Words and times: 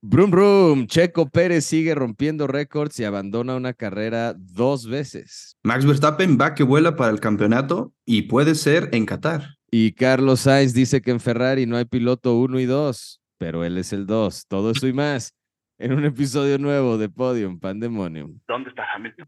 Brum 0.00 0.30
Brum, 0.30 0.86
Checo 0.86 1.28
Pérez 1.28 1.64
sigue 1.64 1.92
rompiendo 1.92 2.46
récords 2.46 3.00
y 3.00 3.04
abandona 3.04 3.56
una 3.56 3.72
carrera 3.72 4.32
dos 4.36 4.88
veces. 4.88 5.56
Max 5.64 5.84
Verstappen 5.84 6.38
va 6.40 6.54
que 6.54 6.62
vuela 6.62 6.94
para 6.94 7.10
el 7.10 7.18
campeonato 7.18 7.92
y 8.06 8.22
puede 8.22 8.54
ser 8.54 8.90
en 8.92 9.06
Qatar. 9.06 9.56
Y 9.72 9.92
Carlos 9.92 10.40
Sainz 10.40 10.72
dice 10.72 11.02
que 11.02 11.10
en 11.10 11.18
Ferrari 11.18 11.66
no 11.66 11.76
hay 11.76 11.84
piloto 11.84 12.36
1 12.36 12.60
y 12.60 12.66
2, 12.66 13.20
pero 13.38 13.64
él 13.64 13.76
es 13.76 13.92
el 13.92 14.06
2. 14.06 14.46
Todo 14.46 14.70
eso 14.70 14.86
y 14.86 14.92
más 14.92 15.34
en 15.78 15.92
un 15.92 16.04
episodio 16.04 16.58
nuevo 16.58 16.96
de 16.96 17.08
Podium 17.08 17.58
Pandemonium. 17.58 18.38
¿Dónde 18.46 18.70
está 18.70 18.84
Hamilton? 18.94 19.26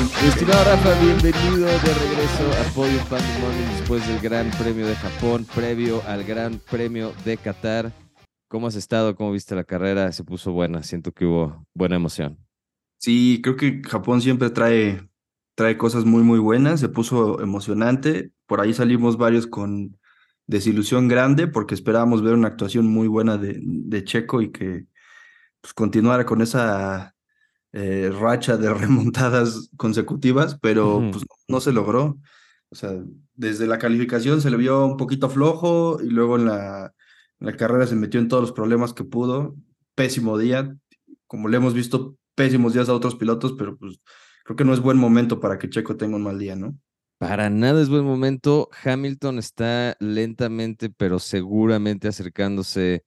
Estimado 0.00 0.64
Rafa, 0.64 0.98
bienvenido 0.98 1.66
de 1.66 1.76
regreso 1.76 2.50
a 2.58 2.74
Podium 2.74 3.04
Pandemonium 3.04 3.68
después 3.76 4.08
del 4.08 4.18
Gran 4.20 4.50
Premio 4.52 4.86
de 4.86 4.96
Japón, 4.96 5.46
previo 5.54 6.02
al 6.06 6.24
Gran 6.24 6.58
Premio 6.70 7.12
de 7.26 7.36
Qatar. 7.36 7.92
¿Cómo 8.48 8.66
has 8.66 8.76
estado? 8.76 9.14
¿Cómo 9.14 9.30
viste 9.32 9.54
la 9.54 9.64
carrera? 9.64 10.10
Se 10.12 10.24
puso 10.24 10.52
buena, 10.52 10.82
siento 10.82 11.12
que 11.12 11.26
hubo 11.26 11.66
buena 11.74 11.96
emoción. 11.96 12.38
Sí, 12.96 13.40
creo 13.42 13.56
que 13.56 13.82
Japón 13.86 14.22
siempre 14.22 14.48
trae, 14.48 15.06
trae 15.54 15.76
cosas 15.76 16.06
muy, 16.06 16.22
muy 16.22 16.38
buenas. 16.38 16.80
Se 16.80 16.88
puso 16.88 17.42
emocionante. 17.42 18.32
Por 18.46 18.62
ahí 18.62 18.72
salimos 18.72 19.18
varios 19.18 19.46
con 19.46 19.98
desilusión 20.46 21.08
grande 21.08 21.46
porque 21.46 21.74
esperábamos 21.74 22.22
ver 22.22 22.32
una 22.32 22.48
actuación 22.48 22.86
muy 22.86 23.06
buena 23.06 23.36
de, 23.36 23.58
de 23.62 24.04
Checo 24.04 24.40
y 24.40 24.50
que 24.50 24.86
pues, 25.60 25.74
continuara 25.74 26.24
con 26.24 26.40
esa 26.40 27.14
eh, 27.72 28.10
racha 28.18 28.56
de 28.56 28.72
remontadas 28.74 29.70
consecutivas, 29.76 30.58
pero 30.60 31.02
pues, 31.12 31.24
no 31.48 31.60
se 31.60 31.72
logró. 31.72 32.18
O 32.70 32.74
sea, 32.74 32.92
desde 33.34 33.66
la 33.66 33.78
calificación 33.78 34.40
se 34.40 34.50
le 34.50 34.56
vio 34.56 34.86
un 34.86 34.96
poquito 34.96 35.28
flojo 35.28 35.98
y 36.02 36.08
luego 36.08 36.36
en 36.36 36.46
la, 36.46 36.92
en 37.40 37.46
la 37.46 37.56
carrera 37.56 37.86
se 37.86 37.96
metió 37.96 38.20
en 38.20 38.28
todos 38.28 38.42
los 38.42 38.52
problemas 38.52 38.92
que 38.92 39.04
pudo. 39.04 39.56
Pésimo 39.94 40.38
día, 40.38 40.76
como 41.26 41.48
le 41.48 41.56
hemos 41.56 41.74
visto 41.74 42.16
pésimos 42.34 42.72
días 42.72 42.88
a 42.88 42.94
otros 42.94 43.16
pilotos, 43.16 43.54
pero 43.58 43.76
pues 43.76 44.00
creo 44.44 44.56
que 44.56 44.64
no 44.64 44.72
es 44.72 44.80
buen 44.80 44.98
momento 44.98 45.40
para 45.40 45.58
que 45.58 45.68
Checo 45.68 45.96
tenga 45.96 46.16
un 46.16 46.22
mal 46.22 46.38
día, 46.38 46.56
¿no? 46.56 46.78
Para 47.18 47.50
nada 47.50 47.82
es 47.82 47.90
buen 47.90 48.04
momento. 48.04 48.70
Hamilton 48.82 49.38
está 49.38 49.94
lentamente, 50.00 50.88
pero 50.88 51.18
seguramente 51.18 52.08
acercándose 52.08 53.04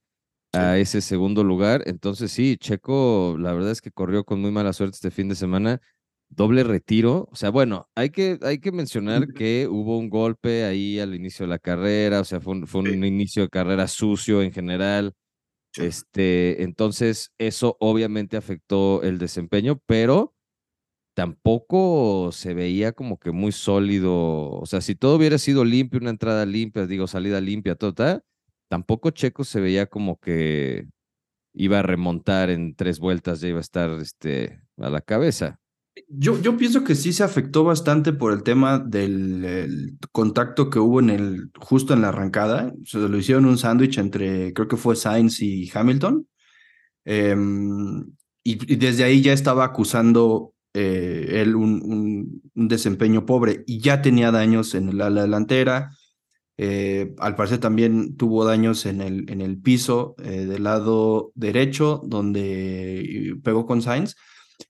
a 0.54 0.78
ese 0.78 1.00
segundo 1.00 1.44
lugar. 1.44 1.82
Entonces 1.86 2.32
sí, 2.32 2.56
Checo, 2.58 3.36
la 3.38 3.52
verdad 3.52 3.70
es 3.72 3.80
que 3.82 3.90
corrió 3.90 4.24
con 4.24 4.40
muy 4.40 4.50
mala 4.52 4.72
suerte 4.72 4.96
este 4.96 5.10
fin 5.10 5.28
de 5.28 5.34
semana. 5.36 5.80
Doble 6.30 6.64
retiro. 6.64 7.28
O 7.30 7.36
sea, 7.36 7.50
bueno, 7.50 7.88
hay 7.94 8.10
que, 8.10 8.38
hay 8.42 8.58
que 8.58 8.72
mencionar 8.72 9.28
que 9.34 9.68
hubo 9.70 9.98
un 9.98 10.08
golpe 10.10 10.64
ahí 10.64 10.98
al 11.00 11.14
inicio 11.14 11.44
de 11.46 11.50
la 11.50 11.58
carrera. 11.58 12.20
O 12.20 12.24
sea, 12.24 12.40
fue 12.40 12.54
un, 12.54 12.66
fue 12.66 12.80
un 12.82 12.86
Sí. 12.88 13.06
inicio 13.06 13.42
de 13.42 13.48
carrera 13.50 13.86
sucio 13.88 14.42
en 14.42 14.52
general. 14.52 15.14
Sí. 15.72 15.82
Este, 15.84 16.62
entonces, 16.64 17.32
eso 17.38 17.76
obviamente 17.80 18.36
afectó 18.36 19.02
el 19.02 19.18
desempeño, 19.18 19.80
pero 19.86 20.34
tampoco 21.14 22.30
se 22.32 22.54
veía 22.54 22.92
como 22.92 23.18
que 23.18 23.30
muy 23.32 23.52
sólido. 23.52 24.50
O 24.52 24.66
sea, 24.66 24.80
si 24.80 24.94
todo 24.94 25.16
hubiera 25.16 25.38
sido 25.38 25.64
limpio, 25.64 26.00
una 26.00 26.10
entrada 26.10 26.46
limpia, 26.46 26.86
digo, 26.86 27.06
salida 27.06 27.40
limpia, 27.40 27.74
todo 27.76 27.94
tal, 27.94 28.22
tampoco 28.68 29.10
Checo 29.10 29.44
se 29.44 29.60
veía 29.60 29.86
como 29.86 30.18
que 30.18 30.88
iba 31.54 31.78
a 31.78 31.82
remontar 31.82 32.50
en 32.50 32.74
tres 32.74 32.98
vueltas, 32.98 33.40
ya 33.40 33.48
iba 33.48 33.58
a 33.58 33.62
estar 33.62 33.90
este, 34.00 34.60
a 34.78 34.90
la 34.90 35.00
cabeza. 35.00 35.60
Yo, 36.08 36.40
yo 36.40 36.56
pienso 36.56 36.82
que 36.82 36.96
sí 36.96 37.12
se 37.12 37.22
afectó 37.22 37.62
bastante 37.62 38.12
por 38.12 38.32
el 38.32 38.42
tema 38.42 38.80
del 38.80 39.44
el 39.44 39.98
contacto 40.10 40.68
que 40.68 40.80
hubo 40.80 40.98
en 40.98 41.10
el, 41.10 41.50
justo 41.56 41.94
en 41.94 42.02
la 42.02 42.08
arrancada. 42.08 42.72
Se 42.84 42.98
lo 42.98 43.16
hicieron 43.16 43.46
un 43.46 43.58
sándwich 43.58 43.98
entre, 43.98 44.52
creo 44.52 44.66
que 44.66 44.76
fue 44.76 44.96
Sainz 44.96 45.40
y 45.40 45.70
Hamilton. 45.72 46.26
Em, 47.04 48.06
y, 48.42 48.76
desde 48.76 49.04
ahí 49.04 49.22
ya 49.22 49.32
estaba 49.32 49.64
acusando 49.64 50.54
eh, 50.74 51.42
él 51.42 51.54
un, 51.54 51.80
un, 51.84 52.42
un 52.54 52.68
desempeño 52.68 53.24
pobre 53.24 53.62
y 53.66 53.78
ya 53.78 54.02
tenía 54.02 54.32
daños 54.32 54.74
en 54.74 54.88
el 54.88 55.00
ala 55.00 55.22
delantera. 55.22 55.90
Eh, 56.56 57.14
al 57.18 57.34
parecer 57.34 57.58
también 57.58 58.16
tuvo 58.16 58.44
daños 58.44 58.86
en 58.86 59.00
el, 59.00 59.30
en 59.30 59.40
el 59.40 59.60
piso 59.60 60.14
eh, 60.18 60.46
del 60.46 60.64
lado 60.64 61.32
derecho, 61.34 62.00
donde 62.04 63.36
pegó 63.42 63.66
con 63.66 63.82
Sainz. 63.82 64.14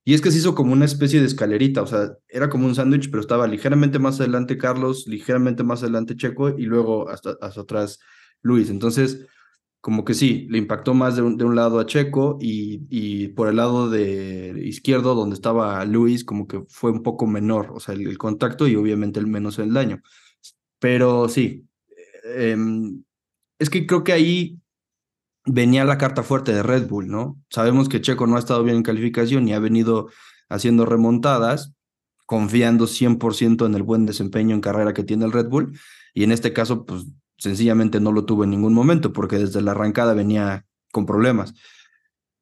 Y 0.05 0.15
es 0.15 0.23
que 0.23 0.31
se 0.31 0.39
hizo 0.39 0.55
como 0.55 0.73
una 0.73 0.87
especie 0.87 1.21
de 1.21 1.27
escalerita, 1.27 1.83
o 1.83 1.87
sea, 1.87 2.12
era 2.28 2.49
como 2.49 2.67
un 2.67 2.75
sándwich, 2.75 3.11
pero 3.11 3.21
estaba 3.21 3.47
ligeramente 3.47 3.99
más 3.99 4.19
adelante 4.21 4.56
Carlos, 4.56 5.06
ligeramente 5.06 5.62
más 5.62 5.83
adelante 5.83 6.17
Checo 6.17 6.50
y 6.59 6.62
luego 6.65 7.09
hasta, 7.11 7.37
hasta 7.41 7.61
atrás 7.62 8.00
Luis. 8.43 8.71
Entonces, 8.71 9.27
como 9.81 10.05
que 10.05 10.15
sí, 10.15 10.47
le 10.50 10.59
impactó 10.59 10.94
más 10.94 11.17
de 11.17 11.23
un, 11.23 11.37
de 11.37 11.44
un 11.44 11.55
lado 11.56 11.78
a 11.78 11.87
Checo 11.87 12.39
y, 12.41 12.87
y, 12.89 13.28
por 13.28 13.49
el 13.49 13.56
lado 13.56 13.91
de 13.91 14.59
izquierdo, 14.65 15.15
donde 15.15 15.34
estaba 15.34 15.84
Luis, 15.84 16.25
como 16.25 16.47
que 16.47 16.62
fue 16.69 16.91
un 16.91 17.03
poco 17.03 17.27
menor, 17.27 17.71
o 17.75 17.81
sea, 17.81 17.94
el, 17.94 18.06
el 18.09 18.17
contacto 18.19 18.67
y 18.67 18.77
obviamente 18.77 19.21
el 19.21 19.27
menos 19.27 19.59
el 19.59 19.75
daño. 19.75 20.00
Pero 20.78 21.28
sí, 21.28 21.67
eh, 22.25 22.57
es 23.59 23.71
que 23.71 23.87
creo 23.87 24.05
que 24.05 24.12
ahí 24.12 24.59
venía 25.47 25.85
la 25.85 25.99
carta 25.99 26.23
fuerte 26.23 26.53
de 26.53 26.62
Red 26.62 26.89
Bull, 26.89 27.09
¿no? 27.09 27.41
Sabemos 27.51 27.89
que 27.89 28.01
Checo 28.01 28.27
no 28.27 28.37
ha 28.37 28.39
estado 28.39 28.65
bien 28.65 28.79
en 28.79 28.83
calificación 28.83 29.47
y 29.47 29.53
ha 29.53 29.59
venido 29.59 30.09
haciendo 30.49 30.87
remontadas, 30.87 31.73
confiando 32.27 32.87
100% 32.87 33.67
en 33.67 33.75
el 33.75 33.83
buen 33.83 34.07
desempeño 34.07 34.55
en 34.55 34.61
carrera 34.61 34.95
que 34.95 35.05
tiene 35.05 35.25
el 35.25 35.33
Red 35.33 35.49
Bull, 35.49 35.79
y 36.15 36.25
en 36.25 36.33
este 36.33 36.53
caso, 36.53 36.87
pues 36.87 37.07
sencillamente 37.39 38.01
no 38.01 38.12
lo 38.12 38.25
tuvo 38.25 38.45
en 38.45 38.51
ningún 38.51 38.73
momento, 38.73 39.12
porque 39.12 39.39
desde 39.39 39.61
la 39.61 39.73
arrancada 39.73 40.15
venía 40.15 40.65
con 40.93 41.06
problemas. 41.06 41.55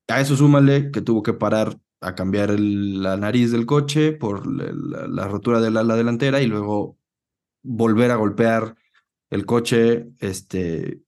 A 0.09 0.21
eso 0.21 0.37
súmale 0.37 0.91
que 0.91 1.01
tuvo 1.01 1.23
que 1.23 1.33
parar 1.33 1.79
a 2.01 2.15
cambiar 2.15 2.59
la 2.59 3.17
nariz 3.17 3.51
del 3.53 3.65
coche 3.65 4.13
por 4.13 4.47
la, 4.47 5.07
la 5.07 5.29
rotura 5.29 5.61
del 5.61 5.77
ala 5.77 5.97
delantera 5.97 6.43
y 6.43 6.47
luego 6.47 6.99
volver 7.63 8.11
a 8.11 8.17
golpear 8.17 8.77
el 9.33 9.47
coche, 9.47 10.11
este, 10.19 11.01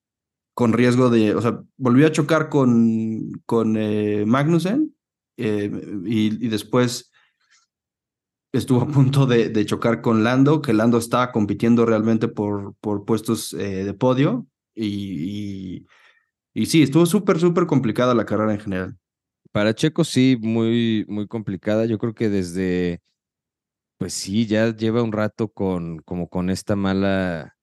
con 0.55 0.73
riesgo 0.73 1.11
de, 1.11 1.35
o 1.35 1.43
sea, 1.43 1.63
volvió 1.77 2.07
a 2.07 2.13
chocar 2.13 2.49
con, 2.49 3.33
con 3.45 3.77
eh, 3.77 4.25
Magnussen 4.27 4.97
eh, 5.37 5.71
y, 6.07 6.49
después 6.49 7.13
estuvo 8.51 8.81
a 8.81 8.87
punto 8.87 9.27
de, 9.27 9.51
de, 9.51 9.67
chocar 9.67 10.01
con 10.01 10.25
Lando, 10.25 10.63
que 10.63 10.73
Lando 10.73 10.97
estaba 10.97 11.33
compitiendo 11.33 11.85
realmente 11.85 12.27
por, 12.29 12.75
por 12.81 13.05
puestos 13.05 13.53
eh, 13.53 13.85
de 13.85 13.93
podio 13.93 14.47
y, 14.75 14.87
y, 14.87 15.87
y 16.55 16.67
sí, 16.67 16.83
estuvo 16.83 17.05
súper, 17.05 17.39
súper 17.39 17.67
complicada 17.67 18.15
la 18.15 18.25
carrera 18.25 18.55
en 18.55 18.61
general. 18.61 18.99
Para 19.53 19.75
Checo 19.75 20.03
sí, 20.03 20.39
muy, 20.41 21.05
muy 21.09 21.27
complicada. 21.29 21.85
Yo 21.85 21.99
creo 21.99 22.15
que 22.15 22.31
desde, 22.31 23.03
pues 23.99 24.15
sí, 24.15 24.47
ya 24.47 24.75
lleva 24.75 25.03
un 25.03 25.13
rato 25.13 25.49
con, 25.49 25.99
como 25.99 26.29
con 26.29 26.49
esta 26.49 26.75
mala, 26.75 27.54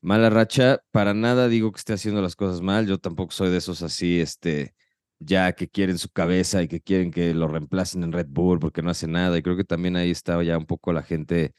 mala 0.00 0.30
racha. 0.30 0.80
Para 0.90 1.14
nada 1.14 1.48
digo 1.48 1.72
que 1.72 1.78
esté 1.78 1.92
haciendo 1.94 2.22
las 2.22 2.36
cosas 2.36 2.60
mal. 2.60 2.86
Yo 2.86 2.98
tampoco 2.98 3.32
soy 3.32 3.50
de 3.50 3.58
esos 3.58 3.82
así, 3.82 4.20
este, 4.20 4.74
ya 5.18 5.52
que 5.52 5.68
quieren 5.68 5.98
su 5.98 6.08
cabeza 6.10 6.62
y 6.62 6.68
que 6.68 6.80
quieren 6.80 7.10
que 7.10 7.34
lo 7.34 7.48
reemplacen 7.48 8.02
en 8.04 8.12
Red 8.12 8.28
Bull 8.30 8.58
porque 8.60 8.82
no 8.82 8.90
hace 8.90 9.06
nada. 9.08 9.36
Y 9.38 9.42
creo 9.42 9.56
que 9.56 9.64
también 9.64 9.96
ahí 9.96 10.10
estaba 10.10 10.42
ya 10.44 10.58
un 10.58 10.66
poco 10.66 10.92
la 10.92 11.02
gente 11.02 11.52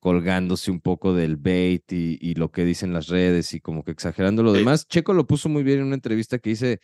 colgándose 0.00 0.70
un 0.70 0.80
poco 0.80 1.14
del 1.14 1.36
bait 1.36 1.90
y, 1.92 2.18
y 2.20 2.34
lo 2.34 2.50
que 2.50 2.64
dicen 2.64 2.92
las 2.92 3.06
redes 3.08 3.54
y 3.54 3.60
como 3.60 3.84
que 3.84 3.92
exagerando 3.92 4.42
lo 4.42 4.52
Sí. 4.52 4.58
demás. 4.58 4.86
Checo 4.86 5.14
lo 5.14 5.26
puso 5.26 5.48
muy 5.48 5.62
bien 5.62 5.78
en 5.80 5.86
una 5.86 5.94
entrevista 5.94 6.38
que 6.38 6.50
hice 6.50 6.80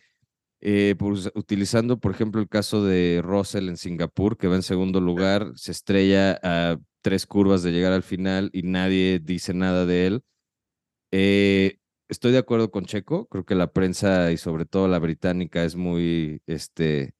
eh, 0.61 0.95
pues, 0.97 1.31
utilizando, 1.35 1.99
por 1.99 2.11
ejemplo, 2.11 2.41
el 2.41 2.47
caso 2.49 2.83
de 2.85 3.21
Russell 3.23 3.69
en 3.69 3.77
Singapur, 3.77 4.37
que 4.37 4.47
va 4.47 4.55
en 4.55 4.63
segundo 4.63 5.01
lugar, 5.01 5.51
se 5.55 5.71
estrella 5.71 6.39
a 6.43 6.77
tres 7.01 7.25
curvas 7.25 7.63
de 7.63 7.71
llegar 7.71 7.93
al 7.93 8.03
final 8.03 8.49
y 8.53 8.63
nadie 8.63 9.19
dice 9.23 9.53
nada 9.53 9.85
de 9.85 10.07
él. 10.07 10.23
Eh, 11.11 11.77
estoy 12.09 12.31
de 12.31 12.37
acuerdo 12.39 12.71
con 12.71 12.85
Checo, 12.85 13.27
creo 13.27 13.45
que 13.45 13.55
la 13.55 13.71
prensa 13.73 14.31
y 14.31 14.37
sobre 14.37 14.65
todo 14.65 14.87
la 14.87 14.99
británica 14.99 15.63
es 15.63 15.75
muy 15.75 16.41
este, 16.47 17.13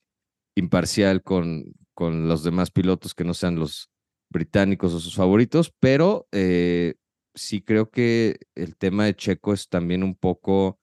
imparcial 0.56 1.24
con, 1.24 1.74
con 1.94 2.28
los 2.28 2.44
demás 2.44 2.72
pilotos 2.72 3.16
que 3.16 3.24
no 3.26 3.34
sean 3.34 3.58
los 3.58 3.90
británicos 4.30 4.94
o 4.94 5.00
sus 5.00 5.16
favoritos, 5.16 5.74
pero 5.80 6.28
eh, 6.32 6.96
sí 7.36 7.62
creo 7.62 7.90
que 7.92 8.40
el 8.56 8.78
tema 8.78 9.06
de 9.06 9.16
Checo 9.16 9.54
es 9.54 9.70
también 9.70 10.04
un 10.04 10.16
poco 10.16 10.80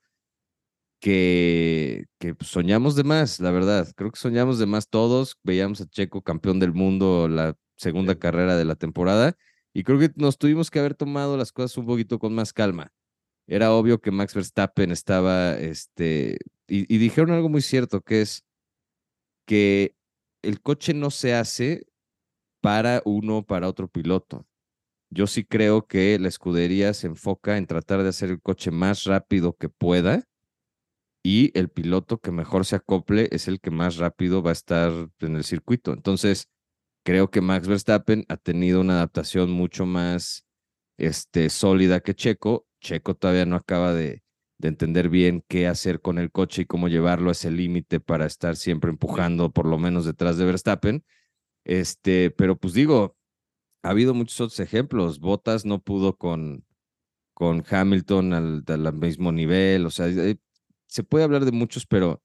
que, 1.01 2.07
que 2.19 2.35
soñamos 2.41 2.97
de 2.97 3.05
más, 3.05 3.41
la 3.41 3.51
verdad. 3.51 3.89
Creo 3.97 4.11
que 4.11 4.19
soñamos 4.19 4.59
de 4.59 4.67
más 4.67 4.89
todos. 4.89 5.37
Veíamos 5.45 5.81
a 5.81 5.87
Checo 5.87 6.23
campeón 6.23 6.59
del 6.59 6.73
mundo 6.75 7.29
la 7.29 7.57
segunda 7.77 8.15
Sí. 8.15 8.19
carrera 8.19 8.57
de 8.57 8.65
la 8.65 8.75
temporada 8.75 9.37
y 9.73 9.85
creo 9.85 9.99
que 9.99 10.11
nos 10.17 10.39
tuvimos 10.39 10.71
que 10.71 10.81
haber 10.81 10.95
tomado 10.95 11.37
las 11.37 11.53
cosas 11.53 11.77
un 11.79 11.87
poquito 11.87 12.19
con 12.19 12.35
más 12.35 12.53
calma. 12.53 12.91
Era 13.49 13.73
obvio 13.73 14.01
que 14.01 14.11
Max 14.11 14.35
Verstappen 14.35 14.93
estaba, 14.93 15.59
este, 15.59 16.39
y, 16.69 16.99
dijeron 16.99 17.31
algo 17.33 17.49
muy 17.49 17.63
cierto, 17.63 18.03
que 18.03 18.21
es 18.21 18.45
que 19.47 19.95
el 20.43 20.61
coche 20.61 20.93
no 20.93 21.11
se 21.11 21.35
hace 21.35 21.87
para 22.61 23.01
uno, 23.07 23.43
para 23.45 23.69
otro 23.69 23.89
piloto. 23.89 24.47
Yo 25.11 25.27
sí 25.27 25.45
creo 25.45 25.87
que 25.87 26.19
la 26.19 26.29
escudería 26.29 26.93
se 26.93 27.07
enfoca 27.07 27.57
en 27.57 27.67
tratar 27.67 28.03
de 28.03 28.11
hacer 28.11 28.29
el 28.31 28.43
coche 28.43 28.71
más 28.71 29.05
rápido 29.05 29.55
que 29.55 29.71
pueda 29.71 30.25
y 31.25 31.51
el 31.59 31.71
piloto 31.71 32.19
que 32.19 32.31
mejor 32.31 32.67
se 32.67 32.77
acople 32.77 33.29
es 33.33 33.49
el 33.49 33.61
que 33.61 33.71
más 33.71 33.97
rápido 33.97 34.43
va 34.43 34.51
a 34.51 34.53
estar 34.53 34.93
en 35.21 35.37
el 35.37 35.45
circuito. 35.45 35.95
Entonces, 35.95 36.49
creo 37.05 37.31
que 37.31 37.41
Max 37.41 37.67
Verstappen 37.67 38.27
ha 38.29 38.37
tenido 38.37 38.83
una 38.83 38.95
adaptación 38.95 39.51
mucho 39.51 39.87
más 39.87 40.45
este, 40.99 41.49
sólida 41.49 42.01
que 42.01 42.15
Checo. 42.15 42.68
Checo 42.81 43.15
todavía 43.15 43.47
no 43.47 43.57
acaba 43.57 43.93
de, 43.93 44.23
de 44.59 44.69
entender 44.69 45.09
bien 45.09 45.45
qué 45.49 45.67
hacer 45.69 46.01
con 46.01 46.19
el 46.19 46.31
coche 46.31 46.63
y 46.63 46.67
cómo 46.67 46.89
llevarlo 46.89 47.31
a 47.31 47.33
ese 47.33 47.51
límite 47.51 48.01
para 48.01 48.27
estar 48.27 48.57
siempre 48.57 48.91
empujando 48.91 49.53
por 49.53 49.67
lo 49.67 49.79
menos 49.79 50.05
detrás 50.05 50.37
de 50.37 50.45
Verstappen. 50.45 51.05
Este, 51.65 52.31
pero 52.31 52.57
pues 52.59 52.75
digo, 52.75 53.17
ha 53.83 53.91
habido 53.91 54.15
muchos 54.15 54.41
otros 54.41 54.61
ejemplos. 54.61 55.21
Bottas 55.21 55.65
no 55.65 55.81
pudo 55.83 56.17
con, 56.17 56.65
con 57.35 57.65
Hamilton 57.69 58.33
al, 58.33 58.65
al 58.67 58.95
mismo 58.95 59.33
nivel. 59.33 59.87
O 59.87 59.91
sea, 59.91 60.09
eh, 60.09 60.39
se 60.87 61.05
puede 61.05 61.25
hablar 61.25 61.45
de 61.45 61.53
muchos, 61.53 61.87
pero 61.87 62.23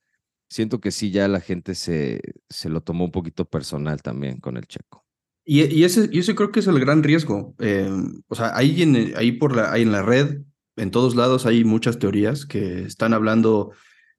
siento 0.49 0.79
que 0.79 0.91
sí, 0.91 1.11
ya 1.11 1.27
la 1.27 1.41
gente 1.41 1.75
se, 1.75 2.21
se 2.49 2.69
lo 2.69 2.81
tomó 2.81 3.05
un 3.05 3.11
poquito 3.11 3.45
personal 3.45 4.01
también 4.01 4.39
con 4.39 4.57
el 4.57 4.67
checo. 4.67 5.02
Y, 5.45 5.63
y, 5.63 5.83
ese, 5.83 6.09
y 6.11 6.19
ese 6.19 6.35
creo 6.35 6.51
que 6.51 6.61
es 6.61 6.67
el 6.67 6.79
gran 6.79 7.03
riesgo. 7.03 7.53
Eh, 7.59 7.89
o 8.27 8.35
sea, 8.35 8.55
ahí 8.55 8.81
en, 8.81 9.13
ahí 9.15 9.33
por 9.33 9.55
la, 9.55 9.71
ahí 9.71 9.81
en 9.81 9.91
la 9.91 10.01
red, 10.01 10.41
en 10.75 10.91
todos 10.91 11.15
lados 11.15 11.45
hay 11.45 11.63
muchas 11.63 11.99
teorías 11.99 12.45
que 12.45 12.83
están 12.83 13.13
hablando 13.13 13.73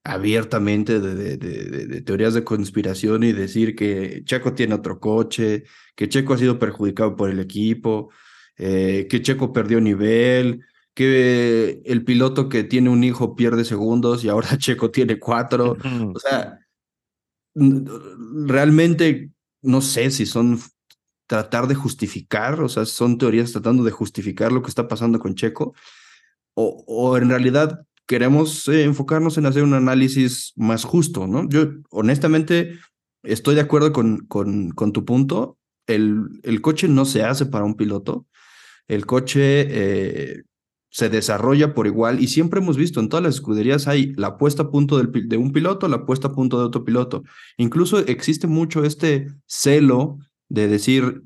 abiertamente 0.05 1.01
de, 1.01 1.15
de, 1.15 1.37
de, 1.39 2.01
teorías 2.03 2.35
de 2.35 2.45
conspiración 2.45 3.25
y 3.25 3.33
decir 3.33 3.75
que 3.75 4.23
Checo 4.25 4.53
tiene 4.53 4.75
otro 4.75 5.01
coche, 5.01 5.65
que 5.97 6.11
Checo 6.11 6.35
ha 6.35 6.39
sido 6.39 6.59
perjudicado 6.59 7.17
por 7.17 7.31
el 7.31 7.41
equipo, 7.41 8.11
eh, 8.59 9.07
que 9.09 9.23
Checo 9.23 9.53
perdió 9.53 9.81
nivel, 9.81 10.61
que 10.93 11.83
el 11.87 12.05
piloto 12.05 12.51
que 12.51 12.65
tiene 12.65 12.91
un 12.91 13.03
hijo 13.03 13.35
pierde 13.35 13.65
segundos 13.65 14.25
y 14.25 14.29
ahora 14.29 14.49
Checo 14.59 14.91
tiene 14.91 15.19
cuatro. 15.19 15.77
O 16.15 16.19
sea, 16.19 16.59
realmente 17.55 19.31
no 19.63 19.81
sé 19.81 20.11
si 20.11 20.27
son 20.27 20.59
tratar 21.27 21.67
de 21.67 21.75
justificar, 21.75 22.61
o 22.61 22.69
sea, 22.69 22.85
son 22.85 23.19
teorías 23.19 23.53
tratando 23.53 23.85
de 23.85 23.91
justificar 23.91 24.53
lo 24.53 24.63
que 24.63 24.69
está 24.69 24.89
pasando 24.89 25.19
con 25.19 25.35
Checo, 25.35 25.75
o, 26.55 26.85
o 26.87 27.17
en 27.17 27.31
realidad 27.31 27.87
queremos 28.07 28.69
eh, 28.69 28.85
enfocarnos 28.85 29.39
en 29.39 29.47
hacer 29.47 29.63
un 29.63 29.75
análisis 29.75 30.53
más 30.57 30.85
justo, 30.85 31.27
¿no? 31.27 31.49
Yo 31.49 31.69
honestamente 31.91 32.79
estoy 33.23 33.55
de 33.55 33.63
acuerdo 33.63 33.93
con, 33.93 34.27
con, 34.27 34.71
con 34.71 34.93
tu 34.93 35.05
punto. 35.05 35.59
El, 35.87 36.41
el, 36.43 36.61
coche 36.61 36.89
no 36.89 37.05
se 37.05 37.23
hace 37.23 37.47
para 37.47 37.65
un 37.65 37.75
piloto. 37.75 38.27
El 38.89 39.07
coche 39.07 39.67
eh, 39.69 40.43
se 40.91 41.09
desarrolla 41.09 41.75
por 41.75 41.87
igual 41.87 42.23
y 42.23 42.29
siempre 42.29 42.61
hemos 42.61 42.77
visto 42.77 43.01
en 43.01 43.09
todas 43.09 43.25
las 43.25 43.35
escuderías 43.35 43.89
hay 43.89 44.13
la 44.15 44.39
puesta 44.39 44.65
a 44.65 44.71
punto 44.71 44.99
del, 44.99 45.29
de 45.29 45.37
un 45.37 45.53
piloto, 45.53 45.89
la 45.89 46.07
puesta 46.07 46.29
a 46.29 46.33
punto 46.33 46.59
de 46.59 46.67
otro 46.67 46.85
piloto. 46.85 47.25
Incluso 47.57 47.99
existe 47.99 48.47
mucho 48.47 48.85
este 48.85 49.29
celo 49.47 50.19
de 50.55 50.69
decir, 50.69 51.23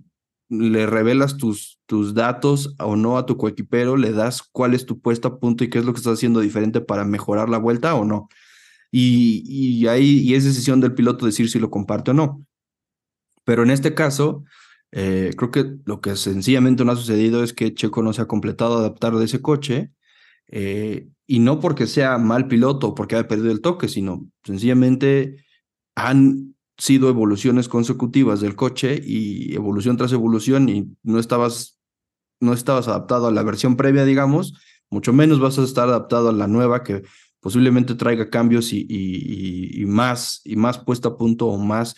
le 0.49 0.87
revelas 0.87 1.37
tus, 1.37 1.79
tus 1.87 2.15
datos 2.15 2.75
o 2.79 2.97
no 2.97 3.19
a 3.19 3.27
tu 3.27 3.37
coequipero, 3.37 3.97
le 3.97 4.13
das 4.13 4.43
cuál 4.43 4.75
es 4.75 4.87
tu 4.87 5.01
puesta 5.01 5.29
a 5.29 5.39
punto 5.39 5.63
y 5.63 5.71
qué 5.71 5.79
es 5.79 5.85
lo 5.85 5.93
que 5.93 5.99
estás 5.99 6.15
haciendo 6.15 6.41
diferente 6.41 6.81
para 6.81 7.05
mejorar 7.05 7.49
la 7.49 7.59
vuelta 7.59 7.95
o 7.95 8.05
no. 8.05 8.29
Y, 8.91 9.43
y 9.47 9.87
ahí 9.87 10.35
es 10.35 10.45
decisión 10.45 10.81
del 10.81 10.95
piloto 10.95 11.27
decir 11.27 11.51
si 11.51 11.59
lo 11.59 11.71
comparte 11.71 12.13
o 12.13 12.15
no. 12.15 12.45
Pero 13.45 13.63
en 13.63 13.71
este 13.71 13.95
caso, 13.95 14.45
eh, 14.93 15.33
creo 15.37 15.51
que 15.51 15.77
lo 15.85 16.01
que 16.01 16.17
sencillamente 16.17 16.85
no 16.85 16.93
ha 16.93 16.97
sucedido 16.97 17.45
es 17.45 17.53
que 17.53 17.75
Checo 17.75 18.03
no 18.03 18.13
se 18.15 18.23
ha 18.23 18.27
completado 18.27 18.79
adaptar 18.79 19.15
de 19.17 19.27
ese 19.27 19.43
coche. 19.43 19.93
Eh, 20.51 21.09
y 21.27 21.41
no 21.41 21.61
porque 21.61 21.87
sea 21.87 22.17
mal 22.17 22.49
piloto 22.49 22.89
o 22.89 22.95
porque 22.95 23.17
haya 23.17 23.29
perdido 23.29 23.53
el 23.53 23.61
toque, 23.61 23.89
sino 23.89 24.27
sencillamente 24.45 25.45
han 25.95 26.55
sido 26.79 27.09
evoluciones 27.09 27.69
consecutivas 27.69 28.41
del 28.41 28.55
coche 28.55 29.01
y 29.05 29.55
evolución 29.55 29.97
tras 29.97 30.13
evolución 30.13 30.69
y 30.69 30.97
no 31.03 31.19
estabas, 31.19 31.79
no 32.41 32.53
estabas 32.53 32.87
adaptado 32.87 33.27
a 33.27 33.33
la 33.33 33.43
versión 33.43 33.77
previa, 33.77 34.05
digamos, 34.05 34.55
mucho 34.89 35.13
menos 35.13 35.41
vas 35.41 35.59
a 35.59 35.65
estar 35.65 35.89
adaptado 35.89 36.29
a 36.29 36.33
la 36.33 36.47
nueva 36.47 36.83
que 36.83 37.03
posiblemente 37.41 37.95
traiga 37.95 38.31
cambios 38.31 38.73
y, 38.73 38.87
y, 38.89 39.85
más, 39.87 40.41
y 40.45 40.57
más 40.57 40.79
puesta 40.79 41.09
a 41.09 41.17
punto 41.17 41.47
o 41.47 41.59
más 41.59 41.95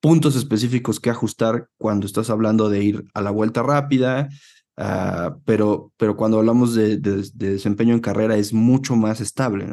puntos 0.00 0.36
específicos 0.36 0.98
que 0.98 1.10
ajustar 1.10 1.68
cuando 1.78 2.06
estás 2.06 2.28
hablando 2.28 2.68
de 2.68 2.82
ir 2.82 3.04
a 3.14 3.22
la 3.22 3.30
vuelta 3.30 3.62
rápida, 3.62 4.28
uh, 4.76 5.40
pero, 5.44 5.92
pero 5.96 6.16
cuando 6.16 6.38
hablamos 6.38 6.74
de, 6.74 6.96
de, 6.96 7.22
de, 7.34 7.52
desempeño 7.52 7.94
en 7.94 8.00
carrera 8.00 8.36
es 8.36 8.52
mucho 8.52 8.96
más 8.96 9.20
estable. 9.20 9.72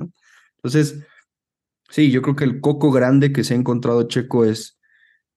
Entonces, 0.57 1.03
Sí, 1.89 2.11
yo 2.11 2.21
creo 2.21 2.35
que 2.35 2.43
el 2.43 2.61
coco 2.61 2.91
grande 2.91 3.31
que 3.33 3.43
se 3.43 3.53
ha 3.53 3.57
encontrado 3.57 4.03
Checo 4.03 4.45
es 4.45 4.79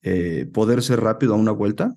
eh, 0.03 0.47
poder 0.53 0.83
ser 0.83 1.01
rápido 1.01 1.35
a 1.35 1.39
una 1.39 1.53
vuelta 1.53 1.95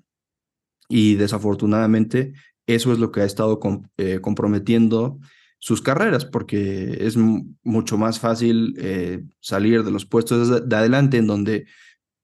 y 0.87 1.15
desafortunadamente 1.15 2.33
eso 2.67 2.93
es 2.93 2.99
lo 2.99 3.11
que 3.11 3.21
ha 3.21 3.25
estado 3.25 3.59
eh, 3.97 4.19
comprometiendo 4.21 5.19
sus 5.59 5.81
carreras 5.81 6.25
porque 6.25 6.97
es 7.01 7.17
mucho 7.17 7.97
más 7.97 8.19
fácil 8.19 8.75
eh, 8.77 9.23
salir 9.39 9.83
de 9.83 9.91
los 9.91 10.05
puestos 10.05 10.69
de 10.69 10.75
adelante 10.75 11.17
en 11.17 11.27
donde 11.27 11.65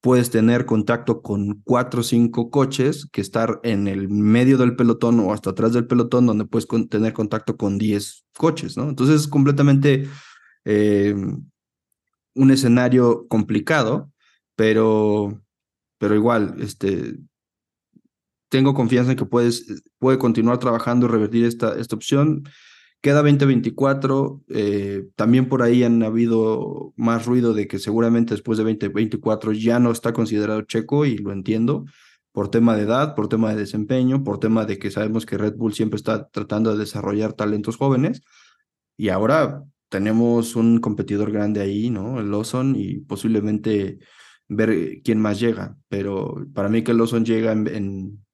puedes 0.02 0.30
tener 0.30 0.66
contacto 0.66 1.22
con 1.22 1.62
cuatro 1.64 2.02
o 2.02 2.04
cinco 2.04 2.50
coches 2.50 3.08
que 3.12 3.22
estar 3.22 3.60
en 3.64 3.88
el 3.88 4.10
medio 4.10 4.58
del 4.58 4.76
pelotón 4.76 5.20
o 5.20 5.34
hasta 5.34 5.52
atrás 5.52 5.74
del 5.74 5.88
pelotón 5.88 6.26
donde 6.26 6.46
puedes 6.46 6.68
tener 6.90 7.14
contacto 7.14 7.58
con 7.58 7.78
diez 7.78 8.26
coches, 8.36 8.78
¿no? 8.78 8.90
Entonces 8.90 9.22
es 9.22 9.28
completamente 9.28 10.08
un 12.36 12.52
escenario 12.52 13.28
complicado, 13.28 14.12
pero, 14.56 15.42
pero 15.98 16.16
igual, 16.16 16.56
este, 16.60 17.16
tengo 18.50 18.74
confianza 18.74 19.12
en 19.12 19.18
que 19.18 19.26
puedes, 19.26 19.84
puede 19.98 20.18
continuar 20.18 20.60
trabajando 20.60 21.06
y 21.06 21.10
revertir 21.10 21.46
esta, 21.46 21.80
esta 21.80 21.96
opción. 21.96 22.44
Queda 23.02 23.24
2024, 23.24 24.44
eh, 24.50 25.06
también 25.16 25.50
por 25.50 25.64
ahí 25.64 25.84
han 25.84 26.04
habido 26.04 26.94
más 26.98 27.26
ruido 27.26 27.54
de 27.54 27.68
que 27.68 27.80
seguramente 27.80 28.34
después 28.34 28.58
de 28.58 28.64
2024 28.66 29.54
ya 29.54 29.80
no 29.80 29.92
está 29.92 30.14
considerado 30.14 30.62
checo 30.64 31.06
y 31.06 31.18
lo 31.18 31.32
entiendo 31.32 31.86
por 32.32 32.50
tema 32.50 32.76
de 32.76 32.84
edad, 32.84 33.16
por 33.16 33.28
tema 33.28 33.50
de 33.50 33.56
desempeño, 33.56 34.24
por 34.24 34.40
tema 34.40 34.66
de 34.66 34.78
que 34.78 34.92
sabemos 34.92 35.26
que 35.26 35.38
Red 35.38 35.56
Bull 35.56 35.74
siempre 35.74 35.98
está 35.98 36.28
tratando 36.30 36.72
de 36.72 36.80
desarrollar 36.80 37.34
talentos 37.34 37.78
jóvenes 37.78 38.22
y 38.98 39.10
ahora 39.10 39.64
tenemos 39.92 40.56
un 40.56 40.80
competidor 40.80 41.32
grande 41.32 41.60
ahí, 41.60 41.90
¿no? 41.90 42.22
El 42.22 42.32
Lawson 42.32 42.76
y 42.78 43.02
posiblemente 43.02 44.00
ver 44.48 45.02
quién 45.04 45.20
más 45.20 45.38
llega, 45.38 45.78
pero 45.90 46.48
para 46.54 46.70
mí 46.70 46.82
que 46.82 46.92
el 46.92 46.98
Lawson 46.98 47.26
llega 47.26 47.52
en, 47.52 47.68
en, 47.68 48.26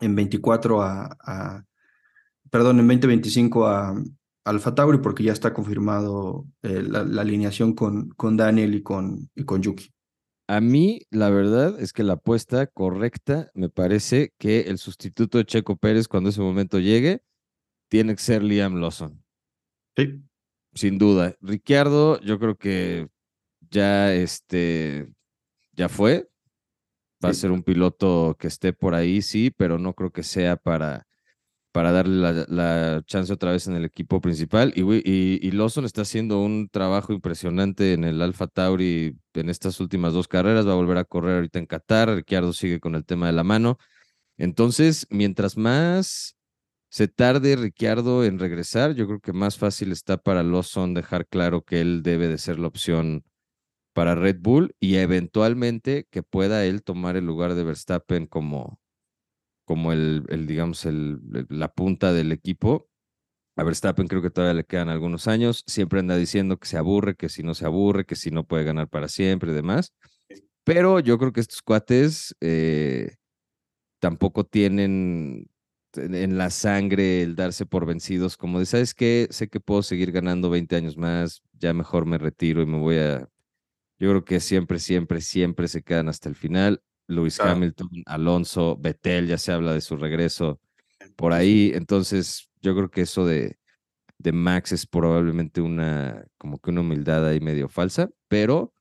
en 0.00 0.14
24 0.14 0.80
a, 0.80 1.16
a, 1.20 1.64
perdón, 2.50 2.78
en 2.78 2.86
2025 2.86 3.66
a 3.66 4.00
Alfa 4.44 4.74
Tauri 4.74 4.98
porque 4.98 5.24
ya 5.24 5.32
está 5.32 5.52
confirmado 5.52 6.46
eh, 6.62 6.84
la, 6.86 7.02
la, 7.02 7.22
alineación 7.22 7.74
con, 7.74 8.10
con 8.10 8.36
Daniel 8.36 8.76
y 8.76 8.82
con, 8.84 9.28
y 9.34 9.44
con 9.44 9.62
Yuki. 9.62 9.92
A 10.46 10.60
mí, 10.60 11.02
la 11.10 11.30
verdad 11.30 11.80
es 11.80 11.92
que 11.92 12.04
la 12.04 12.12
apuesta 12.12 12.68
correcta 12.68 13.50
me 13.54 13.70
parece 13.70 14.34
que 14.38 14.62
el 14.62 14.78
sustituto 14.78 15.38
de 15.38 15.46
Checo 15.46 15.76
Pérez 15.76 16.06
cuando 16.06 16.30
ese 16.30 16.40
momento 16.40 16.78
llegue 16.78 17.22
tiene 17.88 18.14
que 18.14 18.22
ser 18.22 18.44
Liam 18.44 18.76
Lawson. 18.76 19.20
Sí 19.96 20.29
sin 20.74 20.98
duda. 20.98 21.34
Ricciardo, 21.40 22.20
yo 22.20 22.38
creo 22.38 22.56
que 22.56 23.08
ya 23.70 24.14
este 24.14 25.08
ya 25.72 25.88
fue. 25.88 26.28
Va 27.24 27.32
sí. 27.32 27.38
a 27.38 27.40
ser 27.40 27.50
un 27.50 27.62
piloto 27.62 28.36
que 28.38 28.46
esté 28.48 28.72
por 28.72 28.94
ahí, 28.94 29.22
sí, 29.22 29.50
pero 29.50 29.78
no 29.78 29.94
creo 29.94 30.10
que 30.10 30.22
sea 30.22 30.56
para, 30.56 31.06
para 31.72 31.92
darle 31.92 32.16
la, 32.16 32.46
la 32.48 33.02
chance 33.06 33.32
otra 33.32 33.52
vez 33.52 33.66
en 33.66 33.74
el 33.74 33.84
equipo 33.84 34.20
principal. 34.20 34.72
Y, 34.74 34.82
y, 34.82 35.38
y, 35.42 35.50
Lawson 35.50 35.84
está 35.84 36.02
haciendo 36.02 36.40
un 36.40 36.68
trabajo 36.70 37.12
impresionante 37.12 37.92
en 37.92 38.04
el 38.04 38.22
Alfa 38.22 38.46
Tauri 38.46 39.16
en 39.34 39.50
estas 39.50 39.80
últimas 39.80 40.14
dos 40.14 40.28
carreras. 40.28 40.66
Va 40.66 40.72
a 40.72 40.76
volver 40.76 40.96
a 40.96 41.04
correr 41.04 41.36
ahorita 41.36 41.58
en 41.58 41.66
Qatar. 41.66 42.08
Ricciardo 42.08 42.52
sigue 42.54 42.80
con 42.80 42.94
el 42.94 43.04
tema 43.04 43.26
de 43.26 43.32
la 43.32 43.44
mano. 43.44 43.78
Entonces, 44.38 45.06
mientras 45.10 45.58
más 45.58 46.36
se 46.90 47.06
tarde 47.06 47.54
Ricciardo 47.54 48.24
en 48.24 48.40
regresar, 48.40 48.94
yo 48.94 49.06
creo 49.06 49.20
que 49.20 49.32
más 49.32 49.56
fácil 49.56 49.92
está 49.92 50.16
para 50.16 50.42
Lawson 50.42 50.92
dejar 50.92 51.28
claro 51.28 51.62
que 51.62 51.80
él 51.80 52.02
debe 52.02 52.26
de 52.26 52.36
ser 52.36 52.58
la 52.58 52.66
opción 52.66 53.24
para 53.92 54.16
Red 54.16 54.38
Bull 54.40 54.74
y 54.80 54.96
eventualmente 54.96 56.08
que 56.10 56.24
pueda 56.24 56.64
él 56.64 56.82
tomar 56.82 57.16
el 57.16 57.26
lugar 57.26 57.54
de 57.54 57.62
Verstappen 57.62 58.26
como, 58.26 58.80
como 59.64 59.92
el, 59.92 60.24
el 60.30 60.48
digamos, 60.48 60.84
el, 60.84 61.20
la 61.48 61.72
punta 61.72 62.12
del 62.12 62.32
equipo. 62.32 62.88
A 63.56 63.62
Verstappen 63.62 64.08
creo 64.08 64.22
que 64.22 64.30
todavía 64.30 64.54
le 64.54 64.64
quedan 64.64 64.88
algunos 64.88 65.28
años. 65.28 65.62
Siempre 65.68 66.00
anda 66.00 66.16
diciendo 66.16 66.58
que 66.58 66.66
se 66.66 66.76
aburre, 66.76 67.14
que 67.14 67.28
si 67.28 67.44
no 67.44 67.54
se 67.54 67.66
aburre, 67.66 68.04
que 68.04 68.16
si 68.16 68.32
no 68.32 68.44
puede 68.44 68.64
ganar 68.64 68.88
para 68.88 69.06
siempre 69.06 69.52
y 69.52 69.54
demás. 69.54 69.92
Pero 70.64 70.98
yo 70.98 71.18
creo 71.18 71.32
que 71.32 71.40
estos 71.40 71.62
cuates 71.62 72.34
eh, 72.40 73.16
tampoco 74.00 74.44
tienen 74.44 75.48
en 75.94 76.38
la 76.38 76.50
sangre 76.50 77.22
el 77.22 77.36
darse 77.36 77.66
por 77.66 77.86
vencidos, 77.86 78.36
como 78.36 78.58
de, 78.58 78.66
¿sabes 78.66 78.94
qué? 78.94 79.28
Sé 79.30 79.48
que 79.48 79.60
puedo 79.60 79.82
seguir 79.82 80.12
ganando 80.12 80.50
20 80.50 80.76
años 80.76 80.96
más, 80.96 81.42
ya 81.52 81.72
mejor 81.72 82.06
me 82.06 82.18
retiro 82.18 82.62
y 82.62 82.66
me 82.66 82.78
voy 82.78 82.98
a... 82.98 83.28
Yo 83.98 84.08
creo 84.10 84.24
que 84.24 84.40
siempre, 84.40 84.78
siempre, 84.78 85.20
siempre 85.20 85.68
se 85.68 85.82
quedan 85.82 86.08
hasta 86.08 86.28
el 86.28 86.34
final. 86.34 86.82
Lewis 87.06 87.40
Hamilton, 87.40 87.88
Alonso, 88.06 88.76
Betel, 88.76 89.26
ya 89.26 89.36
se 89.36 89.52
habla 89.52 89.74
de 89.74 89.80
su 89.80 89.96
regreso 89.96 90.60
por 91.16 91.32
ahí. 91.32 91.72
Entonces, 91.74 92.48
yo 92.62 92.74
creo 92.74 92.90
que 92.90 93.02
eso 93.02 93.26
de, 93.26 93.58
de 94.18 94.32
Max 94.32 94.72
es 94.72 94.86
probablemente 94.86 95.60
una, 95.60 96.24
como 96.38 96.58
que 96.58 96.70
una 96.70 96.82
humildad 96.82 97.26
ahí 97.26 97.40
medio 97.40 97.68
falsa, 97.68 98.10
pero 98.28 98.72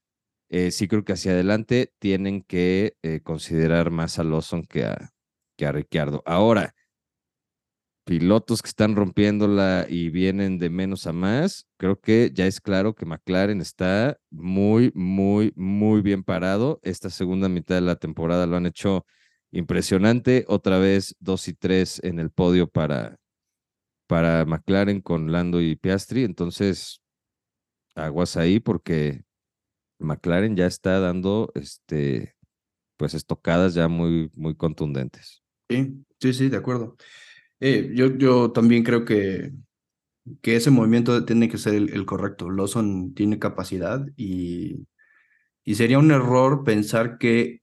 eh, 0.49 0.71
sí 0.71 0.87
creo 0.87 1.03
que 1.03 1.13
hacia 1.13 1.31
adelante 1.31 1.93
tienen 1.99 2.41
que 2.43 2.97
eh, 3.03 3.21
considerar 3.21 3.91
más 3.91 4.19
a 4.19 4.23
Lawson 4.23 4.63
que 4.63 4.85
a, 4.85 5.11
que 5.55 5.65
a 5.65 5.71
Ricciardo. 5.71 6.23
Ahora, 6.25 6.75
pilotos 8.09 8.63
que 8.63 8.69
están 8.69 8.95
rompiéndola 8.95 9.85
y 9.87 10.09
vienen 10.09 10.57
de 10.57 10.71
menos 10.71 11.05
a 11.05 11.13
más, 11.13 11.67
creo 11.77 12.01
que 12.01 12.31
ya 12.33 12.47
es 12.47 12.59
claro 12.59 12.95
que 12.95 13.05
McLaren 13.05 13.61
está 13.61 14.19
muy, 14.31 14.91
muy, 14.95 15.53
muy 15.55 16.01
bien 16.01 16.23
parado. 16.23 16.79
Esta 16.81 17.11
segunda 17.11 17.49
mitad 17.49 17.75
de 17.75 17.81
la 17.81 17.97
temporada 17.97 18.47
lo 18.47 18.57
han 18.57 18.65
hecho 18.65 19.05
impresionante. 19.51 20.43
Otra 20.47 20.79
vez 20.79 21.15
dos 21.19 21.47
y 21.47 21.53
tres 21.53 22.01
en 22.03 22.17
el 22.17 22.31
podio 22.31 22.67
para, 22.67 23.19
para 24.07 24.43
McLaren 24.43 25.01
con 25.01 25.31
Lando 25.31 25.61
y 25.61 25.75
Piastri. 25.75 26.23
Entonces, 26.23 27.03
aguas 27.93 28.37
ahí 28.37 28.59
porque 28.59 29.21
McLaren 29.99 30.55
ya 30.55 30.65
está 30.65 30.99
dando 30.99 31.51
este, 31.53 32.33
pues 32.97 33.13
estocadas 33.13 33.75
ya 33.75 33.87
muy, 33.87 34.31
muy 34.33 34.55
contundentes. 34.55 35.43
Sí, 35.69 36.03
sí, 36.19 36.33
sí, 36.33 36.49
de 36.49 36.57
acuerdo. 36.57 36.97
Eh, 37.59 37.91
yo, 37.93 38.07
yo 38.17 38.51
también 38.51 38.83
creo 38.83 39.05
que, 39.05 39.51
que 40.41 40.55
ese 40.55 40.71
movimiento 40.71 41.25
tiene 41.25 41.49
que 41.49 41.57
ser 41.57 41.75
el, 41.75 42.05
correcto. 42.05 42.49
Lawson 42.49 43.13
tiene 43.13 43.39
capacidad 43.39 44.05
y, 44.15 44.87
y 45.63 45.75
sería 45.75 45.99
un 45.99 46.11
error 46.11 46.63
pensar 46.63 47.17
que 47.17 47.61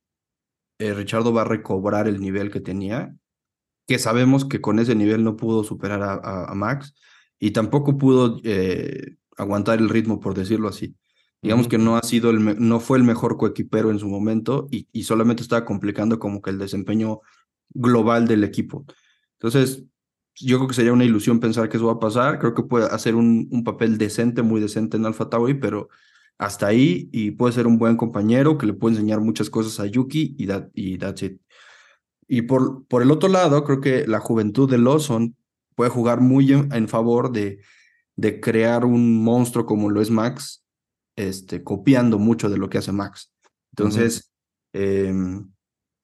eh, 0.78 0.94
Richardo 0.94 1.32
va 1.32 1.42
a 1.42 1.44
recobrar 1.44 2.08
el 2.08 2.20
nivel 2.20 2.50
que 2.50 2.60
tenía, 2.60 3.16
que 3.86 3.98
sabemos 3.98 4.44
que 4.44 4.60
con 4.60 4.78
ese 4.78 4.94
nivel 4.94 5.24
no 5.24 5.36
pudo 5.36 5.64
superar 5.64 6.02
a, 6.02 6.50
a, 6.50 6.54
Max 6.54 6.94
y 7.38 7.52
tampoco 7.52 7.96
pudo 7.98 8.40
eh, 8.44 9.16
aguantar 9.38 9.78
el 9.78 9.88
ritmo, 9.88 10.20
por 10.20 10.34
decirlo 10.34 10.68
así. 10.68 10.96
Digamos 11.42 11.68
que 11.68 11.78
no 11.78 11.96
ha 11.96 12.02
sido 12.02 12.30
el 12.30 12.58
no 12.58 12.80
fue 12.80 12.98
el 12.98 13.04
mejor 13.04 13.36
coequipero 13.36 13.90
en 13.90 13.98
su 13.98 14.08
momento 14.08 14.66
y, 14.70 14.88
y 14.90 15.04
solamente 15.04 15.42
estaba 15.42 15.64
complicando 15.64 16.18
como 16.18 16.42
que 16.42 16.50
el 16.50 16.58
desempeño 16.58 17.20
global 17.70 18.26
del 18.26 18.42
equipo. 18.42 18.84
Entonces, 19.38 19.84
yo 20.34 20.58
creo 20.58 20.68
que 20.68 20.74
sería 20.74 20.92
una 20.92 21.04
ilusión 21.04 21.40
pensar 21.40 21.68
que 21.68 21.76
eso 21.76 21.86
va 21.86 21.94
a 21.94 22.00
pasar. 22.00 22.38
Creo 22.38 22.54
que 22.54 22.62
puede 22.62 22.86
hacer 22.86 23.14
un, 23.14 23.48
un 23.50 23.64
papel 23.64 23.98
decente, 23.98 24.42
muy 24.42 24.60
decente 24.60 24.96
en 24.96 25.06
Alpha 25.06 25.28
Tauri, 25.28 25.54
pero 25.54 25.88
hasta 26.38 26.66
ahí 26.66 27.08
y 27.12 27.30
puede 27.30 27.54
ser 27.54 27.66
un 27.66 27.78
buen 27.78 27.96
compañero 27.96 28.58
que 28.58 28.66
le 28.66 28.74
puede 28.74 28.96
enseñar 28.96 29.20
muchas 29.20 29.48
cosas 29.48 29.80
a 29.80 29.86
Yuki 29.86 30.34
y, 30.38 30.46
that, 30.46 30.68
y 30.74 30.98
that's 30.98 31.22
it. 31.22 31.40
Y 32.28 32.42
por, 32.42 32.84
por 32.86 33.02
el 33.02 33.10
otro 33.10 33.28
lado, 33.28 33.64
creo 33.64 33.80
que 33.80 34.06
la 34.06 34.20
juventud 34.20 34.68
de 34.68 34.78
Lawson 34.78 35.36
puede 35.74 35.90
jugar 35.90 36.20
muy 36.20 36.52
en, 36.52 36.88
favor 36.88 37.30
de, 37.30 37.60
de 38.16 38.40
crear 38.40 38.84
un 38.84 39.22
monstruo 39.22 39.64
como 39.64 39.90
lo 39.90 40.02
es 40.02 40.10
Max, 40.10 40.64
este, 41.16 41.62
copiando 41.62 42.18
mucho 42.18 42.50
de 42.50 42.58
lo 42.58 42.68
que 42.68 42.78
hace 42.78 42.92
Max. 42.92 43.32
Entonces, 43.72 44.32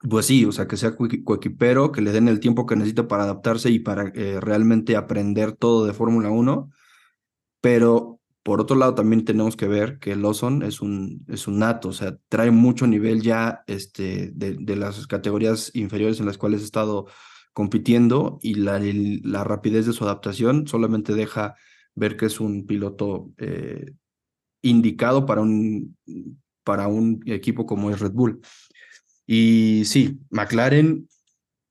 pues 0.09 0.27
sí, 0.27 0.45
o 0.45 0.53
sea, 0.53 0.67
que 0.67 0.77
sea 0.77 0.97
coequipero, 0.97 1.93
que 1.93 2.03
le 2.03 2.13
den 2.13 2.29
el 2.29 2.41
tiempo 2.41 2.67
que 2.67 2.77
necesita 2.77 3.09
para 3.09 3.25
adaptarse 3.25 3.71
y 3.71 3.79
para 3.79 4.09
eh, 4.15 4.41
realmente 4.41 4.97
aprender 4.97 5.53
todo 5.53 5.87
de 5.87 5.93
Fórmula 5.93 6.31
1. 6.31 6.71
Pero 7.61 8.21
por 8.43 8.61
otro 8.61 8.77
lado, 8.77 8.95
también 8.95 9.25
tenemos 9.25 9.57
que 9.57 9.69
ver 9.69 9.99
que 9.99 10.17
Lawson 10.17 10.63
es 10.63 10.81
un, 10.81 11.25
es 11.29 11.47
un 11.47 11.61
nato, 11.61 11.91
o 11.91 11.93
sea, 11.93 12.19
trae 12.29 12.51
mucho 12.51 12.87
nivel 12.87 13.23
ya 13.23 13.63
este, 13.69 14.33
de, 14.35 14.57
de 14.59 14.77
las 14.77 15.07
categorías 15.07 15.71
inferiores 15.75 16.19
en 16.19 16.27
las 16.27 16.39
cuales 16.39 16.63
ha 16.63 16.65
estado 16.65 17.07
compitiendo 17.53 18.39
y 18.43 18.55
la, 18.55 18.81
la 18.81 19.45
rapidez 19.45 19.87
de 19.87 19.93
su 19.93 20.05
adaptación 20.05 20.67
solamente 20.67 21.15
deja 21.15 21.55
ver 21.95 22.17
que 22.17 22.27
es 22.27 22.41
un 22.41 22.67
piloto 22.67 23.31
eh, 23.39 23.93
indicado 24.63 25.27
para 25.27 25.43
un, 25.43 25.97
para 26.65 26.89
un 26.89 27.23
equipo 27.27 27.67
como 27.67 27.91
es 27.91 28.01
Red 28.01 28.13
Bull. 28.13 28.41
Y 29.27 29.85
sí, 29.87 30.21
McLaren, 30.31 31.09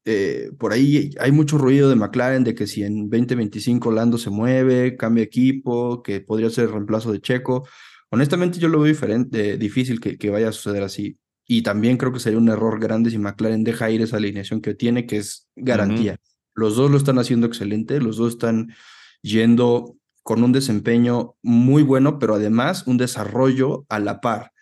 eh, 0.05 0.51
por 0.57 0.73
ahí 0.73 1.11
hay 1.19 1.31
mucho 1.31 1.57
ruido 1.57 1.89
de 1.89 1.95
McLaren 1.95 2.43
de 2.43 2.55
que 2.55 2.67
si 2.67 2.83
en 2.83 3.09
2025 3.09 3.91
Lando 3.91 4.17
se 4.17 4.29
mueve, 4.29 4.97
cambia 4.97 5.23
equipo, 5.23 6.01
que 6.01 6.21
podría 6.21 6.49
ser 6.49 6.65
el 6.65 6.71
reemplazo 6.71 7.11
de 7.11 7.21
Checo. 7.21 7.67
Honestamente 8.09 8.59
yo 8.59 8.67
lo 8.67 8.79
veo 8.79 8.87
diferente, 8.87 9.57
difícil 9.57 9.99
que, 9.99 10.17
que 10.17 10.29
vaya 10.29 10.49
a 10.49 10.53
suceder 10.53 10.83
así. 10.83 11.17
Y 11.47 11.63
también 11.63 11.97
creo 11.97 12.13
que 12.13 12.19
sería 12.19 12.39
un 12.39 12.49
error 12.49 12.79
grande 12.79 13.09
si 13.09 13.17
McLaren 13.17 13.63
deja 13.63 13.89
ir 13.91 14.01
esa 14.01 14.17
alineación 14.17 14.61
que 14.61 14.73
tiene, 14.73 15.05
que 15.05 15.17
es 15.17 15.49
garantía. 15.55 16.17
Los 16.53 16.75
dos 16.75 16.91
lo 16.91 16.97
están 16.97 17.19
haciendo 17.19 17.47
excelente, 17.47 17.99
los 17.99 18.17
dos 18.17 18.33
están 18.33 18.73
yendo 19.21 19.97
con 20.23 20.43
un 20.43 20.51
desempeño 20.51 21.35
muy 21.41 21.83
bueno, 21.83 22.19
pero 22.19 22.35
además 22.35 22.87
un 22.87 22.97
desarrollo 22.97 23.85
a 23.89 23.99
la 23.99 24.21
par. 24.21 24.53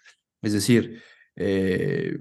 Es 0.41 0.53
decir, 0.53 1.01
eh, 1.35 2.17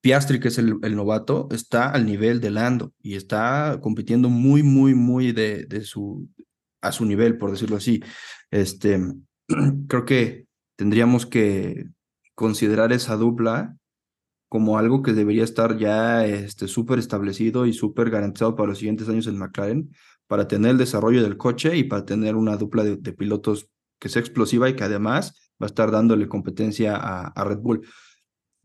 Piastri, 0.00 0.40
que 0.40 0.48
es 0.48 0.58
el, 0.58 0.78
novato, 0.96 1.48
está 1.50 1.90
al 1.90 2.06
nivel 2.06 2.40
de 2.40 2.50
Lando 2.50 2.92
y 3.02 3.16
está 3.16 3.80
compitiendo 3.82 4.30
muy, 4.30 4.62
muy, 4.62 4.94
muy 4.94 5.32
de, 5.32 5.82
su, 5.84 6.28
a 6.80 6.90
su 6.90 7.04
nivel, 7.04 7.36
por 7.36 7.50
decirlo 7.50 7.76
así. 7.76 8.02
Este, 8.50 8.98
creo 9.88 10.04
que 10.06 10.46
tendríamos 10.76 11.26
que 11.26 11.84
considerar 12.34 12.92
esa 12.92 13.16
dupla 13.16 13.76
como 14.48 14.78
algo 14.78 15.02
que 15.02 15.12
debería 15.12 15.44
estar 15.44 15.76
ya 15.76 16.26
este, 16.26 16.66
súper 16.66 16.98
establecido 16.98 17.66
y 17.66 17.72
súper 17.72 18.10
garantizado 18.10 18.56
para 18.56 18.70
los 18.70 18.78
siguientes 18.78 19.08
años 19.08 19.26
en 19.26 19.38
McLaren, 19.38 19.90
para 20.26 20.48
tener 20.48 20.72
el 20.72 20.78
desarrollo 20.78 21.22
del 21.22 21.36
coche 21.36 21.76
y 21.76 21.84
para 21.84 22.04
tener 22.04 22.34
una 22.36 22.56
dupla 22.56 22.82
de, 22.82 23.12
pilotos 23.12 23.68
que 24.00 24.08
sea 24.08 24.20
explosiva 24.20 24.68
y 24.68 24.74
que 24.74 24.84
además 24.84 25.52
va 25.62 25.66
a 25.66 25.72
estar 25.72 25.90
dándole 25.90 26.26
competencia 26.26 26.96
a, 26.96 27.28
a 27.28 27.44
Red 27.44 27.58
Bull. 27.58 27.86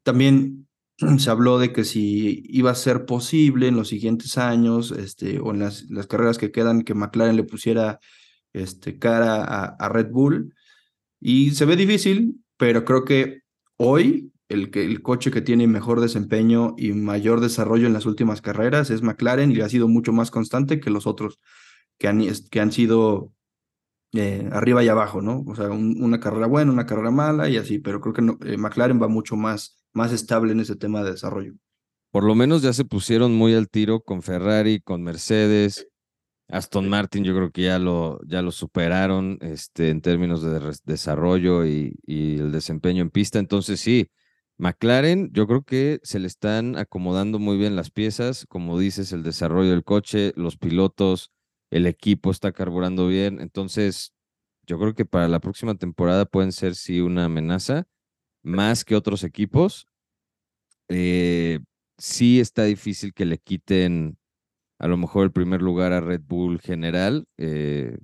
También 0.01 0.67
se 1.17 1.29
habló 1.29 1.59
de 1.59 1.73
que 1.73 1.83
si 1.83 2.43
iba 2.47 2.71
a 2.71 2.75
ser 2.75 3.05
posible 3.05 3.67
en 3.67 3.75
los 3.75 3.89
siguientes 3.89 4.37
años, 4.37 4.91
este, 4.91 5.39
o 5.39 5.51
en 5.51 5.59
las, 5.59 5.89
las 5.89 6.07
carreras 6.07 6.37
que 6.37 6.51
quedan, 6.51 6.83
que 6.83 6.93
McLaren 6.93 7.35
le 7.35 7.43
pusiera 7.43 7.99
este, 8.53 8.97
cara 8.99 9.43
a, 9.43 9.89
Red 9.89 10.11
Bull. 10.11 10.53
Y 11.19 11.51
se 11.51 11.65
ve 11.65 11.75
difícil, 11.75 12.41
pero 12.57 12.85
creo 12.85 13.03
que 13.05 13.41
hoy 13.77 14.31
el, 14.49 14.71
que, 14.71 14.85
el 14.85 15.01
coche 15.01 15.31
que 15.31 15.41
tiene 15.41 15.67
mejor 15.67 16.01
desempeño 16.01 16.75
y 16.77 16.93
mayor 16.93 17.41
desarrollo 17.41 17.87
en 17.87 17.93
las 17.93 18.05
últimas 18.05 18.41
carreras 18.41 18.89
es 18.89 19.01
McLaren 19.01 19.51
y 19.51 19.61
ha 19.61 19.69
sido 19.69 19.87
mucho 19.87 20.13
más 20.13 20.31
constante 20.31 20.79
que 20.79 20.89
los 20.89 21.07
otros 21.07 21.39
que 21.97 22.07
han, 22.07 22.21
que 22.51 22.59
han 22.59 22.71
sido 22.71 23.31
eh, 24.13 24.47
arriba 24.51 24.83
y 24.83 24.87
abajo, 24.87 25.21
¿no? 25.21 25.43
O 25.47 25.55
sea, 25.55 25.69
una 25.69 26.19
carrera 26.19 26.47
buena, 26.47 26.71
una 26.71 26.85
carrera 26.85 27.11
mala 27.11 27.49
y 27.49 27.57
así, 27.57 27.79
pero 27.79 27.99
creo 27.99 28.13
que 28.13 28.53
eh, 28.53 28.57
McLaren 28.57 29.01
va 29.01 29.07
mucho 29.07 29.35
más, 29.35 29.84
más 29.95 30.11
estable 30.11 30.51
en 30.51 30.59
ese 30.59 30.75
tema 30.75 31.03
de 31.03 31.11
desarrollo. 31.11 31.53
Por 32.11 32.23
lo 32.23 32.35
menos 32.35 32.61
ya 32.61 32.73
se 32.73 32.85
pusieron 32.85 33.33
muy 33.33 33.55
al 33.55 33.69
tiro 33.69 34.01
con 34.01 34.21
Ferrari, 34.21 34.79
con 34.79 35.01
Mercedes, 35.01 35.87
Aston 36.47 36.87
Martin, 36.87 37.23
yo 37.23 37.33
creo 37.35 37.51
que 37.51 37.63
ya 37.63 37.79
lo, 37.79 38.19
ya 38.27 38.41
lo 38.41 38.51
superaron 38.51 39.39
este, 39.41 39.89
en 39.89 40.01
términos 40.01 40.43
de 40.43 40.77
desarrollo 40.83 41.65
y, 41.65 41.97
y 42.05 42.37
el 42.37 42.51
desempeño 42.51 43.01
en 43.01 43.09
pista. 43.09 43.39
Entonces, 43.39 43.79
sí, 43.79 44.11
McLaren, 44.57 45.31
yo 45.33 45.47
creo 45.47 45.63
que 45.63 45.99
se 46.03 46.19
le 46.19 46.27
están 46.27 46.77
acomodando 46.77 47.39
muy 47.39 47.57
bien 47.57 47.75
las 47.75 47.89
piezas, 47.89 48.45
como 48.47 48.77
dices, 48.77 49.11
el 49.11 49.23
desarrollo 49.23 49.71
del 49.71 49.83
coche, 49.83 50.33
los 50.35 50.57
pilotos, 50.57 51.31
el 51.71 51.87
equipo 51.87 52.31
está 52.31 52.51
carburando 52.51 53.07
bien. 53.07 53.41
Entonces, 53.41 54.13
yo 54.67 54.79
creo 54.79 54.93
que 54.93 55.05
para 55.05 55.27
la 55.27 55.39
próxima 55.39 55.75
temporada 55.75 56.25
pueden 56.25 56.51
ser 56.51 56.75
sí 56.75 57.01
una 57.01 57.25
amenaza, 57.25 57.85
más 58.45 58.85
que 58.85 58.95
otros 58.95 59.23
equipos. 59.23 59.87
Eh, 60.87 61.59
sí 61.97 62.39
está 62.39 62.63
difícil 62.63 63.13
que 63.13 63.25
le 63.25 63.39
quiten 63.39 64.17
a 64.79 64.87
lo 64.87 64.97
mejor 64.97 65.25
el 65.25 65.31
primer 65.31 65.61
lugar 65.61 65.93
a 65.93 66.01
Red 66.01 66.21
Bull 66.27 66.59
general. 66.59 67.25
Eh, 67.37 67.97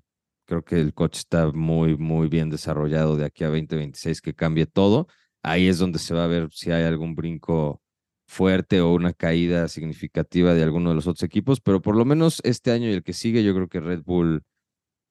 creo 0.45 0.63
que 0.63 0.79
el 0.81 0.93
coche 0.93 1.19
está 1.19 1.51
muy, 1.51 1.97
muy 1.97 2.27
bien 2.27 2.49
desarrollado 2.49 3.15
de 3.15 3.25
aquí 3.25 3.43
a 3.43 3.47
2026, 3.47 4.21
que 4.21 4.33
cambie 4.33 4.65
todo. 4.65 5.07
Ahí 5.43 5.67
es 5.67 5.77
donde 5.77 5.99
se 5.99 6.13
va 6.13 6.25
a 6.25 6.27
ver 6.27 6.49
si 6.51 6.71
hay 6.71 6.83
algún 6.83 7.15
brinco 7.15 7.81
fuerte 8.25 8.81
o 8.81 8.93
una 8.93 9.13
caída 9.13 9.67
significativa 9.67 10.53
de 10.53 10.63
alguno 10.63 10.89
de 10.89 10.95
los 10.95 11.07
otros 11.07 11.23
equipos, 11.23 11.59
pero 11.59 11.81
por 11.81 11.97
lo 11.97 12.05
menos 12.05 12.41
este 12.43 12.71
año 12.71 12.89
y 12.89 12.93
el 12.93 13.03
que 13.03 13.13
sigue, 13.13 13.43
yo 13.43 13.53
creo 13.53 13.67
que 13.67 13.81
Red 13.81 14.03
Bull 14.03 14.43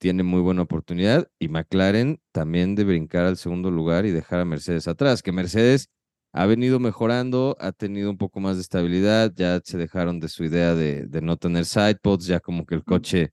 tiene 0.00 0.22
muy 0.22 0.40
buena 0.40 0.62
oportunidad 0.62 1.28
y 1.38 1.48
McLaren 1.48 2.20
también 2.32 2.74
de 2.74 2.84
brincar 2.84 3.26
al 3.26 3.36
segundo 3.36 3.70
lugar 3.70 4.06
y 4.06 4.10
dejar 4.10 4.40
a 4.40 4.44
Mercedes 4.46 4.88
atrás, 4.88 5.22
que 5.22 5.30
Mercedes 5.30 5.90
ha 6.32 6.46
venido 6.46 6.80
mejorando, 6.80 7.56
ha 7.60 7.72
tenido 7.72 8.10
un 8.10 8.16
poco 8.16 8.40
más 8.40 8.56
de 8.56 8.62
estabilidad, 8.62 9.32
ya 9.36 9.60
se 9.62 9.76
dejaron 9.76 10.18
de 10.18 10.28
su 10.28 10.44
idea 10.44 10.74
de, 10.74 11.06
de 11.06 11.20
no 11.20 11.36
tener 11.36 11.66
sidepods, 11.66 12.26
ya 12.26 12.40
como 12.40 12.64
que 12.64 12.76
el 12.76 12.84
coche 12.84 13.32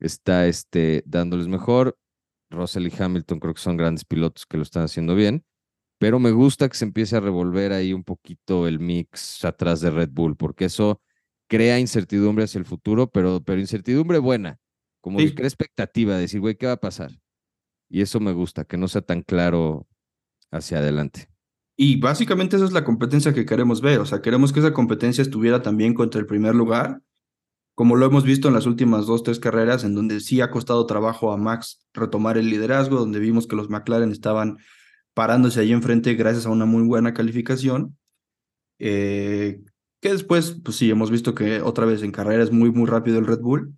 está 0.00 0.46
este, 0.46 1.02
dándoles 1.06 1.46
mejor. 1.46 1.96
Russell 2.50 2.86
y 2.86 2.92
Hamilton 2.98 3.38
creo 3.40 3.54
que 3.54 3.60
son 3.60 3.76
grandes 3.76 4.06
pilotos 4.06 4.46
que 4.46 4.56
lo 4.56 4.62
están 4.62 4.84
haciendo 4.84 5.14
bien, 5.14 5.44
pero 5.98 6.18
me 6.18 6.30
gusta 6.30 6.68
que 6.70 6.76
se 6.76 6.86
empiece 6.86 7.16
a 7.16 7.20
revolver 7.20 7.72
ahí 7.72 7.92
un 7.92 8.04
poquito 8.04 8.66
el 8.66 8.80
mix 8.80 9.44
atrás 9.44 9.80
de 9.82 9.90
Red 9.90 10.10
Bull, 10.12 10.36
porque 10.36 10.66
eso 10.66 11.02
crea 11.48 11.78
incertidumbre 11.78 12.44
hacia 12.44 12.60
el 12.60 12.64
futuro, 12.64 13.10
pero, 13.10 13.42
pero 13.42 13.60
incertidumbre 13.60 14.18
buena, 14.18 14.58
como 15.00 15.18
que 15.18 15.34
crea 15.34 15.48
expectativa, 15.48 16.14
de 16.14 16.22
decir, 16.22 16.40
güey, 16.40 16.56
¿qué 16.56 16.66
va 16.66 16.72
a 16.72 16.80
pasar? 16.80 17.10
Y 17.88 18.02
eso 18.02 18.20
me 18.20 18.32
gusta, 18.32 18.64
que 18.64 18.76
no 18.76 18.88
sea 18.88 19.02
tan 19.02 19.22
claro 19.22 19.86
hacia 20.50 20.78
adelante. 20.78 21.28
Y 21.76 22.00
básicamente 22.00 22.56
esa 22.56 22.64
es 22.64 22.72
la 22.72 22.84
competencia 22.84 23.32
que 23.32 23.46
queremos 23.46 23.80
ver, 23.80 24.00
o 24.00 24.06
sea, 24.06 24.20
queremos 24.20 24.52
que 24.52 24.60
esa 24.60 24.72
competencia 24.72 25.22
estuviera 25.22 25.62
también 25.62 25.94
contra 25.94 26.20
el 26.20 26.26
primer 26.26 26.54
lugar, 26.54 27.02
como 27.78 27.94
lo 27.94 28.06
hemos 28.06 28.24
visto 28.24 28.48
en 28.48 28.54
las 28.54 28.66
últimas 28.66 29.06
dos, 29.06 29.22
tres 29.22 29.38
carreras, 29.38 29.84
en 29.84 29.94
donde 29.94 30.18
sí 30.18 30.40
ha 30.40 30.50
costado 30.50 30.84
trabajo 30.86 31.30
a 31.30 31.36
Max 31.36 31.86
retomar 31.94 32.36
el 32.36 32.50
liderazgo, 32.50 32.96
donde 32.96 33.20
vimos 33.20 33.46
que 33.46 33.54
los 33.54 33.70
McLaren 33.70 34.10
estaban 34.10 34.58
parándose 35.14 35.60
ahí 35.60 35.70
enfrente 35.70 36.14
gracias 36.14 36.46
a 36.46 36.50
una 36.50 36.64
muy 36.64 36.82
buena 36.82 37.14
calificación. 37.14 37.96
Eh, 38.80 39.60
que 40.00 40.10
después, 40.10 40.60
pues 40.64 40.76
sí, 40.76 40.90
hemos 40.90 41.12
visto 41.12 41.36
que 41.36 41.62
otra 41.62 41.86
vez 41.86 42.02
en 42.02 42.10
carrera 42.10 42.42
es 42.42 42.50
muy, 42.50 42.72
muy 42.72 42.86
rápido 42.86 43.20
el 43.20 43.26
Red 43.26 43.42
Bull, 43.42 43.77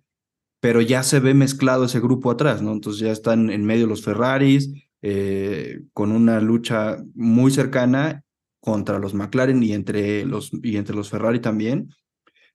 pero 0.61 0.79
ya 0.79 1.03
se 1.03 1.19
ve 1.19 1.33
mezclado 1.33 1.85
ese 1.85 1.99
grupo 1.99 2.31
atrás, 2.31 2.61
¿no? 2.61 2.71
Entonces 2.71 3.01
ya 3.01 3.11
están 3.11 3.49
en 3.49 3.65
medio 3.65 3.87
los 3.87 4.03
Ferraris, 4.03 4.71
eh, 5.01 5.81
con 5.93 6.11
una 6.11 6.39
lucha 6.39 6.97
muy 7.15 7.51
cercana 7.51 8.23
contra 8.59 8.99
los 8.99 9.15
McLaren 9.15 9.61
y 9.63 9.73
entre 9.73 10.23
los, 10.23 10.51
y 10.61 10.77
entre 10.77 10.95
los 10.95 11.09
Ferrari 11.09 11.39
también. 11.39 11.89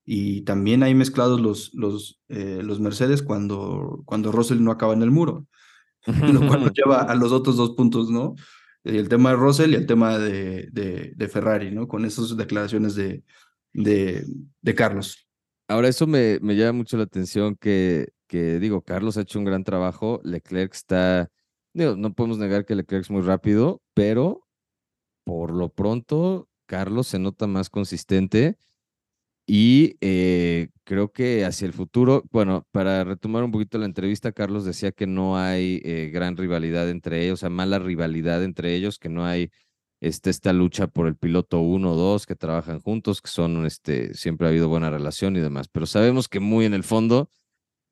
Y 0.05 0.43
también 0.43 0.85
hay 0.85 0.95
mezclados 0.95 1.41
los, 1.41 1.75
los, 1.75 2.21
eh, 2.29 2.61
los 2.63 2.79
Mercedes 2.79 3.23
cuando, 3.23 4.03
cuando 4.05 4.31
Russell 4.31 4.63
no 4.63 4.71
acaba 4.71 4.95
en 4.95 5.03
el 5.03 5.11
muro, 5.11 5.49
lo 6.07 6.47
cual 6.47 6.61
nos 6.63 6.73
lleva 6.75 7.01
a 7.01 7.15
los 7.17 7.33
otros 7.33 7.57
dos 7.57 7.73
puntos, 7.73 8.09
¿no? 8.09 8.37
El 8.85 9.09
tema 9.09 9.31
de 9.31 9.37
Russell 9.37 9.73
y 9.73 9.75
el 9.75 9.87
tema 9.87 10.17
de, 10.17 10.69
de, 10.71 11.13
de 11.17 11.29
Ferrari, 11.29 11.73
¿no? 11.73 11.89
Con 11.89 12.05
esas 12.05 12.37
declaraciones 12.37 12.95
de, 12.95 13.25
de, 13.73 14.25
de 14.63 14.75
Carlos. 14.77 15.26
Ahora, 15.69 15.89
eso 15.89 16.07
me, 16.07 16.39
me 16.41 16.55
llama 16.55 16.73
mucho 16.79 16.97
la 16.97 17.05
atención 17.05 17.57
que, 17.57 18.09
que, 18.29 18.59
digo, 18.61 18.83
Carlos 18.83 19.17
ha 19.17 19.23
hecho 19.23 19.39
un 19.39 19.45
gran 19.45 19.65
trabajo, 19.65 20.21
Leclerc 20.23 20.73
está, 20.75 21.29
no 21.75 22.15
podemos 22.15 22.39
negar 22.39 22.65
que 22.65 22.77
Leclerc 22.77 23.03
es 23.05 23.11
muy 23.11 23.23
rápido, 23.23 23.83
pero 23.95 24.47
por 25.25 25.53
lo 25.53 25.71
pronto, 25.71 26.49
Carlos 26.67 27.09
se 27.09 27.19
nota 27.19 27.47
más 27.49 27.71
consistente 27.71 28.57
y 29.47 29.97
eh, 30.01 30.71
creo 30.85 31.13
que 31.13 31.45
hacia 31.45 31.67
el 31.67 31.73
futuro, 31.73 32.25
bueno, 32.33 32.67
para 32.73 33.05
retomar 33.05 33.45
un 33.45 33.53
poquito 33.53 33.79
la 33.79 33.87
entrevista, 33.87 34.33
Carlos 34.33 34.65
decía 34.65 34.93
que 34.93 35.07
no 35.07 35.39
hay 35.39 35.81
eh, 35.85 36.11
gran 36.13 36.37
rivalidad 36.37 36.91
entre 36.91 37.25
ellos, 37.25 37.35
o 37.35 37.43
sea, 37.43 37.51
mala 37.51 37.79
rivalidad 37.79 38.43
entre 38.45 38.75
ellos, 38.75 38.99
que 38.99 39.09
no 39.09 39.25
hay 39.25 39.51
este, 40.07 40.31
esta 40.31 40.53
lucha 40.53 40.87
por 40.87 41.07
el 41.07 41.17
piloto 41.17 41.61
1 41.61 41.93
o 41.93 41.97
2 41.97 42.27
que 42.27 42.37
trabajan 42.37 42.81
juntos, 42.81 43.21
que 43.21 43.29
son, 43.29 43.67
este, 43.67 44.15
siempre 44.15 44.47
ha 44.47 44.51
habido 44.51 44.69
buena 44.69 44.91
relación 44.91 45.37
y 45.37 45.41
demás, 45.41 45.69
pero 45.69 45.87
sabemos 45.87 46.29
que 46.29 46.41
muy 46.41 46.65
en 46.65 46.75
el 46.75 46.85
fondo, 46.85 47.31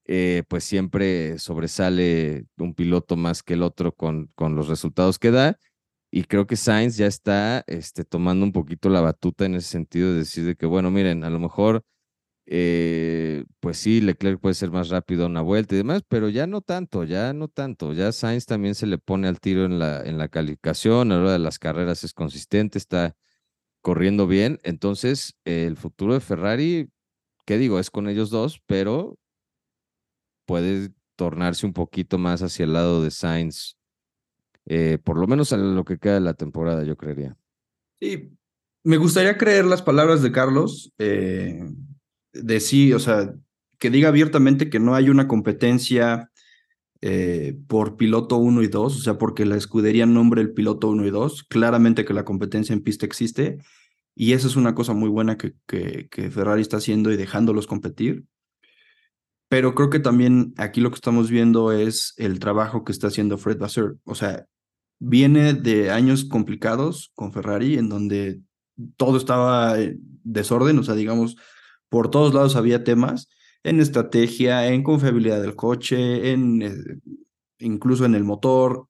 eh, 0.07 0.45
pues 0.49 0.65
siempre 0.65 1.39
sobresale 1.39 2.47
un 2.59 2.75
piloto 2.75 3.17
más 3.17 3.43
que 3.43 3.55
el 3.55 3.63
otro 3.63 3.93
con, 3.95 4.31
con 4.35 4.55
los 4.57 4.69
resultados 4.69 5.19
que 5.19 5.31
da. 5.31 5.59
Y 6.11 6.25
creo 6.25 6.47
que 6.47 6.57
Sainz 6.57 6.97
ya 6.97 7.07
está 7.07 7.65
este, 7.67 8.05
tomando 8.05 8.45
un 8.45 8.53
poquito 8.53 8.89
la 8.89 9.01
batuta 9.01 9.47
en 9.47 9.57
ese 9.57 9.69
sentido 9.69 10.13
de 10.13 10.19
decir 10.19 10.45
de 10.45 10.55
que, 10.57 10.67
bueno, 10.67 10.91
miren, 10.91 11.25
a 11.25 11.31
lo 11.31 11.41
mejor 11.41 11.83
eh, 12.47 13.45
pues 13.61 13.79
sí, 13.79 14.01
Leclerc 14.01 14.41
puede 14.41 14.55
ser 14.55 14.71
más 14.71 14.89
rápido 14.91 15.27
una 15.27 15.41
vuelta 15.41 15.75
y 15.75 15.79
demás, 15.79 16.03
pero 16.07 16.29
ya 16.29 16.47
no 16.47 16.61
tanto, 16.61 17.05
ya 17.05 17.33
no 17.33 17.49
tanto. 17.49 17.93
Ya 17.93 18.13
Sainz 18.13 18.47
también 18.47 18.75
se 18.75 18.87
le 18.87 18.99
pone 18.99 19.29
al 19.29 19.41
tiro 19.41 19.65
en 19.65 19.79
la, 19.79 20.03
en 20.03 20.19
la 20.19 20.29
calificación, 20.29 21.11
a 21.13 21.17
la 21.17 21.23
hora 21.23 21.33
de 21.33 21.39
las 21.39 21.59
carreras 21.59 22.05
es 22.05 22.13
consistente, 22.13 22.79
está 22.79 23.17
corriendo 23.81 24.27
bien. 24.27 24.61
Entonces, 24.63 25.37
el 25.45 25.77
futuro 25.77 26.15
de 26.15 26.21
Ferrari, 26.21 26.91
¿qué 27.47 27.59
digo? 27.59 27.79
Es 27.79 27.91
con 27.91 28.09
ellos 28.09 28.31
dos, 28.31 28.61
pero 28.67 29.19
puede 30.47 30.91
tornarse 31.17 31.65
un 31.65 31.73
poquito 31.73 32.19
más 32.19 32.43
hacia 32.43 32.65
el 32.65 32.73
lado 32.75 33.03
de 33.03 33.11
Sainz, 33.11 33.77
eh, 34.67 34.99
por 35.03 35.19
lo 35.19 35.27
menos 35.27 35.53
a 35.53 35.57
lo 35.57 35.85
que 35.85 35.99
queda 35.99 36.15
de 36.15 36.21
la 36.21 36.35
temporada, 36.35 36.85
yo 36.85 36.97
creería. 36.97 37.37
Sí, 38.01 38.37
me 38.83 38.97
gustaría 38.97 39.39
creer 39.39 39.65
las 39.65 39.83
palabras 39.83 40.23
de 40.23 40.33
Carlos. 40.33 40.93
De 42.35 42.61
sí, 42.61 42.93
o 42.93 42.99
sea, 42.99 43.35
que 43.79 43.91
diga 43.91 44.09
abiertamente 44.09 44.71
que 44.71 44.81
no 44.81 44.95
hay 44.95 45.09
una 45.09 45.29
competencia 45.29 46.31
eh, 47.01 47.57
por 47.67 47.97
piloto 47.97 48.37
1 48.39 48.63
y 48.63 48.69
2, 48.69 48.97
o 48.97 48.99
sea, 48.99 49.19
porque 49.19 49.45
la 49.45 49.57
escudería 49.57 50.07
nombre 50.07 50.41
el 50.41 50.53
piloto 50.53 50.89
1 50.89 51.07
y 51.07 51.11
2, 51.11 51.45
claramente 51.45 52.05
que 52.05 52.15
la 52.15 52.25
competencia 52.25 52.73
en 52.73 52.83
pista 52.83 53.05
existe, 53.05 53.59
y 54.15 54.33
esa 54.33 54.47
es 54.47 54.57
una 54.57 54.75
cosa 54.75 54.95
muy 54.95 55.11
buena 55.11 55.37
que, 55.37 55.55
que, 55.67 56.31
Ferrari 56.31 56.63
está 56.63 56.79
haciendo 56.79 57.13
y 57.13 57.17
dejándolos 57.17 57.67
competir. 57.67 58.25
Pero 59.49 59.75
creo 59.75 59.91
que 59.91 60.01
también 60.01 60.55
aquí 60.57 60.81
lo 60.81 60.91
que 60.91 60.95
estamos 60.97 61.31
viendo 61.31 61.73
es 61.73 62.15
el 62.17 62.39
trabajo 62.39 62.85
que 62.85 62.93
está 62.93 63.09
haciendo 63.09 63.39
Fred 63.39 63.59
Vasseur. 63.59 63.99
O 64.05 64.15
sea, 64.15 64.47
viene 64.99 65.53
de 65.53 65.91
años 65.91 66.25
complicados 66.25 67.13
con 67.15 67.33
Ferrari, 67.33 67.75
en 67.77 67.89
donde 67.89 68.41
todo 68.97 69.19
estaba 69.19 69.79
en 69.79 70.01
desorden, 70.23 70.79
o 70.79 70.83
sea, 70.83 70.95
digamos, 70.95 71.37
por 71.95 72.11
todos 72.11 72.35
lados 72.35 72.57
había 72.57 72.83
temas 72.83 73.29
en 73.63 73.79
estrategia, 73.79 74.67
en 74.67 74.83
confiabilidad 74.83 75.41
del 75.41 75.55
coche, 75.55 76.33
en 76.33 76.61
eh, 76.61 76.75
incluso 77.61 78.05
en 78.05 78.17
el 78.17 78.25
motor. 78.25 78.89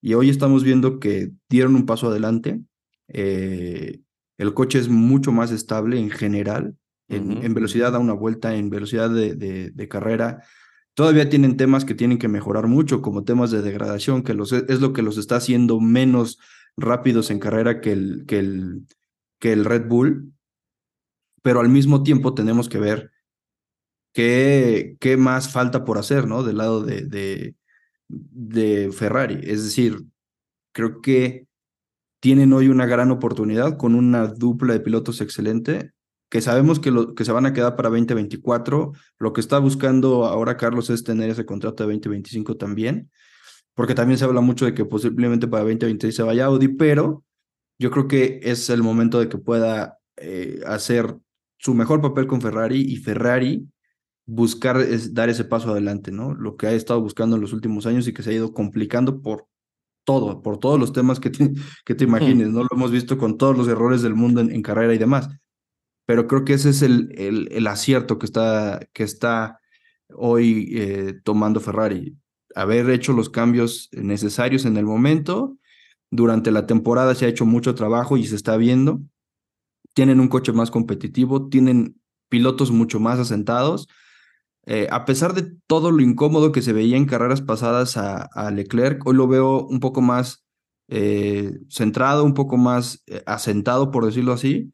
Y 0.00 0.14
hoy 0.14 0.30
estamos 0.30 0.64
viendo 0.64 0.98
que 0.98 1.32
dieron 1.50 1.74
un 1.74 1.84
paso 1.84 2.08
adelante. 2.08 2.62
Eh, 3.08 4.00
el 4.38 4.54
coche 4.54 4.78
es 4.78 4.88
mucho 4.88 5.32
más 5.32 5.50
estable 5.50 5.98
en 5.98 6.08
general, 6.08 6.74
en, 7.08 7.52
velocidad 7.52 7.94
a 7.94 7.98
una 7.98 8.14
vuelta, 8.14 8.54
en 8.54 8.70
velocidad 8.70 9.10
de, 9.10 9.34
de, 9.34 9.88
carrera. 9.88 10.42
Todavía 10.94 11.28
tienen 11.28 11.58
temas 11.58 11.84
que 11.84 11.94
tienen 11.94 12.16
que 12.16 12.28
mejorar 12.28 12.68
mucho, 12.68 13.02
como 13.02 13.22
temas 13.22 13.50
de 13.50 13.60
degradación, 13.60 14.22
que 14.22 14.32
los, 14.32 14.52
es 14.52 14.80
lo 14.80 14.94
que 14.94 15.02
los 15.02 15.18
está 15.18 15.36
haciendo 15.36 15.78
menos 15.78 16.38
rápidos 16.74 17.30
en 17.30 17.38
carrera 17.38 17.82
que 17.82 17.92
el, 17.92 18.24
que 18.26 18.38
el, 18.38 18.86
que 19.40 19.52
el 19.52 19.66
Red 19.66 19.88
Bull 19.88 20.32
pero 21.46 21.60
al 21.60 21.68
mismo 21.68 22.02
tiempo 22.02 22.34
tenemos 22.34 22.68
que 22.68 22.80
ver 22.80 23.12
qué, 24.12 24.96
qué 24.98 25.16
más 25.16 25.52
falta 25.52 25.84
por 25.84 25.96
hacer, 25.96 26.26
¿no? 26.26 26.42
Del 26.42 26.56
lado 26.56 26.82
de, 26.82 27.54
de, 28.08 28.90
Ferrari. 28.90 29.38
Es 29.44 29.62
decir, 29.62 30.02
creo 30.72 31.00
que 31.00 31.46
tienen 32.18 32.52
hoy 32.52 32.66
una 32.66 32.84
gran 32.84 33.12
oportunidad 33.12 33.76
con 33.76 33.94
una 33.94 34.26
dupla 34.26 34.72
de 34.72 34.80
pilotos 34.80 35.20
excelente, 35.20 35.92
que 36.30 36.40
sabemos 36.40 36.80
que, 36.80 36.90
lo, 36.90 37.14
que 37.14 37.24
se 37.24 37.30
van 37.30 37.46
a 37.46 37.52
quedar 37.52 37.76
para 37.76 37.90
2024. 37.90 38.90
Lo 39.20 39.32
que 39.32 39.40
está 39.40 39.60
buscando 39.60 40.24
ahora 40.24 40.56
Carlos 40.56 40.90
es 40.90 41.04
tener 41.04 41.30
ese 41.30 41.46
contrato 41.46 41.84
de 41.84 41.92
2025 41.92 42.56
también, 42.56 43.08
porque 43.72 43.94
también 43.94 44.18
se 44.18 44.24
habla 44.24 44.40
mucho 44.40 44.64
de 44.64 44.74
que 44.74 44.84
posiblemente 44.84 45.46
para 45.46 45.62
2026 45.62 46.12
se 46.12 46.24
vaya 46.24 46.46
Audi, 46.46 46.66
pero 46.66 47.22
yo 47.78 47.92
creo 47.92 48.08
que 48.08 48.40
es 48.42 48.68
el 48.68 48.82
momento 48.82 49.20
de 49.20 49.28
que 49.28 49.38
pueda 49.38 50.00
eh, 50.16 50.60
hacer 50.66 51.20
su 51.58 51.74
mejor 51.74 52.00
papel 52.00 52.26
con 52.26 52.40
Ferrari 52.40 52.80
y 52.80 52.96
Ferrari 52.96 53.68
buscar 54.26 54.80
es 54.80 55.14
dar 55.14 55.28
ese 55.28 55.44
paso 55.44 55.70
adelante, 55.70 56.10
¿no? 56.10 56.34
Lo 56.34 56.56
que 56.56 56.66
ha 56.66 56.72
estado 56.72 57.00
buscando 57.00 57.36
en 57.36 57.42
los 57.42 57.52
últimos 57.52 57.86
años 57.86 58.06
y 58.06 58.12
que 58.12 58.22
se 58.22 58.30
ha 58.30 58.34
ido 58.34 58.52
complicando 58.52 59.22
por 59.22 59.46
todo, 60.04 60.42
por 60.42 60.58
todos 60.58 60.78
los 60.78 60.92
temas 60.92 61.20
que 61.20 61.30
te, 61.30 61.52
que 61.84 61.94
te 61.94 62.04
imagines, 62.04 62.48
¿no? 62.48 62.62
Lo 62.62 62.68
hemos 62.72 62.90
visto 62.90 63.16
con 63.18 63.38
todos 63.38 63.56
los 63.56 63.68
errores 63.68 64.02
del 64.02 64.14
mundo 64.14 64.40
en, 64.40 64.62
carrera 64.62 64.94
y 64.94 64.98
demás. 64.98 65.28
Pero 66.06 66.26
creo 66.26 66.44
que 66.44 66.54
ese 66.54 66.70
es 66.70 66.82
el, 66.82 67.12
el, 67.16 67.48
el 67.50 67.66
acierto 67.66 68.18
que 68.18 68.26
está, 68.26 68.80
que 68.92 69.02
está 69.02 69.60
hoy 70.14 70.72
eh, 70.74 71.14
tomando 71.24 71.60
Ferrari. 71.60 72.16
Haber 72.54 72.90
hecho 72.90 73.12
los 73.12 73.30
cambios 73.30 73.88
necesarios 73.92 74.64
en 74.64 74.76
el 74.76 74.84
momento. 74.84 75.56
Durante 76.10 76.52
la 76.52 76.66
temporada 76.66 77.14
se 77.14 77.26
ha 77.26 77.28
hecho 77.28 77.44
mucho 77.44 77.74
trabajo 77.74 78.16
y 78.16 78.24
se 78.26 78.36
está 78.36 78.56
viendo 78.56 79.00
tienen 79.96 80.20
un 80.20 80.28
coche 80.28 80.52
más 80.52 80.70
competitivo, 80.70 81.48
tienen 81.48 81.98
pilotos 82.28 82.70
mucho 82.70 83.00
más 83.00 83.18
asentados. 83.18 83.88
Eh, 84.66 84.88
a 84.90 85.06
pesar 85.06 85.32
de 85.32 85.56
todo 85.66 85.90
lo 85.90 86.02
incómodo 86.02 86.52
que 86.52 86.60
se 86.60 86.74
veía 86.74 86.98
en 86.98 87.06
carreras 87.06 87.40
pasadas 87.40 87.96
a, 87.96 88.50
Leclerc, 88.50 89.06
hoy 89.06 89.16
lo 89.16 89.26
veo 89.26 89.66
un 89.66 89.80
poco 89.80 90.02
más 90.02 90.44
eh, 90.88 91.58
centrado, 91.70 92.24
un 92.24 92.34
poco 92.34 92.58
más 92.58 93.04
eh, 93.06 93.22
asentado, 93.24 93.90
por 93.90 94.04
decirlo 94.04 94.34
así. 94.34 94.70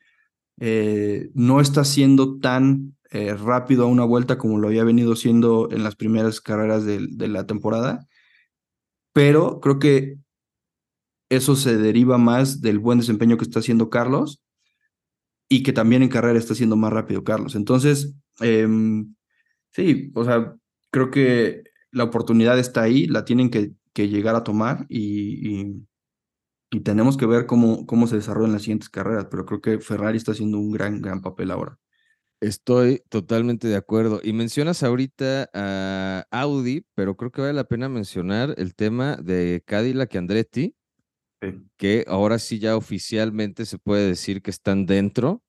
no 1.35 1.61
está 1.61 1.85
siendo 1.85 2.39
tan 2.41 2.97
rápido 3.45 3.85
a 3.85 3.87
una 3.87 4.05
vuelta 4.05 4.39
como 4.39 4.59
lo 4.59 4.69
había 4.69 4.85
venido 4.85 5.15
siendo 5.15 5.69
en 5.71 5.85
las 5.85 5.95
primeras 5.95 6.41
carreras 6.41 6.85
de, 6.85 7.07
de 7.11 7.29
la 7.29 7.47
temporada, 7.47 8.09
pero 9.13 9.61
creo 9.61 9.79
que 9.79 10.19
eso 11.31 11.55
se 11.55 11.77
deriva 11.77 12.19
más 12.19 12.61
del 12.61 12.81
buen 12.81 12.99
desempeño 12.99 13.37
que 13.37 13.45
está 13.45 13.61
haciendo 13.61 13.89
Carlos 13.89 14.43
y 15.53 15.63
que 15.63 15.75
también 15.75 16.03
en 16.03 16.09
carrera 16.09 16.39
está 16.39 16.55
siendo 16.55 16.77
más 16.77 16.91
rápido 16.91 17.25
Carlos. 17.25 17.55
Entonces, 17.55 18.15
em, 18.41 19.15
sí, 19.71 20.11
o 20.15 20.25
sea, 20.25 20.57
creo 20.91 21.11
que 21.11 21.65
la 21.91 22.05
oportunidad 22.05 22.59
está 22.59 22.81
ahí, 22.83 23.07
la 23.07 23.27
tienen 23.27 23.51
que, 23.51 23.75
llegar 23.95 24.35
a 24.35 24.45
tomar 24.45 24.87
y, 24.89 25.77
y, 26.71 26.81
tenemos 26.81 27.19
que 27.19 27.27
ver 27.27 27.45
cómo, 27.45 27.85
cómo 27.85 28.07
se 28.07 28.17
desarrollan 28.17 28.53
las 28.53 28.63
siguientes 28.63 28.89
carreras, 28.89 29.27
pero 29.31 29.45
creo 29.45 29.61
que 29.61 29.79
Ferrari 29.79 30.17
está 30.17 30.33
haciendo 30.33 30.57
un 30.59 30.73
gran, 30.73 31.03
gran 31.03 31.21
papel 31.21 31.51
ahora. 31.51 31.79
Estoy 32.41 33.03
totalmente 33.11 33.69
de 33.69 33.77
acuerdo. 33.77 34.21
Y 34.25 34.33
mencionas 34.33 34.83
ahorita 34.83 35.51
a 35.53 36.27
Audi, 36.31 36.87
pero 36.95 37.15
creo 37.15 37.31
que 37.31 37.43
vale 37.43 37.53
la 37.53 37.65
pena 37.65 37.91
mencionar 37.91 38.55
el 38.57 38.75
tema 38.75 39.17
de 39.17 39.63
Cadillac 39.67 40.15
y 40.15 40.19
Andretti, 40.19 40.75
que 41.77 42.05
ahora 42.09 42.39
sí 42.39 42.59
ya 42.59 42.77
oficialmente 42.77 43.67
se 43.67 43.79
puede 43.79 44.07
decir 44.07 44.43
que 44.43 44.51
están 44.51 44.87
dentro. 44.87 45.43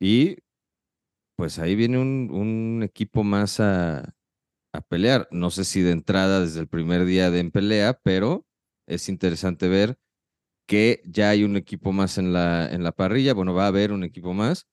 Y 0.00 0.38
pues 1.36 1.58
ahí 1.58 1.74
viene 1.76 1.98
un, 1.98 2.30
un 2.32 2.82
equipo 2.82 3.22
más 3.22 3.60
a, 3.60 4.14
a, 4.72 4.80
pelear. 4.88 5.28
No 5.30 5.50
sé 5.50 5.64
si 5.64 5.82
de 5.82 5.92
entrada 5.92 6.40
desde 6.40 6.60
el 6.60 6.68
primer 6.68 7.04
día 7.04 7.30
de 7.30 7.40
en 7.40 7.50
pelea, 7.50 8.00
pero 8.02 8.46
es 8.86 9.08
interesante 9.08 9.68
ver 9.68 9.98
que 10.66 11.02
ya 11.06 11.30
hay 11.30 11.44
un 11.44 11.56
equipo 11.56 11.92
más 11.92 12.18
en 12.18 12.32
la, 12.32 12.68
en 12.70 12.82
la 12.82 12.92
parrilla. 12.92 13.34
Bueno, 13.34 13.54
va 13.54 13.64
a 13.64 13.68
haber 13.68 13.92
un 13.92 14.04
equipo 14.04 14.34
más. 14.34 14.66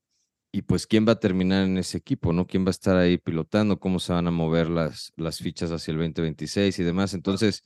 Y 0.51 0.63
pues, 0.63 0.87
¿quién 0.87 1.07
va 1.07 1.13
a 1.13 1.19
terminar 1.19 1.65
en 1.65 1.77
ese 1.77 1.97
equipo? 1.97 2.33
¿no? 2.33 2.47
¿Quién 2.47 2.65
va 2.65 2.69
a 2.69 2.71
estar 2.71 2.95
ahí 2.97 3.17
pilotando? 3.17 3.79
¿Cómo 3.79 3.99
se 3.99 4.13
van 4.13 4.27
a 4.27 4.31
mover 4.31 4.69
las, 4.69 5.11
las 5.15 5.39
fichas 5.39 5.71
hacia 5.71 5.91
el 5.91 5.97
2026 5.97 6.79
y 6.79 6.83
demás? 6.83 7.13
Entonces, 7.13 7.63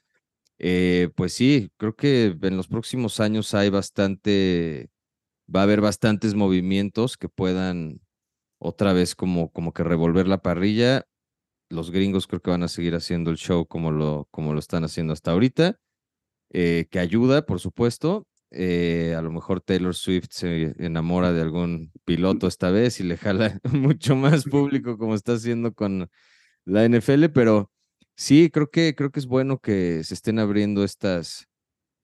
eh, 0.60 1.10
pues 1.16 1.34
sí, 1.34 1.72
creo 1.78 1.96
que 1.96 2.36
en 2.42 2.58
los 2.58 2.68
próximos 2.68 3.20
años 3.20 3.54
hay 3.54 3.70
bastante, 3.70 4.90
va 5.54 5.62
a 5.62 5.64
haber 5.64 5.82
bastantes 5.82 6.36
movimientos 6.36 7.18
que 7.18 7.30
puedan 7.30 8.02
otra 8.60 8.94
vez 8.94 9.16
como, 9.16 9.52
como 9.52 9.74
que 9.74 9.84
revolver 9.84 10.28
la 10.28 10.42
parrilla. 10.42 11.06
Los 11.70 11.92
gringos 11.92 12.28
creo 12.28 12.42
que 12.42 12.52
van 12.52 12.64
a 12.64 12.70
seguir 12.70 12.96
haciendo 12.96 13.32
el 13.32 13.38
show 13.38 13.68
como 13.68 13.92
lo, 13.92 14.28
como 14.32 14.54
lo 14.54 14.60
están 14.60 14.84
haciendo 14.84 15.14
hasta 15.14 15.32
ahorita, 15.32 15.80
eh, 16.52 16.88
que 16.90 17.00
ayuda, 17.00 17.46
por 17.46 17.60
supuesto. 17.60 18.28
Eh, 18.52 19.14
a 19.18 19.22
lo 19.22 19.32
mejor 19.32 19.60
Taylor 19.62 19.94
Swift 19.94 20.30
se 20.32 20.74
enamora 20.80 21.34
de 21.34 21.42
algún 21.42 21.92
piloto 22.06 22.48
esta 22.48 22.72
vez 22.72 23.00
y 23.02 23.04
le 23.04 23.18
jala 23.18 23.60
mucho 23.72 24.16
más 24.16 24.46
público 24.46 24.98
como 24.98 25.16
está 25.16 25.34
haciendo 25.34 25.74
con 25.74 26.10
la 26.66 26.86
NFL, 26.88 27.26
pero 27.34 27.72
Sí, 28.20 28.50
creo 28.50 28.72
que, 28.72 28.96
creo 28.96 29.12
que 29.12 29.20
es 29.20 29.28
bueno 29.28 29.60
que 29.60 30.04
se 30.04 30.16
estén 30.16 30.40
abriendo 30.40 30.84
estas, 30.84 31.48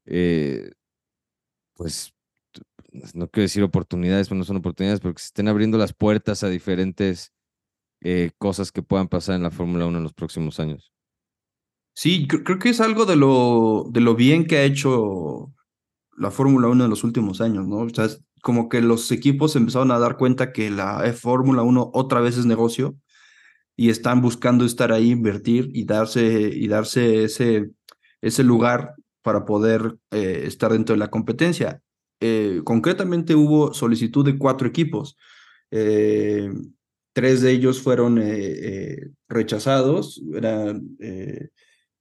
eh, 0.06 0.71
pues, 1.73 2.13
no 3.15 3.28
quiero 3.30 3.45
decir 3.45 3.63
oportunidades, 3.63 4.30
pero 4.30 4.38
no 4.38 4.45
son 4.45 4.58
oportunidades, 4.58 4.99
pero 4.99 5.15
que 5.15 5.21
se 5.21 5.28
estén 5.28 5.47
abriendo 5.47 5.80
las 5.80 5.93
puertas 5.93 6.43
a 6.43 6.49
diferentes 6.49 7.34
eh, 8.02 8.30
cosas 8.38 8.71
que 8.71 8.84
puedan 8.84 9.08
pasar 9.08 9.36
en 9.36 9.43
la 9.43 9.49
Fórmula 9.49 9.88
1 9.88 9.97
en 9.97 10.04
los 10.04 10.13
próximos 10.13 10.60
años. 10.60 10.93
Sí, 11.95 12.28
creo 12.28 12.60
que 12.60 12.69
es 12.69 12.80
algo 12.80 13.06
de 13.06 13.15
lo, 13.15 13.88
de 13.89 14.02
lo 14.02 14.13
bien 14.13 14.45
que 14.45 14.58
ha 14.58 14.63
hecho 14.63 15.52
la 16.15 16.30
Fórmula 16.30 16.67
1 16.67 16.84
en 16.84 16.89
los 16.91 17.04
últimos 17.04 17.41
años, 17.41 17.67
¿no? 17.67 17.78
O 17.78 17.89
sea, 17.89 18.08
como 18.43 18.69
que 18.69 18.82
los 18.82 19.12
equipos 19.12 19.56
empezaron 19.56 19.89
a 19.89 19.97
dar 19.97 20.17
cuenta 20.17 20.54
que 20.54 20.69
la 20.69 21.12
Fórmula 21.13 21.63
1 21.63 21.89
otra 21.91 22.21
vez 22.21 22.38
es 22.38 22.45
negocio 22.45 22.95
y 23.75 23.89
están 23.89 24.21
buscando 24.21 24.65
estar 24.65 24.91
ahí, 24.91 25.12
invertir 25.12 25.69
y 25.73 25.86
darse, 25.86 26.23
y 26.53 26.67
darse 26.67 27.23
ese, 27.23 27.71
ese 28.21 28.43
lugar 28.43 28.95
para 29.23 29.45
poder 29.45 29.95
eh, 30.12 30.43
estar 30.45 30.71
dentro 30.71 30.93
de 30.93 30.99
la 30.99 31.09
competencia. 31.09 31.81
Eh, 32.19 32.62
concretamente 32.63 33.36
hubo 33.36 33.73
solicitud 33.73 34.23
de 34.23 34.38
cuatro 34.38 34.67
equipos. 34.67 35.17
Eh, 35.71 36.51
tres 37.13 37.41
de 37.41 37.51
ellos 37.51 37.81
fueron 37.81 38.21
rechazados. 39.27 40.21
Eran 40.33 40.97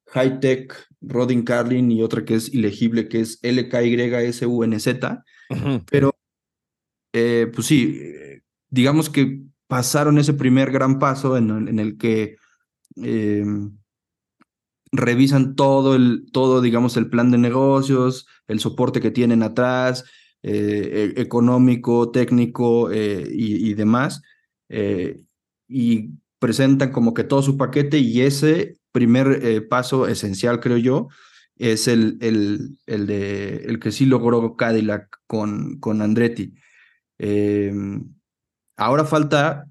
High 0.08 0.40
Tech, 0.40 0.74
Rodin 1.00 1.42
Carlin 1.42 1.90
y 1.90 2.02
otra 2.02 2.24
que 2.24 2.34
es 2.34 2.52
ilegible, 2.52 3.08
que 3.08 3.20
es 3.20 3.38
LKYSUNZ. 3.42 4.88
Pero, 5.90 6.16
pues 7.12 7.66
sí, 7.66 7.98
digamos 8.70 9.10
que 9.10 9.42
pasaron 9.72 10.18
ese 10.18 10.34
primer 10.34 10.70
gran 10.70 10.98
paso 10.98 11.38
en, 11.38 11.78
el 11.78 11.96
que 11.96 12.36
em, 12.96 13.74
revisan 14.92 15.54
todo 15.56 15.94
el, 15.94 16.26
todo, 16.30 16.60
digamos, 16.60 16.98
el 16.98 17.08
plan 17.08 17.30
de 17.30 17.38
negocios, 17.38 18.26
el 18.48 18.60
soporte 18.60 19.00
que 19.00 19.10
tienen 19.10 19.42
atrás, 19.42 20.04
eh, 20.42 21.14
e, 21.16 21.22
económico, 21.22 22.10
técnico 22.10 22.90
eh, 22.90 23.26
y, 23.32 23.72
demás, 23.72 24.20
eh, 24.68 25.22
y 25.68 26.10
presentan 26.38 26.92
como 26.92 27.14
que 27.14 27.24
todo 27.24 27.40
su 27.40 27.56
paquete 27.56 27.96
y 27.96 28.20
ese 28.20 28.76
primer 28.92 29.68
paso 29.70 30.06
esencial, 30.06 30.60
creo 30.60 30.76
yo, 30.76 31.08
es 31.56 31.88
el, 31.88 32.18
el, 32.20 32.76
el, 32.84 33.06
de, 33.06 33.56
el 33.64 33.80
que 33.80 33.90
sí 33.90 34.04
logró 34.04 34.54
Cadillac 34.54 35.18
con, 35.26 35.78
con 35.80 36.02
Andretti. 36.02 36.52
Ahora 38.82 39.04
falta 39.04 39.68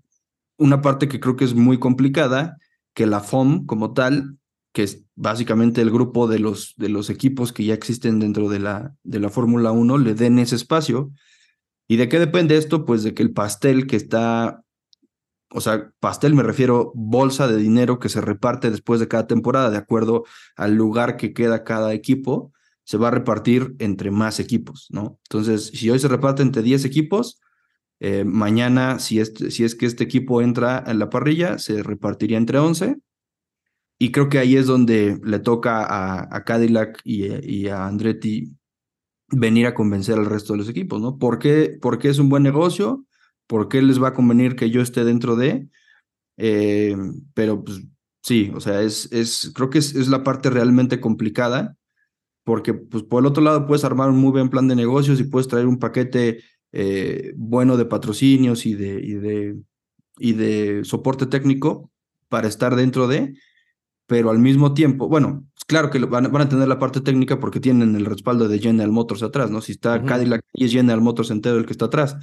una 0.57 0.81
parte 0.81 1.09
que 1.09 1.19
creo 1.19 1.35
que 1.35 1.43
es 1.43 1.53
muy 1.53 1.79
complicada, 1.79 2.57
que 2.93 3.05
la 3.05 3.19
FOM 3.19 3.65
como 3.65 3.93
tal, 3.93 4.37
que 4.71 4.83
es 4.83 5.03
básicamente 5.15 5.81
el 5.81 5.91
grupo 5.91 6.29
de 6.29 6.39
los, 6.39 6.75
de 6.77 6.87
los 6.87 7.09
equipos 7.09 7.51
que 7.51 7.65
ya 7.65 7.73
existen 7.73 8.19
dentro 8.19 8.47
de 8.47 8.59
la, 8.59 8.95
de 9.03 9.19
la 9.19 9.29
Fórmula 9.29 9.73
1, 9.73 9.97
le 9.97 10.13
den 10.13 10.39
ese 10.39 10.55
espacio. 10.55 11.11
¿Y 11.89 11.97
de 11.97 12.07
qué 12.07 12.19
depende 12.19 12.55
esto? 12.55 12.85
Pues 12.85 13.03
de 13.03 13.13
que 13.13 13.21
el 13.21 13.33
pastel 13.33 13.85
que 13.85 13.97
está, 13.97 14.63
o 15.49 15.59
sea, 15.59 15.91
pastel 15.99 16.33
me 16.33 16.43
refiero 16.43 16.93
bolsa 16.95 17.49
de 17.49 17.57
dinero 17.57 17.99
que 17.99 18.07
se 18.07 18.21
reparte 18.21 18.71
después 18.71 19.01
de 19.01 19.09
cada 19.09 19.27
temporada, 19.27 19.71
de 19.71 19.77
acuerdo 19.77 20.23
al 20.55 20.75
lugar 20.75 21.17
que 21.17 21.33
queda 21.33 21.65
cada 21.65 21.91
equipo, 21.93 22.53
se 22.85 22.95
va 22.95 23.09
a 23.09 23.11
repartir 23.11 23.75
entre 23.79 24.09
más 24.09 24.39
equipos, 24.39 24.87
¿no? 24.89 25.19
Entonces, 25.23 25.67
si 25.73 25.89
hoy 25.89 25.99
se 25.99 26.07
reparte 26.07 26.43
entre 26.43 26.61
10 26.61 26.85
equipos, 26.85 27.41
eh, 28.03 28.23
mañana, 28.25 28.97
si, 28.97 29.19
este, 29.19 29.51
si 29.51 29.63
es 29.63 29.75
que 29.75 29.85
este 29.85 30.03
equipo 30.03 30.41
entra 30.41 30.83
en 30.87 30.97
la 30.97 31.11
parrilla, 31.11 31.59
se 31.59 31.83
repartiría 31.83 32.39
entre 32.39 32.57
11. 32.57 32.97
Y 33.99 34.11
creo 34.11 34.27
que 34.27 34.39
ahí 34.39 34.57
es 34.57 34.65
donde 34.65 35.21
le 35.23 35.37
toca 35.37 35.85
a, 35.87 36.43
Cadillac 36.43 36.99
y, 37.03 37.67
a 37.67 37.85
Andretti 37.85 38.57
venir 39.29 39.67
a 39.67 39.75
convencer 39.75 40.17
al 40.17 40.25
resto 40.25 40.53
de 40.53 40.57
los 40.57 40.69
equipos, 40.69 40.99
¿no? 40.99 41.19
¿Por 41.19 41.37
qué, 41.37 41.77
es 42.01 42.17
un 42.17 42.29
buen 42.29 42.41
negocio? 42.41 43.05
¿Por 43.45 43.69
qué 43.69 43.83
les 43.83 44.01
va 44.01 44.07
a 44.09 44.13
convenir 44.15 44.55
que 44.55 44.71
yo 44.71 44.81
esté 44.81 45.03
dentro 45.03 45.35
de? 45.35 45.69
Eh, 46.37 46.97
pero 47.35 47.63
pues 47.63 47.83
sí, 48.23 48.51
o 48.55 48.59
sea, 48.59 48.81
es, 48.81 49.11
es, 49.11 49.51
creo 49.53 49.69
que 49.69 49.77
es, 49.77 49.93
es 49.93 50.07
la 50.07 50.23
parte 50.23 50.49
realmente 50.49 50.99
complicada, 50.99 51.77
porque 52.43 52.73
pues 52.73 53.03
por 53.03 53.21
el 53.21 53.27
otro 53.27 53.43
lado 53.43 53.67
puedes 53.67 53.85
armar 53.85 54.09
un 54.09 54.17
muy 54.17 54.31
buen 54.31 54.49
plan 54.49 54.67
de 54.67 54.75
negocios 54.75 55.19
y 55.19 55.25
puedes 55.25 55.47
traer 55.47 55.67
un 55.67 55.77
paquete 55.77 56.41
eh, 56.71 57.33
bueno 57.35 57.77
de 57.77 57.85
patrocinios 57.85 58.65
y 58.65 58.75
de, 58.75 59.01
y, 59.01 59.13
de, 59.13 59.57
y 60.17 60.33
de 60.33 60.81
soporte 60.83 61.25
técnico 61.25 61.91
para 62.29 62.47
estar 62.47 62.75
dentro 62.75 63.07
de, 63.07 63.33
pero 64.07 64.29
al 64.29 64.39
mismo 64.39 64.73
tiempo, 64.73 65.07
bueno, 65.07 65.45
claro 65.67 65.89
que 65.89 65.99
van, 65.99 66.31
van, 66.31 66.41
a 66.41 66.49
tener 66.49 66.67
la 66.67 66.79
parte 66.79 67.01
técnica 67.01 67.39
porque 67.39 67.59
tienen 67.59 67.95
el 67.95 68.05
respaldo 68.05 68.47
de 68.47 68.59
General 68.59 68.91
Motors 68.91 69.23
atrás, 69.23 69.51
¿no? 69.51 69.61
Si 69.61 69.73
está 69.73 70.03
Cadillac 70.03 70.41
y 70.53 70.65
es 70.65 70.71
General 70.71 71.01
Motors 71.01 71.31
entero 71.31 71.57
el 71.57 71.65
que 71.65 71.73
está 71.73 71.85
atrás, 71.85 72.17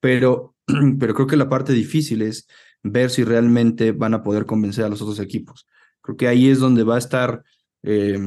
pero, 0.00 0.54
pero 0.98 1.14
creo 1.14 1.26
que 1.26 1.36
la 1.36 1.48
parte 1.48 1.72
difícil 1.72 2.22
es 2.22 2.46
ver 2.82 3.10
si 3.10 3.24
realmente 3.24 3.92
van 3.92 4.14
a 4.14 4.22
poder 4.22 4.46
convencer 4.46 4.84
a 4.84 4.88
los 4.88 5.02
otros 5.02 5.18
equipos. 5.20 5.66
Creo 6.02 6.16
que 6.16 6.28
ahí 6.28 6.48
es 6.48 6.58
donde 6.58 6.84
va 6.84 6.96
a 6.96 6.98
estar 6.98 7.42
eh, 7.82 8.18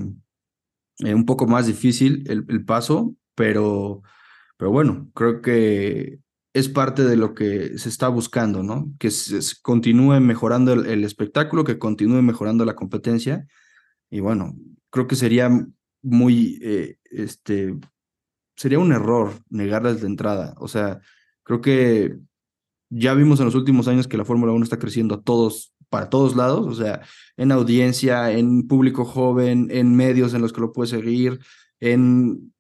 eh, 1.00 1.14
un 1.14 1.26
poco 1.26 1.46
más 1.46 1.68
difícil 1.68 2.24
el, 2.28 2.46
el 2.50 2.66
paso, 2.66 3.16
pero, 3.36 4.02
pero 4.58 4.72
bueno, 4.72 5.10
creo 5.14 5.42
que 5.42 6.20
es 6.54 6.70
parte 6.70 7.04
de 7.04 7.16
lo 7.16 7.36
que 7.36 7.78
se 7.78 7.90
está 7.90 8.08
buscando, 8.08 8.64
¿no? 8.64 8.92
Que 8.98 9.12
se, 9.12 9.40
continúe 9.62 10.20
mejorando 10.20 10.74
el, 10.74 11.04
espectáculo, 11.04 11.64
que 11.64 11.78
continúe 11.78 12.24
mejorando 12.24 12.66
la 12.66 12.76
competencia. 12.76 13.46
Y 14.10 14.22
bueno, 14.22 14.56
creo 14.90 15.06
que 15.06 15.16
sería 15.16 15.50
muy, 16.02 16.60
eh, 16.64 16.98
este, 17.12 17.78
sería 18.56 18.80
un 18.80 18.92
error 18.92 19.34
negarles 19.50 20.02
de 20.02 20.08
entrada. 20.08 20.56
O 20.58 20.68
sea, 20.68 21.00
creo 21.44 21.62
que 21.62 22.18
ya 22.90 23.14
vimos 23.14 23.40
en 23.40 23.46
los 23.46 23.56
últimos 23.56 23.88
años 23.88 24.08
que 24.08 24.18
la 24.18 24.26
Fórmula 24.26 24.54
1 24.54 24.64
está 24.64 24.80
creciendo 24.80 25.16
a 25.16 25.22
todos, 25.22 25.76
para 25.90 26.10
todos 26.10 26.36
lados, 26.36 26.66
o 26.66 26.74
sea, 26.74 27.02
en 27.38 27.52
audiencia, 27.52 28.32
en 28.32 28.68
público 28.68 29.06
joven, 29.06 29.68
en 29.72 29.96
medios 29.96 30.34
en 30.34 30.42
los 30.42 30.54
que 30.54 30.62
lo 30.62 30.74
puedes 30.74 30.90
seguir, 30.90 31.40
en 31.80 32.52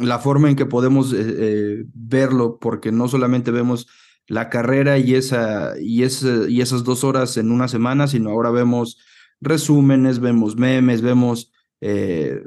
la 0.00 0.18
forma 0.18 0.50
en 0.50 0.56
que 0.56 0.66
podemos 0.66 1.12
eh, 1.12 1.16
eh, 1.20 1.84
verlo, 1.94 2.58
porque 2.60 2.92
no 2.92 3.08
solamente 3.08 3.50
vemos 3.50 3.88
la 4.26 4.48
carrera 4.48 4.98
y, 4.98 5.14
esa, 5.14 5.74
y, 5.80 6.02
y 6.02 6.60
esas 6.60 6.84
dos 6.84 7.04
horas 7.04 7.36
en 7.36 7.50
una 7.50 7.68
semana, 7.68 8.06
sino 8.06 8.30
ahora 8.30 8.50
vemos 8.50 8.98
resúmenes, 9.40 10.20
vemos 10.20 10.56
memes, 10.56 11.02
vemos 11.02 11.52
eh, 11.80 12.42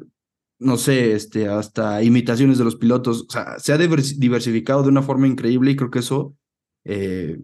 no 0.59 0.77
sé, 0.77 1.13
este, 1.13 1.47
hasta 1.49 2.01
imitaciones 2.03 2.57
de 2.57 2.63
los 2.63 2.75
pilotos. 2.75 3.25
O 3.27 3.31
sea, 3.31 3.59
se 3.59 3.73
ha 3.73 3.77
diversificado 3.77 4.83
de 4.83 4.89
una 4.89 5.01
forma 5.01 5.27
increíble 5.27 5.71
y 5.71 5.75
creo 5.75 5.91
que 5.91 5.99
eso 5.99 6.35
eh, 6.85 7.39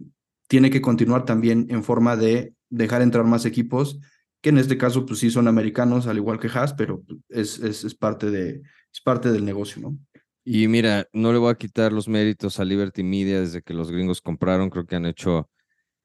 tiene 0.48 0.70
que 0.70 0.80
continuar 0.80 1.24
también 1.26 1.66
en 1.70 1.84
forma 1.84 2.16
de 2.16 2.54
dejar 2.70 3.02
entrar 3.02 3.24
más 3.26 3.44
equipos, 3.44 4.00
que 4.40 4.48
en 4.48 4.58
este 4.58 4.78
caso, 4.78 5.04
pues 5.04 5.18
sí 5.18 5.30
son 5.30 5.48
americanos, 5.48 6.06
al 6.06 6.16
igual 6.16 6.38
que 6.38 6.48
Haas, 6.48 6.72
pero 6.72 7.02
es, 7.28 7.58
es, 7.58 7.84
es 7.84 7.94
parte, 7.94 8.30
de, 8.30 8.62
es 8.92 9.00
parte 9.00 9.30
del 9.30 9.44
negocio, 9.44 9.82
¿no? 9.82 9.98
Y 10.44 10.68
mira, 10.68 11.06
no 11.12 11.32
le 11.32 11.38
voy 11.38 11.50
a 11.50 11.54
quitar 11.54 11.92
los 11.92 12.08
méritos 12.08 12.58
a 12.58 12.64
Liberty 12.64 13.02
Media 13.02 13.40
desde 13.40 13.62
que 13.62 13.74
los 13.74 13.90
gringos 13.90 14.22
compraron, 14.22 14.70
creo 14.70 14.86
que 14.86 14.96
han 14.96 15.06
hecho 15.06 15.50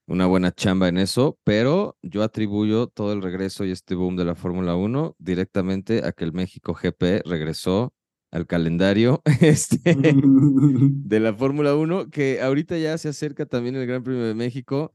una 0.08 0.28
buena 0.28 0.52
chamba 0.52 0.88
en 0.88 0.98
eso, 0.98 1.40
pero 1.44 1.98
yo 2.02 2.22
atribuyo 2.22 2.88
todo 2.88 3.14
el 3.14 3.22
regreso 3.22 3.66
y 3.66 3.72
este 3.72 3.96
boom 3.96 4.16
de 4.16 4.26
la 4.26 4.36
Fórmula 4.36 4.76
1 4.76 5.16
directamente 5.18 6.06
a 6.06 6.12
que 6.12 6.26
el 6.26 6.34
México 6.34 6.74
GP 6.74 7.24
regresó 7.26 7.94
al 8.32 8.46
calendario 8.46 9.22
este, 9.42 9.80
de 9.96 11.20
la 11.20 11.34
Fórmula 11.34 11.76
1, 11.76 12.10
que 12.10 12.42
ahorita 12.42 12.78
ya 12.78 12.98
se 12.98 13.10
acerca 13.10 13.46
también 13.46 13.76
el 13.76 13.88
Gran 13.88 14.04
Premio 14.04 14.26
de 14.26 14.36
México. 14.36 14.94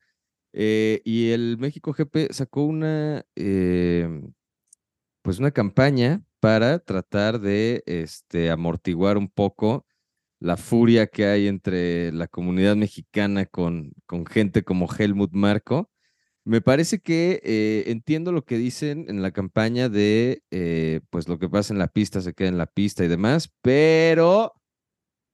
Eh, 0.53 1.01
y 1.05 1.31
el 1.31 1.59
México 1.59 1.93
GP 1.93 2.33
sacó 2.33 2.65
una, 2.65 3.25
eh, 3.37 4.09
pues 5.23 5.39
una 5.39 5.53
campaña 5.53 6.23
para 6.41 6.79
tratar 6.79 7.41
de 7.41 7.83
este, 7.87 8.51
amortiguar 8.51 9.19
un 9.19 9.29
poco 9.29 9.87
la 10.41 10.57
furia 10.57 11.07
que 11.07 11.27
hay 11.27 11.47
entre 11.47 12.13
la 12.13 12.27
comunidad 12.27 12.75
mexicana 12.75 13.47
con, 13.47 13.93
gente 14.31 14.65
como 14.65 14.89
Helmut 14.93 15.33
Marco. 15.33 15.91
Me 16.45 16.63
parece 16.63 17.01
que 17.01 17.41
eh, 17.45 17.85
entiendo 17.89 18.33
lo 18.33 18.45
que 18.45 18.57
dicen 18.57 19.05
en 19.09 19.21
la 19.23 19.31
campaña 19.31 19.91
de, 19.91 20.43
eh, 20.51 21.01
pues 21.11 21.29
lo 21.29 21.39
que 21.39 21.51
pasa 21.51 21.75
en 21.75 21.79
la 21.79 21.89
pista 21.89 22.23
se 22.23 22.33
queda 22.33 22.49
en 22.49 22.59
la 22.59 22.67
pista 22.67 23.05
y 23.05 23.09
demás, 23.09 23.53
pero, 23.61 24.55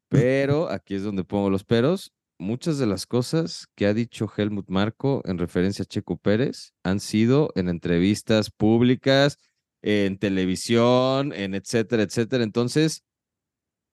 pero, 0.09 0.69
aquí 0.69 0.97
es 0.97 1.05
donde 1.05 1.23
pongo 1.23 1.49
los 1.49 1.65
peros, 1.65 2.13
muchas 2.39 2.79
de 2.79 2.87
las 2.87 3.07
cosas 3.07 3.69
que 3.77 3.87
ha 3.87 3.95
dicho 3.95 4.31
Helmut 4.37 4.69
Marco 4.69 5.23
en 5.25 5.39
referencia 5.39 5.85
a 5.85 5.87
Checo 5.87 6.17
Pérez 6.17 6.73
han 6.83 6.99
sido 6.99 7.53
en 7.55 7.69
entrevistas 7.69 8.51
públicas, 8.51 9.39
en 9.87 10.19
televisión, 10.19 11.33
en 11.33 11.55
etcétera, 11.55 12.03
etcétera. 12.03 12.43
Entonces, 12.43 13.05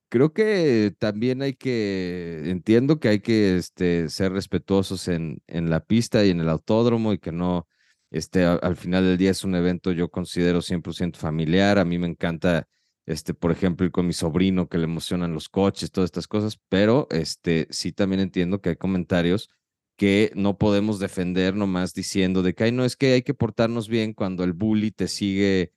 creo 0.10 0.34
que 0.34 0.96
también 0.98 1.44
hay 1.44 1.54
que, 1.54 2.50
entiendo 2.50 3.00
que 3.00 3.10
hay 3.10 3.20
que 3.20 3.58
este, 3.58 4.10
ser 4.10 4.32
respetuosos 4.34 5.08
en, 5.08 5.44
en 5.48 5.70
la 5.70 5.82
pista 5.82 6.26
y 6.26 6.32
en 6.32 6.40
el 6.40 6.50
autódromo 6.50 7.14
y 7.14 7.20
que 7.20 7.32
no, 7.32 7.68
este, 8.10 8.44
al 8.44 8.76
final 8.76 9.04
del 9.06 9.18
día 9.20 9.32
es 9.32 9.44
un 9.44 9.54
evento 9.56 9.92
yo 9.92 10.10
considero 10.10 10.62
100% 10.62 11.18
familiar. 11.18 11.78
A 11.78 11.86
mí 11.86 12.00
me 12.00 12.08
encanta, 12.08 12.68
este, 13.06 13.36
por 13.36 13.52
ejemplo, 13.52 13.86
ir 13.86 13.92
con 13.92 14.08
mi 14.08 14.14
sobrino 14.14 14.68
que 14.68 14.80
le 14.80 14.86
emocionan 14.86 15.34
los 15.34 15.48
coches, 15.48 15.92
todas 15.92 16.08
estas 16.08 16.28
cosas, 16.28 16.60
pero 16.70 17.08
este, 17.12 17.68
sí 17.70 17.92
también 17.92 18.22
entiendo 18.22 18.62
que 18.62 18.70
hay 18.70 18.76
comentarios 18.78 19.50
que 19.96 20.32
no 20.36 20.58
podemos 20.58 21.00
defender 21.00 21.56
nomás 21.56 21.94
diciendo 21.94 22.42
de 22.42 22.56
que, 22.56 22.64
Ay, 22.66 22.72
no, 22.72 22.84
es 22.84 22.96
que 22.96 23.14
hay 23.14 23.22
que 23.22 23.36
portarnos 23.36 23.88
bien 23.88 24.14
cuando 24.14 24.44
el 24.44 24.54
bully 24.54 24.92
te 24.92 25.08
sigue 25.08 25.72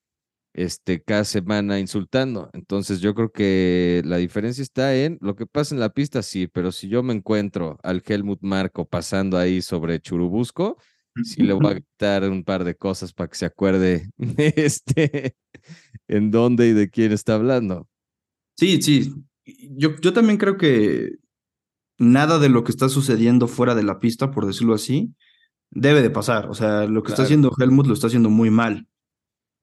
este, 0.57 1.03
cada 1.03 1.25
semana 1.25 1.79
insultando. 1.79 2.49
Entonces 2.55 3.01
yo 3.01 3.14
creo 3.14 3.31
que 3.31 4.01
la 4.07 4.16
diferencia 4.16 4.62
está 4.62 4.97
en 4.97 5.19
lo 5.21 5.37
que 5.37 5.47
pasa 5.47 5.75
en 5.75 5.81
la 5.81 5.90
pista, 5.90 6.23
sí, 6.23 6.49
pero 6.49 6.73
si 6.73 6.88
yo 6.88 7.03
me 7.03 7.12
encuentro 7.12 7.79
al 7.83 8.03
Helmut 8.05 8.38
Marco 8.40 8.88
pasando 8.88 9.37
ahí 9.37 9.61
sobre 9.61 10.01
Churubusco, 10.01 10.79
sí 11.23 11.42
le 11.42 11.53
voy 11.53 11.66
a 11.66 11.75
gritar 11.75 12.29
un 12.31 12.42
par 12.42 12.64
de 12.64 12.75
cosas 12.75 13.12
para 13.12 13.29
que 13.29 13.37
se 13.37 13.45
acuerde 13.45 14.11
este, 14.38 15.37
en 16.09 16.31
dónde 16.31 16.69
y 16.69 16.73
de 16.73 16.88
quién 16.88 17.12
está 17.12 17.35
hablando. 17.35 17.87
Sí, 18.57 18.81
sí. 18.81 19.12
Yo, 19.45 19.95
yo 20.01 20.14
también 20.14 20.38
creo 20.38 20.57
que 20.57 21.16
nada 21.99 22.38
de 22.38 22.49
lo 22.49 22.64
que 22.64 22.73
está 22.73 22.88
sucediendo 22.88 23.47
fuera 23.47 23.75
de 23.75 23.83
la 23.83 23.99
pista, 24.01 24.31
por 24.31 24.47
decirlo 24.47 24.73
así, 24.73 25.12
debe 25.71 26.01
de 26.01 26.09
pasar. 26.09 26.49
O 26.49 26.55
sea, 26.55 26.87
lo 26.87 27.03
que 27.03 27.12
está 27.12 27.25
haciendo 27.25 27.53
Helmut 27.59 27.87
lo 27.87 27.92
está 27.92 28.07
haciendo 28.07 28.31
muy 28.31 28.49
mal. 28.49 28.88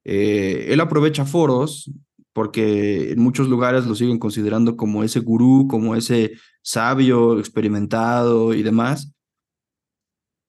Eh, 0.05 0.67
él 0.69 0.79
aprovecha 0.79 1.25
foros 1.25 1.91
porque 2.33 3.11
en 3.11 3.19
muchos 3.19 3.47
lugares 3.47 3.85
lo 3.85 3.95
siguen 3.95 4.19
considerando 4.19 4.75
como 4.75 5.03
ese 5.03 5.19
gurú, 5.19 5.67
como 5.69 5.95
ese 5.95 6.33
sabio, 6.63 7.39
experimentado 7.39 8.53
y 8.55 8.63
demás, 8.63 9.13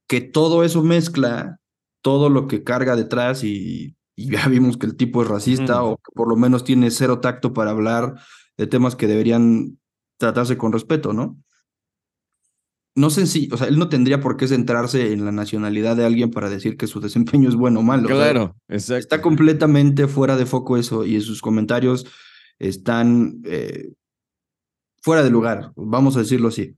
que 0.08 0.22
todo 0.22 0.64
eso 0.64 0.82
mezcla 0.82 1.58
todo 2.02 2.30
lo 2.30 2.48
que 2.48 2.64
carga 2.64 2.96
detrás 2.96 3.44
y, 3.44 3.96
ya 4.16 4.48
vimos 4.48 4.76
que 4.76 4.86
el 4.86 4.96
tipo 4.96 5.22
es 5.22 5.28
racista 5.28 5.82
o 5.82 5.96
que 5.96 6.12
por 6.14 6.28
lo 6.28 6.36
menos 6.36 6.64
tiene 6.64 6.90
cero 6.90 7.20
tacto 7.20 7.52
para 7.52 7.70
hablar 7.70 8.14
de 8.56 8.66
temas 8.66 8.96
que 8.96 9.08
deberían 9.08 9.78
tratarse 10.18 10.56
con 10.56 10.72
respeto, 10.72 11.12
¿no? 11.12 11.36
No 12.96 13.10
sé 13.10 13.26
si, 13.26 13.48
o 13.52 13.56
sea, 13.56 13.66
él 13.66 13.78
no 13.78 13.88
tendría 13.88 14.20
por 14.20 14.36
qué 14.36 14.46
centrarse 14.46 15.12
en 15.12 15.24
la 15.24 15.32
nacionalidad 15.32 15.96
de 15.96 16.04
alguien 16.04 16.30
para 16.30 16.48
decir 16.48 16.76
que 16.76 16.86
su 16.86 17.00
desempeño 17.00 17.48
es 17.48 17.56
bueno 17.56 17.80
o 17.80 17.82
malo. 17.82 18.08
Claro, 18.08 18.56
exacto. 18.68 19.00
Está 19.00 19.20
completamente 19.20 20.06
fuera 20.06 20.36
de 20.36 20.46
foco 20.46 20.76
eso 20.76 21.04
y 21.04 21.20
sus 21.20 21.40
comentarios 21.40 22.06
están 22.58 23.40
eh, 23.44 23.92
fuera 25.02 25.24
de 25.24 25.30
lugar, 25.30 25.72
vamos 25.74 26.16
a 26.16 26.20
decirlo 26.20 26.48
así. 26.48 26.76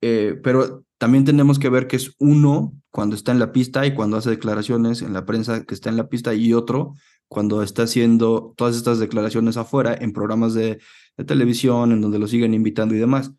Eh, 0.00 0.38
pero 0.42 0.84
también 0.96 1.24
tenemos 1.24 1.58
que 1.58 1.68
ver 1.68 1.88
que 1.88 1.96
es 1.96 2.14
uno 2.18 2.72
cuando 2.90 3.14
está 3.14 3.32
en 3.32 3.38
la 3.38 3.52
pista 3.52 3.84
y 3.84 3.94
cuando 3.94 4.16
hace 4.16 4.30
declaraciones 4.30 5.02
en 5.02 5.12
la 5.12 5.26
prensa 5.26 5.64
que 5.64 5.74
está 5.74 5.90
en 5.90 5.96
la 5.96 6.08
pista 6.08 6.34
y 6.34 6.54
otro 6.54 6.94
cuando 7.28 7.62
está 7.62 7.82
haciendo 7.82 8.54
todas 8.56 8.76
estas 8.76 8.98
declaraciones 8.98 9.58
afuera 9.58 9.94
en 10.00 10.12
programas 10.12 10.54
de 10.54 10.80
televisión 11.26 11.92
en 11.92 12.00
donde 12.00 12.18
lo 12.18 12.26
siguen 12.26 12.54
invitando 12.54 12.94
y 12.94 12.98
demás. 12.98 13.32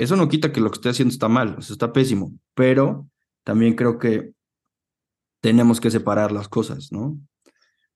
Eso 0.00 0.16
no 0.16 0.30
quita 0.30 0.50
que 0.50 0.62
lo 0.62 0.70
que 0.70 0.76
esté 0.76 0.88
haciendo 0.88 1.12
está 1.12 1.28
mal, 1.28 1.56
o 1.58 1.60
está 1.60 1.92
pésimo, 1.92 2.32
pero 2.54 3.06
también 3.44 3.74
creo 3.74 3.98
que 3.98 4.32
tenemos 5.42 5.78
que 5.78 5.90
separar 5.90 6.32
las 6.32 6.48
cosas, 6.48 6.90
¿no? 6.90 7.18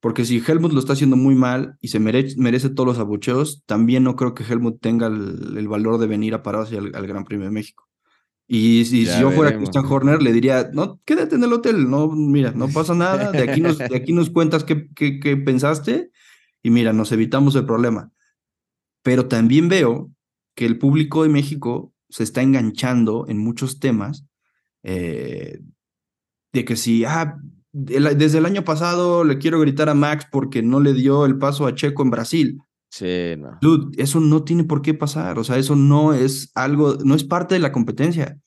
Porque 0.00 0.26
si 0.26 0.42
Helmut 0.46 0.74
lo 0.74 0.80
está 0.80 0.92
haciendo 0.92 1.16
muy 1.16 1.34
mal 1.34 1.78
y 1.80 1.88
se 1.88 2.00
merece, 2.00 2.68
todos 2.68 2.86
los 2.86 2.98
abucheos, 2.98 3.62
también 3.64 4.04
no 4.04 4.16
creo 4.16 4.34
que 4.34 4.44
Helmut 4.44 4.82
tenga 4.82 5.06
el, 5.06 5.66
valor 5.66 5.96
de 5.96 6.06
venir 6.06 6.34
a 6.34 6.42
pararse 6.42 6.76
al, 6.76 7.06
Gran 7.06 7.24
Premio 7.24 7.46
de 7.46 7.52
México. 7.52 7.88
Y 8.46 8.84
si, 8.84 9.06
yo 9.06 9.30
fuera 9.30 9.56
Christian 9.56 9.86
Horner, 9.86 10.20
le 10.20 10.34
diría, 10.34 10.68
no, 10.74 11.00
quédate 11.06 11.36
en 11.36 11.44
el 11.44 11.54
hotel, 11.54 11.88
no, 11.88 12.08
mira, 12.10 12.52
no 12.52 12.68
pasa 12.68 12.94
nada, 12.94 13.32
de 13.32 13.50
aquí 13.50 13.62
nos, 13.62 13.78
de 13.78 13.96
aquí 13.96 14.12
nos 14.12 14.28
cuentas 14.28 14.62
qué, 14.62 14.90
qué, 14.94 15.20
qué 15.20 15.38
pensaste 15.38 16.10
y 16.62 16.68
mira, 16.68 16.92
nos 16.92 17.12
evitamos 17.12 17.56
el 17.56 17.64
problema. 17.64 18.10
Pero 19.02 19.26
también 19.26 19.70
veo 19.70 20.10
que 20.54 20.66
el 20.66 20.78
público 20.78 21.22
de 21.22 21.30
México 21.30 21.93
se 22.14 22.22
está 22.22 22.42
enganchando 22.42 23.26
en 23.26 23.38
muchos 23.38 23.80
temas 23.80 24.24
eh, 24.84 25.58
de 26.52 26.64
que 26.64 26.76
si, 26.76 27.04
ah, 27.04 27.36
desde 27.72 28.38
el 28.38 28.46
año 28.46 28.62
pasado 28.62 29.24
le 29.24 29.38
quiero 29.38 29.58
gritar 29.58 29.88
a 29.88 29.94
Max 29.94 30.28
porque 30.30 30.62
no 30.62 30.78
le 30.78 30.94
dio 30.94 31.26
el 31.26 31.38
paso 31.38 31.66
a 31.66 31.74
Checo 31.74 32.04
en 32.04 32.10
Brasil. 32.10 32.62
Sí, 32.88 33.34
no. 33.36 33.58
Dude, 33.60 34.00
eso 34.00 34.20
no 34.20 34.44
tiene 34.44 34.62
por 34.62 34.80
qué 34.80 34.94
pasar, 34.94 35.40
o 35.40 35.42
sea, 35.42 35.58
eso 35.58 35.74
no 35.74 36.14
es 36.14 36.52
algo, 36.54 36.98
no 37.04 37.16
es 37.16 37.24
parte 37.24 37.56
de 37.56 37.60
la 37.60 37.72
competencia. 37.72 38.38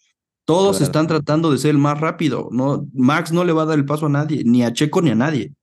Todos 0.46 0.80
están 0.80 1.08
tratando 1.08 1.52
de 1.52 1.58
ser 1.58 1.72
el 1.72 1.78
más 1.78 2.00
rápido, 2.00 2.48
no, 2.54 2.88
Max 2.94 3.34
no 3.34 3.44
le 3.44 3.52
va 3.52 3.64
a 3.64 3.66
dar 3.66 3.78
el 3.78 3.84
paso 3.84 4.06
a 4.06 4.10
nadie, 4.10 4.44
ni 4.46 4.64
a 4.64 4.72
Checo 4.72 5.02
ni 5.02 5.10
a 5.10 5.16
nadie. 5.16 5.54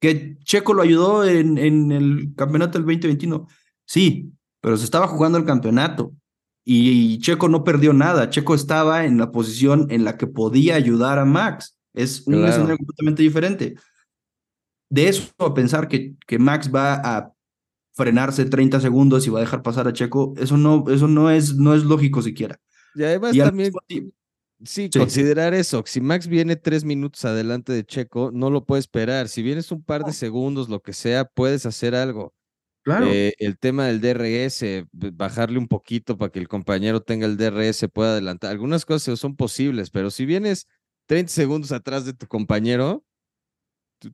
Que 0.00 0.38
Checo 0.40 0.74
lo 0.74 0.82
ayudó 0.82 1.24
en, 1.24 1.56
en 1.56 1.92
el 1.92 2.34
campeonato 2.34 2.78
del 2.78 2.86
2021, 2.86 3.46
sí, 3.86 4.32
pero 4.60 4.76
se 4.76 4.82
estaba 4.82 5.06
jugando 5.06 5.38
el 5.38 5.44
campeonato. 5.44 6.12
Y 6.70 7.18
Checo 7.20 7.48
no 7.48 7.64
perdió 7.64 7.94
nada. 7.94 8.28
Checo 8.28 8.54
estaba 8.54 9.06
en 9.06 9.16
la 9.16 9.32
posición 9.32 9.86
en 9.88 10.04
la 10.04 10.18
que 10.18 10.26
podía 10.26 10.74
ayudar 10.74 11.18
a 11.18 11.24
Max. 11.24 11.78
Es 11.94 12.26
un 12.26 12.44
escenario 12.44 12.76
completamente 12.76 13.22
diferente. 13.22 13.74
De 14.90 15.08
eso 15.08 15.32
a 15.38 15.54
pensar 15.54 15.88
que, 15.88 16.14
que 16.26 16.38
Max 16.38 16.70
va 16.70 16.96
a 16.96 17.32
frenarse 17.94 18.44
30 18.44 18.80
segundos 18.80 19.26
y 19.26 19.30
va 19.30 19.38
a 19.38 19.42
dejar 19.42 19.62
pasar 19.62 19.88
a 19.88 19.94
Checo, 19.94 20.34
eso 20.36 20.58
no, 20.58 20.84
eso 20.88 21.08
no 21.08 21.30
es, 21.30 21.56
no 21.56 21.74
es 21.74 21.84
lógico 21.84 22.20
siquiera. 22.20 22.60
Y 22.94 23.02
además 23.02 23.34
también, 23.34 23.72
sí, 24.62 24.90
considerar 24.90 25.54
eso, 25.54 25.82
si 25.86 26.02
Max 26.02 26.26
viene 26.26 26.56
tres 26.56 26.84
minutos 26.84 27.24
adelante 27.24 27.72
de 27.72 27.86
Checo, 27.86 28.30
no 28.30 28.50
lo 28.50 28.66
puede 28.66 28.80
esperar. 28.80 29.28
Si 29.28 29.42
vienes 29.42 29.72
un 29.72 29.82
par 29.82 30.04
de 30.04 30.12
segundos, 30.12 30.68
lo 30.68 30.80
que 30.80 30.92
sea, 30.92 31.24
puedes 31.24 31.64
hacer 31.64 31.94
algo. 31.94 32.34
Eh, 33.06 33.34
el 33.38 33.58
tema 33.58 33.86
del 33.86 34.00
DRS, 34.00 34.86
bajarle 34.92 35.58
un 35.58 35.68
poquito 35.68 36.16
para 36.16 36.30
que 36.30 36.38
el 36.38 36.48
compañero 36.48 37.02
tenga 37.02 37.26
el 37.26 37.36
DRS, 37.36 37.88
pueda 37.92 38.12
adelantar. 38.12 38.50
Algunas 38.50 38.84
cosas 38.84 39.18
son 39.18 39.36
posibles, 39.36 39.90
pero 39.90 40.10
si 40.10 40.26
vienes 40.26 40.66
30 41.06 41.32
segundos 41.32 41.72
atrás 41.72 42.04
de 42.04 42.14
tu 42.14 42.26
compañero, 42.26 43.04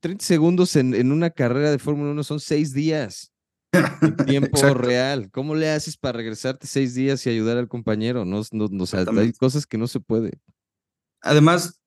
30 0.00 0.24
segundos 0.24 0.76
en, 0.76 0.94
en 0.94 1.12
una 1.12 1.30
carrera 1.30 1.70
de 1.70 1.78
Fórmula 1.78 2.10
1 2.12 2.24
son 2.24 2.40
seis 2.40 2.72
días 2.72 3.32
en 3.72 4.16
tiempo 4.26 4.74
real. 4.74 5.30
¿Cómo 5.30 5.54
le 5.54 5.70
haces 5.70 5.96
para 5.96 6.18
regresarte 6.18 6.66
seis 6.66 6.94
días 6.94 7.24
y 7.26 7.30
ayudar 7.30 7.58
al 7.58 7.68
compañero? 7.68 8.24
No, 8.24 8.42
no, 8.52 9.20
hay 9.20 9.32
cosas 9.32 9.66
que 9.66 9.78
no 9.78 9.86
se 9.86 10.00
puede. 10.00 10.40
Además, 11.20 11.80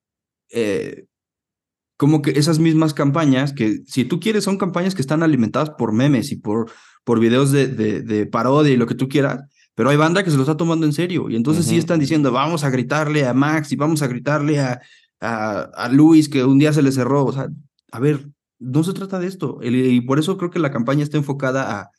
eh, 0.50 1.06
como 1.98 2.22
que 2.22 2.30
esas 2.30 2.58
mismas 2.58 2.94
campañas, 2.94 3.52
que 3.52 3.82
si 3.86 4.06
tú 4.06 4.20
quieres, 4.20 4.44
son 4.44 4.56
campañas 4.56 4.94
que 4.94 5.02
están 5.02 5.22
alimentadas 5.22 5.70
por 5.70 5.92
memes 5.92 6.32
y 6.32 6.36
por, 6.36 6.70
por 7.04 7.20
videos 7.20 7.52
de, 7.52 7.66
de, 7.66 8.00
de 8.00 8.24
parodia 8.24 8.72
y 8.72 8.78
lo 8.78 8.86
que 8.86 8.94
tú 8.94 9.08
quieras, 9.08 9.42
pero 9.74 9.90
hay 9.90 9.96
banda 9.96 10.24
que 10.24 10.30
se 10.30 10.36
lo 10.36 10.42
está 10.44 10.56
tomando 10.56 10.86
en 10.86 10.92
serio 10.92 11.28
y 11.28 11.36
entonces 11.36 11.66
sí 11.66 11.76
están 11.76 12.00
diciendo, 12.00 12.32
vamos 12.32 12.64
a 12.64 12.70
gritarle 12.70 13.26
a 13.26 13.34
Max 13.34 13.70
y 13.72 13.76
vamos 13.76 14.00
a 14.00 14.06
gritarle 14.06 14.60
a, 14.60 14.80
a, 15.20 15.60
a 15.60 15.88
Luis 15.88 16.28
que 16.28 16.44
un 16.44 16.58
día 16.58 16.72
se 16.72 16.82
le 16.82 16.92
cerró. 16.92 17.24
O 17.24 17.32
sea, 17.32 17.48
a 17.92 18.00
ver, 18.00 18.28
no 18.58 18.82
se 18.84 18.92
trata 18.92 19.18
de 19.18 19.26
esto. 19.26 19.58
Y 19.62 20.00
por 20.02 20.18
eso 20.18 20.36
creo 20.36 20.50
que 20.50 20.58
la 20.58 20.70
campaña 20.70 21.02
está 21.02 21.16
enfocada 21.16 21.78
a 21.78 21.90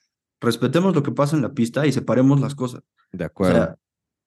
respetemos 0.41 0.95
lo 0.95 1.03
que 1.03 1.11
pasa 1.11 1.35
en 1.35 1.41
la 1.41 1.53
pista 1.53 1.85
y 1.85 1.91
separemos 1.91 2.39
las 2.39 2.55
cosas. 2.55 2.83
De 3.11 3.25
acuerdo. 3.25 3.53
O 3.53 3.57
sea, 3.57 3.75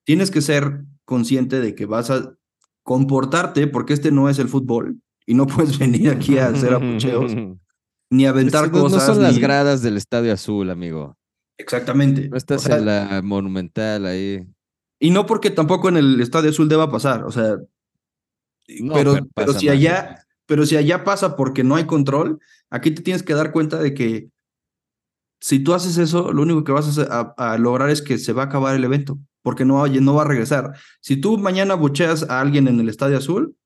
tienes 0.04 0.30
que 0.30 0.42
ser 0.42 0.85
consciente 1.04 1.61
de 1.61 1.74
que 1.74 1.87
vas 1.87 2.11
a 2.11 2.35
comportarte 2.82 3.66
porque 3.66 3.92
este 3.92 4.11
no 4.11 4.28
es 4.28 4.38
el 4.38 4.48
fútbol 4.48 5.00
y 5.26 5.35
no 5.35 5.46
puedes 5.46 5.78
venir 5.78 6.11
aquí 6.11 6.38
a 6.38 6.48
hacer 6.48 6.74
apucheos 6.74 7.32
ni 8.11 8.26
aventar 8.26 8.70
cosas. 8.70 9.06
No 9.06 9.14
son 9.14 9.22
las 9.22 9.38
gradas 9.38 9.82
del 9.82 9.96
Estadio 9.96 10.32
Azul, 10.32 10.70
amigo. 10.70 11.16
Exactamente. 11.56 12.28
No 12.28 12.37
estás 12.37 12.66
en 12.66 12.85
la 12.85 13.20
Monumental 13.22 14.06
ahí. 14.06 14.44
Y 15.00 15.11
no 15.11 15.26
porque 15.26 15.50
tampoco 15.50 15.88
en 15.88 15.96
el 15.96 16.20
Estadio 16.20 16.50
Azul 16.50 16.68
deba 16.68 16.90
pasar, 16.90 17.24
o 17.24 17.32
sea, 17.32 17.56
pero, 18.92 19.16
pero, 19.35 19.52
si 19.52 19.68
allá, 19.68 20.24
pero 20.46 20.64
si 20.64 20.76
allá 20.76 21.02
pasa 21.02 21.37
porque 21.37 21.64
no 21.64 21.74
hay 21.74 21.87
control, 21.87 22.38
aquí 22.70 22.92
te 22.92 23.02
tienes 23.02 23.22
que 23.22 23.35
dar 23.35 23.50
cuenta 23.50 23.78
de 23.78 23.94
que 23.94 24.28
si 25.40 25.58
tú 25.58 25.74
haces 25.74 25.98
eso, 25.98 26.32
lo 26.32 26.42
único 26.42 26.62
que 26.62 26.70
vas 26.70 26.96
a, 26.98 27.35
a, 27.37 27.58
lograr 27.58 27.90
es 27.90 28.00
que 28.00 28.16
se 28.16 28.32
va 28.32 28.44
a 28.44 28.46
acabar 28.46 28.76
el 28.76 28.85
evento, 28.85 29.18
porque 29.42 29.64
no, 29.64 29.85
no 29.87 30.14
va 30.14 30.22
a 30.22 30.28
regresar. 30.28 30.72
Si 31.00 31.16
tú 31.16 31.37
mañana 31.37 31.74
bucheas 31.74 32.28
a 32.30 32.40
alguien 32.40 32.68
en 32.68 32.78
el 32.78 32.88
Estadio 32.88 33.18
Azul, 33.18 33.56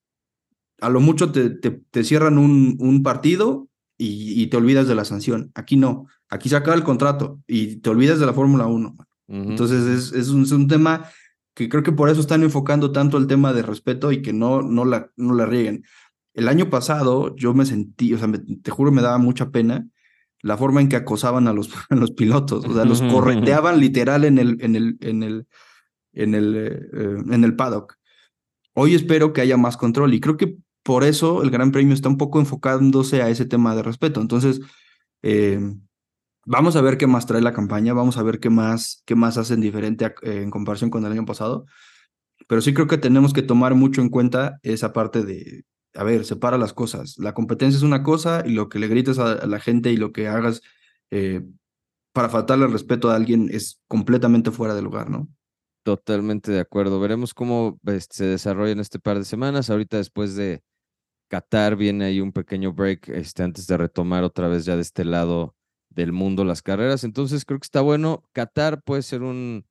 a 0.81 0.89
lo 0.91 1.01
mucho 1.01 1.33
te, 1.33 1.51
te, 1.51 2.05
cierran 2.05 2.39
un, 2.39 2.77
un 2.79 3.03
partido 3.03 3.69
y, 3.99 4.47
te 4.49 4.57
olvidas 4.57 4.89
de 4.89 4.95
la 4.95 5.05
sanción. 5.05 5.51
Aquí 5.55 5.77
no, 5.77 6.07
aquí 6.29 6.49
se 6.49 6.57
acaba 6.57 6.77
el 6.77 6.85
contrato 6.85 7.41
y 7.47 7.77
te 7.77 7.91
olvidas 7.91 8.19
de 8.19 8.27
la 8.27 8.33
Fórmula 8.33 8.67
1. 8.67 8.97
Entonces 9.29 9.87
es, 9.87 10.13
es, 10.13 10.29
un, 10.29 10.69
tema 10.69 11.05
que 11.55 11.69
creo 11.69 11.83
que 11.83 11.93
por 11.93 12.09
eso 12.09 12.21
están 12.21 12.43
enfocando 12.43 12.93
tanto 12.93 13.17
el 13.19 13.27
tema 13.27 13.53
de 13.53 13.63
respeto 13.63 14.13
y 14.13 14.23
que 14.23 14.33
no, 14.33 14.63
no, 14.63 14.85
la, 14.85 15.11
no 15.17 15.35
la 15.35 15.47
rieguen. 15.47 15.85
El 16.35 16.49
año 16.49 16.71
pasado 16.71 17.35
yo 17.35 17.55
me 17.55 17.67
sentí, 17.67 18.13
o 18.13 18.19
sea, 18.19 18.31
te 18.63 18.71
juro 18.71 18.93
me 18.93 19.03
daba 19.03 19.19
mucha 19.19 19.51
pena 19.51 19.87
la 20.43 20.57
forma 20.57 20.81
en 20.81 20.89
que 20.89 20.97
acosaban 20.97 21.49
a 21.49 21.53
los, 21.53 21.71
a 21.91 21.97
los 21.97 22.13
pilotos, 22.13 22.65
o 22.67 22.75
sea, 22.75 22.85
los 22.85 23.03
correteaban 23.03 23.81
literal 23.81 24.25
en 24.25 24.39
el, 24.39 24.59
en 24.61 24.77
el, 24.77 24.97
en 25.01 25.23
el, 25.23 25.47
en 26.13 26.35
el, 26.35 26.57
eh, 26.57 27.17
en 27.33 27.43
el 27.43 27.57
paddock. 27.57 27.97
Hoy 28.75 28.95
espero 28.95 29.33
que 29.33 29.41
haya 29.41 29.57
más 29.57 29.77
control 29.77 30.13
y 30.13 30.21
creo 30.21 30.37
que 30.37 30.57
por 30.87 31.03
eso 31.03 31.43
el 31.43 31.51
Gran 31.51 31.73
Premio 31.73 31.95
está 31.95 32.09
un 32.09 32.17
poco 32.17 32.39
enfocándose 32.39 33.21
a 33.21 33.29
ese 33.29 33.45
tema 33.45 33.75
de 33.75 33.83
respeto. 33.83 34.21
Entonces, 34.21 34.61
eh, 35.23 35.59
vamos 36.47 36.77
a 36.77 36.81
ver 36.81 36.97
qué 36.97 37.09
más 37.09 37.27
trae 37.27 37.43
la 37.43 37.53
campaña, 37.53 37.93
vamos 37.93 38.19
a 38.19 38.23
ver 38.23 38.39
qué 38.39 38.51
más, 38.51 39.03
qué 39.05 39.17
más 39.17 39.37
hacen 39.37 39.61
diferente 39.61 40.05
eh, 40.05 40.43
en 40.43 40.51
comparación 40.51 40.89
con 40.91 41.05
el 41.05 41.11
año 41.11 41.27
pasado. 41.27 41.67
Pero 42.47 42.61
sí 42.61 42.73
creo 42.73 42.87
que 42.87 42.99
tenemos 42.99 43.33
que 43.33 43.43
tomar 43.43 43.75
mucho 43.75 44.01
en 44.01 44.11
cuenta 44.11 44.61
esa 44.63 44.93
parte 44.93 45.25
de, 45.25 45.65
a 45.95 46.05
ver, 46.05 46.25
separa 46.25 46.57
las 46.57 46.73
cosas. 46.73 47.19
La 47.19 47.35
competencia 47.35 47.77
es 47.77 47.83
una 47.83 48.05
cosa 48.05 48.45
y 48.47 48.53
lo 48.53 48.69
que 48.69 48.79
le 48.79 48.87
grites 48.87 49.19
a, 49.19 49.45
la 49.45 49.59
gente 49.59 49.91
y 49.91 49.97
lo 49.97 50.13
que 50.13 50.29
hagas 50.29 50.63
eh, 51.11 51.43
para 52.13 52.29
faltarle 52.29 52.67
el 52.67 52.73
respeto 52.73 53.11
a 53.11 53.17
alguien 53.17 53.49
es 53.51 53.81
completamente 53.89 54.53
fuera 54.53 54.77
de 54.77 54.83
lugar, 54.83 55.11
¿no? 55.11 55.29
Totalmente 55.83 56.53
de 56.53 56.61
acuerdo. 56.61 57.01
Veremos 57.01 57.35
cómo 57.35 57.81
este, 57.87 58.15
se 58.15 58.25
desarrolla 58.27 58.71
en 58.71 58.81
este 58.81 59.01
par 59.01 59.19
de 59.19 59.25
semanas. 59.25 59.69
Ahorita 59.69 59.97
después 59.97 60.37
de 60.37 60.63
Qatar 61.29 61.77
viene 61.77 62.05
ahí 62.07 62.21
un 62.21 62.33
pequeño 62.33 62.73
break 62.73 63.09
este, 63.09 63.43
antes 63.43 63.67
de 63.67 63.77
retomar 63.77 64.25
otra 64.25 64.49
vez 64.49 64.65
ya 64.65 64.77
de 64.77 64.83
este 64.83 65.05
lado 65.05 65.57
del 65.91 66.13
mundo 66.13 66.45
las 66.45 66.63
carreras. 66.63 67.05
Entonces 67.05 67.45
creo 67.45 67.59
que 67.59 67.65
está 67.67 67.81
bueno. 67.81 68.23
Qatar 68.33 68.83
puede 68.83 69.03
ser 69.03 69.23
un, 69.23 69.67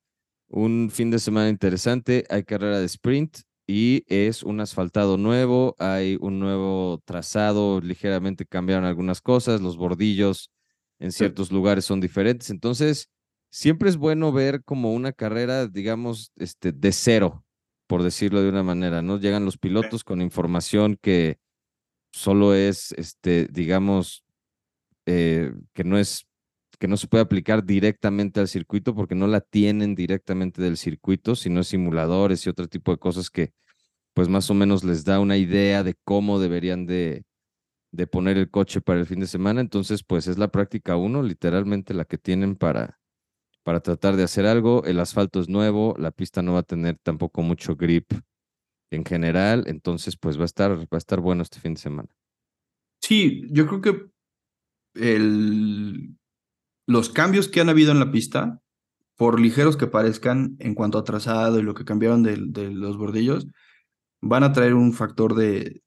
un 0.48 0.90
fin 0.92 1.12
de 1.12 1.20
semana 1.20 1.50
interesante. 1.50 2.26
Hay 2.30 2.44
carrera 2.44 2.80
de 2.80 2.86
sprint 2.86 3.40
y 3.68 4.04
es 4.08 4.44
un 4.44 4.60
asfaltado 4.60 5.18
nuevo. 5.18 5.76
Hay 5.80 6.18
un 6.20 6.40
nuevo 6.40 7.02
trazado. 7.06 7.80
Ligeramente 7.82 8.46
cambiaron 8.46 8.86
algunas 8.86 9.22
cosas. 9.22 9.62
Los 9.62 9.78
bordillos 9.78 10.52
en 11.00 11.12
ciertos 11.12 11.52
lugares 11.52 11.86
son 11.86 12.02
diferentes. 12.02 12.50
Entonces 12.50 13.10
siempre 13.50 13.90
es 13.90 13.98
bueno 13.98 14.32
ver 14.32 14.64
como 14.64 14.94
una 14.94 15.14
carrera, 15.14 15.68
digamos, 15.68 16.32
este, 16.36 16.72
de 16.72 16.92
cero, 16.92 17.46
por 17.88 18.04
decirlo 18.04 18.42
de 18.42 18.50
una 18.50 18.64
manera, 18.64 19.02
¿no? 19.02 19.18
Llegan 19.18 19.46
los 19.46 19.58
pilotos 19.58 20.04
con 20.04 20.22
información 20.22 20.98
que 21.02 21.38
solo 22.16 22.56
es, 22.56 22.94
este, 22.94 23.48
digamos, 23.52 24.24
eh, 25.06 25.54
que 25.74 25.84
no 25.84 25.98
es 25.98 26.26
que 26.80 26.88
no 26.90 26.98
se 26.98 27.08
puede 27.08 27.24
aplicar 27.24 27.64
directamente 27.64 28.42
al 28.42 28.50
circuito 28.50 28.96
porque 28.96 29.16
no 29.16 29.28
la 29.28 29.40
tienen 29.40 29.96
directamente 29.96 30.62
del 30.62 30.76
circuito, 30.76 31.36
sino 31.36 31.64
simuladores 31.64 32.46
y 32.46 32.50
otro 32.50 32.68
tipo 32.68 32.92
de 32.92 32.98
cosas 32.98 33.30
que 33.30 33.54
pues 34.14 34.28
más 34.28 34.50
o 34.50 34.54
menos 34.54 34.84
les 34.84 35.06
da 35.06 35.20
una 35.22 35.38
idea 35.38 35.84
de 35.84 35.96
cómo 36.04 36.40
deberían 36.40 36.86
de, 36.86 37.24
de 37.92 38.08
poner 38.08 38.38
el 38.38 38.50
coche 38.50 38.82
para 38.82 39.00
el 39.00 39.06
fin 39.06 39.22
de 39.22 39.28
semana. 39.28 39.62
Entonces, 39.62 40.04
pues 40.04 40.28
es 40.28 40.38
la 40.38 40.50
práctica 40.50 40.98
uno, 40.98 41.24
literalmente 41.24 41.94
la 41.94 42.06
que 42.06 42.18
tienen 42.18 42.56
para, 42.56 43.00
para 43.64 43.80
tratar 43.82 44.18
de 44.18 44.24
hacer 44.24 44.46
algo. 44.46 44.84
El 44.86 45.00
asfalto 45.00 45.40
es 45.40 45.50
nuevo, 45.50 45.96
la 45.98 46.12
pista 46.12 46.42
no 46.42 46.54
va 46.54 46.60
a 46.60 46.64
tener 46.64 46.98
tampoco 47.04 47.42
mucho 47.42 47.76
grip 47.76 48.12
en 48.96 49.06
general, 49.06 49.66
entonces 49.68 50.18
pues 50.18 50.38
va 50.38 50.44
a 50.44 50.46
estar, 50.46 50.72
va 50.78 50.88
a 50.92 50.98
estar 50.98 51.20
bueno 51.20 51.44
este 51.44 51.60
fin 51.60 51.76
de 51.76 51.82
semana. 51.82 52.10
Sí, 53.02 53.44
yo 53.52 53.68
creo 53.68 53.82
que 53.82 54.06
el, 54.96 56.18
los 56.88 57.10
cambios 57.10 57.48
que 57.48 57.62
han 57.62 57.70
habido 57.70 57.92
en 57.92 58.00
la 58.00 58.12
pista, 58.12 58.62
por 59.16 59.40
ligeros 59.40 59.78
que 59.78 59.88
parezcan 59.88 60.56
en 60.60 60.76
cuanto 60.76 60.98
a 60.98 61.04
trazado 61.04 61.60
y 61.60 61.64
lo 61.64 61.74
que 61.74 61.86
cambiaron 61.86 62.24
de, 62.24 62.38
los 62.72 62.98
bordillos, 62.98 63.48
van 64.22 64.44
a 64.44 64.54
traer 64.54 64.74
un 64.74 64.94
factor 64.94 65.36
de, 65.36 65.84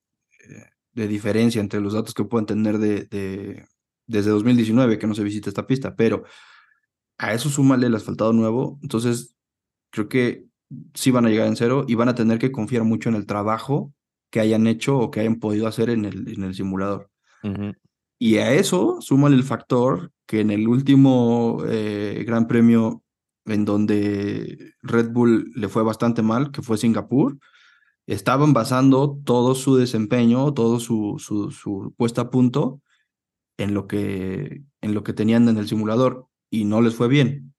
de, 0.93 1.09
diferencia 1.09 1.61
entre 1.61 1.81
los 1.81 1.93
datos 1.93 2.15
que 2.15 2.25
pueden 2.25 2.47
tener 2.47 2.79
de, 2.79 3.67
desde 4.07 4.31
2019 4.31 4.99
que 4.99 5.07
no 5.07 5.15
se 5.15 5.25
visita 5.25 5.51
esta 5.51 5.67
pista, 5.67 5.95
pero 5.95 6.25
a 7.19 7.35
eso 7.35 7.51
súmale 7.51 7.89
el 7.89 7.95
asfaltado 7.95 8.33
nuevo, 8.33 8.79
entonces 8.83 9.37
creo 9.91 10.09
que 10.09 10.48
sí 10.95 11.11
van 11.11 11.27
a 11.27 11.31
llegar 11.31 11.47
en 11.47 11.57
cero 11.57 11.85
y 11.89 11.95
van 11.95 12.09
a 12.09 12.15
tener 12.15 12.39
que 12.39 12.53
confiar 12.53 12.85
mucho 12.85 13.09
en 13.09 13.15
el 13.15 13.27
trabajo 13.27 13.93
que 14.31 14.41
hayan 14.41 14.67
hecho 14.67 14.99
o 14.99 15.11
que 15.11 15.21
hayan 15.21 15.41
podido 15.41 15.67
hacer 15.67 15.91
en 15.91 16.05
el, 16.05 16.29
en 16.29 16.45
el 16.45 16.55
simulador. 16.55 17.11
Y 18.19 18.37
a 18.39 18.53
eso 18.53 18.99
súmale 19.01 19.37
el 19.37 19.45
factor 19.45 20.13
que 20.27 20.41
en 20.41 20.51
el 20.51 20.67
último 20.69 21.63
eh, 21.67 22.25
Gran 22.27 22.47
Premio 22.47 23.03
en 23.47 23.65
donde 23.65 24.75
Red 24.83 25.11
Bull 25.11 25.53
le 25.55 25.69
fue 25.69 25.83
bastante 25.83 26.21
mal, 26.21 26.51
que 26.51 26.63
fue 26.63 26.77
Singapur, 26.77 27.39
estaban 28.07 28.53
basando 28.53 29.19
todo 29.25 29.55
su 29.55 29.77
desempeño, 29.77 30.53
todo 30.53 30.81
su, 30.81 31.17
su, 31.19 31.51
su 31.51 31.95
puesta 31.97 32.23
a 32.23 32.31
punto 32.31 32.83
en 33.57 33.75
lo, 33.75 33.87
que, 33.87 34.63
en 34.81 34.95
lo 34.95 35.03
que 35.03 35.13
tenían 35.13 35.49
en 35.49 35.59
el 35.59 35.69
simulador 35.69 36.27
y 36.51 36.65
no 36.65 36.81
les 36.81 36.95
fue 36.95 37.09
bien. 37.09 37.55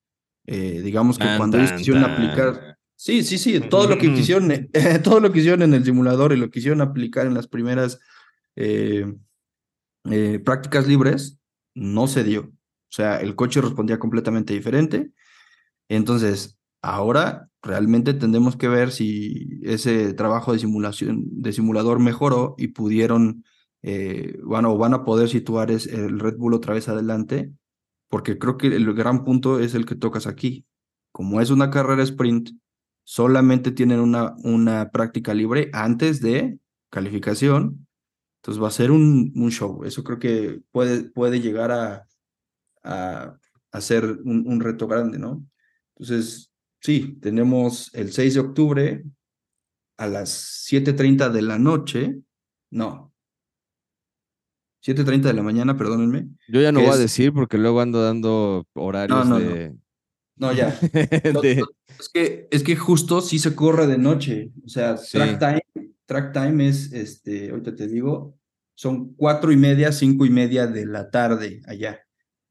Eh, 0.46 0.80
digamos 0.82 1.18
que 1.18 1.26
cuando 1.36 1.58
ellos 1.58 1.72
quisieron 1.72 2.02
aplicar 2.02 2.69
Sí, 3.02 3.24
sí, 3.24 3.38
sí, 3.38 3.58
todo 3.60 3.88
lo 3.88 3.96
que 3.96 4.12
quisieron, 4.12 4.50
eh, 4.52 4.68
todo 5.02 5.20
lo 5.20 5.32
que 5.32 5.38
hicieron 5.38 5.62
en 5.62 5.72
el 5.72 5.86
simulador 5.86 6.34
y 6.34 6.36
lo 6.36 6.48
que 6.48 6.58
quisieron 6.58 6.82
aplicar 6.82 7.26
en 7.26 7.32
las 7.32 7.48
primeras 7.48 7.98
eh, 8.56 9.10
eh, 10.10 10.38
prácticas 10.44 10.86
libres, 10.86 11.40
no 11.74 12.06
se 12.08 12.24
dio. 12.24 12.42
O 12.42 12.92
sea, 12.92 13.16
el 13.22 13.36
coche 13.36 13.62
respondía 13.62 13.98
completamente 13.98 14.52
diferente. 14.52 15.12
Entonces, 15.88 16.58
ahora 16.82 17.48
realmente 17.62 18.12
tendremos 18.12 18.56
que 18.56 18.68
ver 18.68 18.92
si 18.92 19.60
ese 19.62 20.12
trabajo 20.12 20.52
de 20.52 20.58
simulación, 20.58 21.24
de 21.24 21.54
simulador 21.54 22.00
mejoró 22.00 22.54
y 22.58 22.68
pudieron, 22.68 23.44
bueno, 24.44 24.76
van 24.76 24.92
a 24.92 25.04
poder 25.04 25.30
situar 25.30 25.70
el 25.70 26.20
Red 26.20 26.36
Bull 26.36 26.52
otra 26.52 26.74
vez 26.74 26.86
adelante, 26.90 27.50
porque 28.10 28.38
creo 28.38 28.58
que 28.58 28.66
el 28.66 28.92
gran 28.92 29.24
punto 29.24 29.58
es 29.58 29.74
el 29.74 29.86
que 29.86 29.94
tocas 29.94 30.26
aquí. 30.26 30.66
Como 31.12 31.40
es 31.40 31.48
una 31.48 31.70
carrera 31.70 32.02
sprint, 32.02 32.50
solamente 33.10 33.72
tienen 33.72 33.98
una, 33.98 34.36
una 34.44 34.92
práctica 34.92 35.34
libre 35.34 35.68
antes 35.72 36.20
de 36.20 36.60
calificación. 36.90 37.88
Entonces 38.36 38.62
va 38.62 38.68
a 38.68 38.70
ser 38.70 38.92
un, 38.92 39.32
un 39.34 39.50
show. 39.50 39.82
Eso 39.82 40.04
creo 40.04 40.20
que 40.20 40.60
puede, 40.70 41.10
puede 41.10 41.40
llegar 41.40 41.72
a, 41.72 42.06
a, 42.84 43.80
ser 43.80 44.04
un, 44.04 44.46
un, 44.46 44.60
reto 44.60 44.86
grande, 44.86 45.18
¿no? 45.18 45.44
Entonces, 45.96 46.52
sí, 46.80 47.18
tenemos 47.20 47.92
el 47.94 48.12
6 48.12 48.34
de 48.34 48.40
octubre 48.40 49.04
a 49.96 50.06
las 50.06 50.68
7.30 50.70 51.30
de 51.30 51.42
la 51.42 51.58
noche. 51.58 52.16
No. 52.70 53.12
7.30 54.86 55.22
de 55.22 55.34
la 55.34 55.42
mañana, 55.42 55.76
perdónenme. 55.76 56.28
Yo 56.46 56.60
ya 56.60 56.70
no 56.70 56.78
voy 56.78 56.90
a 56.90 56.96
decir 56.96 57.32
porque 57.32 57.58
luego 57.58 57.80
ando 57.80 58.04
dando 58.04 58.68
horarios 58.74 59.28
de... 59.30 59.70
No, 59.70 59.80
ya. 60.52 60.78
es, 61.98 62.08
que, 62.12 62.48
es 62.50 62.62
que 62.62 62.76
justo 62.76 63.20
sí 63.20 63.38
se 63.38 63.54
corre 63.54 63.86
de 63.86 63.98
noche. 63.98 64.50
O 64.64 64.68
sea, 64.68 64.96
track 64.96 65.38
time, 65.38 65.92
track 66.06 66.32
time 66.32 66.68
es, 66.68 66.92
este, 66.92 67.50
ahorita 67.50 67.74
te 67.74 67.86
digo, 67.86 68.34
son 68.74 69.14
cuatro 69.14 69.52
y 69.52 69.56
media, 69.56 69.92
cinco 69.92 70.24
y 70.24 70.30
media 70.30 70.66
de 70.66 70.86
la 70.86 71.10
tarde 71.10 71.60
allá. 71.66 72.00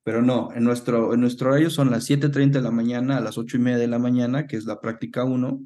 Pero 0.04 0.22
no, 0.22 0.50
en 0.56 0.64
nuestro, 0.64 1.14
en 1.14 1.22
nuestro 1.22 1.50
horario 1.50 1.70
son 1.70 1.92
las 1.92 2.10
7.30 2.10 2.52
de 2.52 2.62
la 2.62 2.72
mañana 2.72 3.18
a 3.18 3.22
las 3.22 3.38
ocho 3.38 3.58
y 3.58 3.60
media 3.60 3.80
de 3.80 3.88
la 3.88 4.00
mañana, 4.00 4.48
que 4.48 4.56
es 4.56 4.66
la 4.66 4.80
práctica 4.80 5.24
1. 5.24 5.62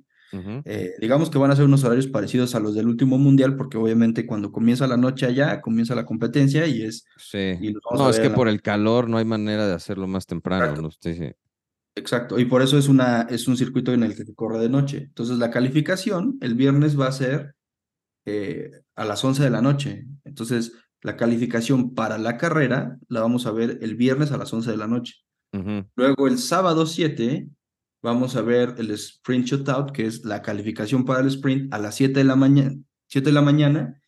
Eh, 0.66 0.94
digamos 1.00 1.30
que 1.30 1.38
van 1.38 1.52
a 1.52 1.56
ser 1.56 1.66
unos 1.66 1.84
horarios 1.84 2.08
parecidos 2.08 2.56
a 2.56 2.60
los 2.60 2.74
del 2.74 2.88
último 2.88 3.18
mundial, 3.18 3.56
porque 3.56 3.78
obviamente 3.78 4.26
cuando 4.26 4.52
comienza 4.52 4.88
la 4.88 4.98
noche 4.98 5.28
allá, 5.28 5.62
comienza 5.62 5.94
la 5.94 6.06
competencia 6.06 6.66
y 6.66 6.82
es... 6.82 7.06
Sí. 7.18 7.58
no, 7.94 8.10
es 8.10 8.20
que 8.20 8.32
por 8.32 8.48
el 8.48 8.62
calor 8.62 9.10
no 9.10 9.18
hay 9.18 9.26
manera 9.26 9.68
de 9.68 9.74
hacerlo 9.74 10.08
más 10.08 10.26
temprano. 10.26 10.82
¿no? 10.82 10.90
Exacto, 11.96 12.39
y 12.39 12.46
por 12.46 12.62
eso 12.64 12.78
es, 12.78 12.88
una, 12.88 13.22
es 13.24 13.48
un 13.48 13.56
circuito 13.56 13.94
en 13.94 14.04
el 14.04 14.16
que 14.16 14.26
se 14.26 14.34
corre 14.34 14.60
de 14.60 14.70
noche. 14.70 14.98
Entonces 15.04 15.38
la 15.38 15.52
calificación 15.52 16.38
el 16.41 16.56
viernes 16.56 17.00
va 17.00 17.08
a 17.08 17.12
ser 17.12 17.56
eh, 18.26 18.72
a 18.96 19.06
las 19.06 19.24
11 19.24 19.44
de 19.44 19.50
la 19.52 19.62
noche. 19.62 20.06
Entonces 20.24 20.74
la 21.02 21.18
calificación 21.18 21.94
para 21.94 22.18
la 22.18 22.38
carrera 22.38 22.98
la 23.10 23.22
vamos 23.22 23.46
a 23.46 23.52
ver 23.52 23.78
el 23.82 23.96
viernes 23.96 24.32
a 24.32 24.38
las 24.38 24.52
11 24.52 24.72
de 24.72 24.78
la 24.78 24.88
noche. 24.88 25.16
Luego 25.96 26.28
el 26.28 26.39
sábado 26.39 26.88
7 26.88 27.48
vamos 28.02 28.36
a 28.36 28.41
ver 28.41 28.74
el 28.80 28.89
sprint 28.89 29.46
shootout, 29.46 29.91
que 29.91 30.08
es 30.08 30.26
la 30.26 30.41
calificación 30.41 31.06
para 31.06 31.20
el 31.20 31.28
sprint 31.28 31.72
a 31.72 31.78
las 31.78 31.94
7 31.94 32.20
de 32.20 32.24
la 32.24 32.36
mañana, 32.36 32.76
7 33.08 33.30
de 33.30 33.34
la 33.34 33.44
mañana 33.44 34.02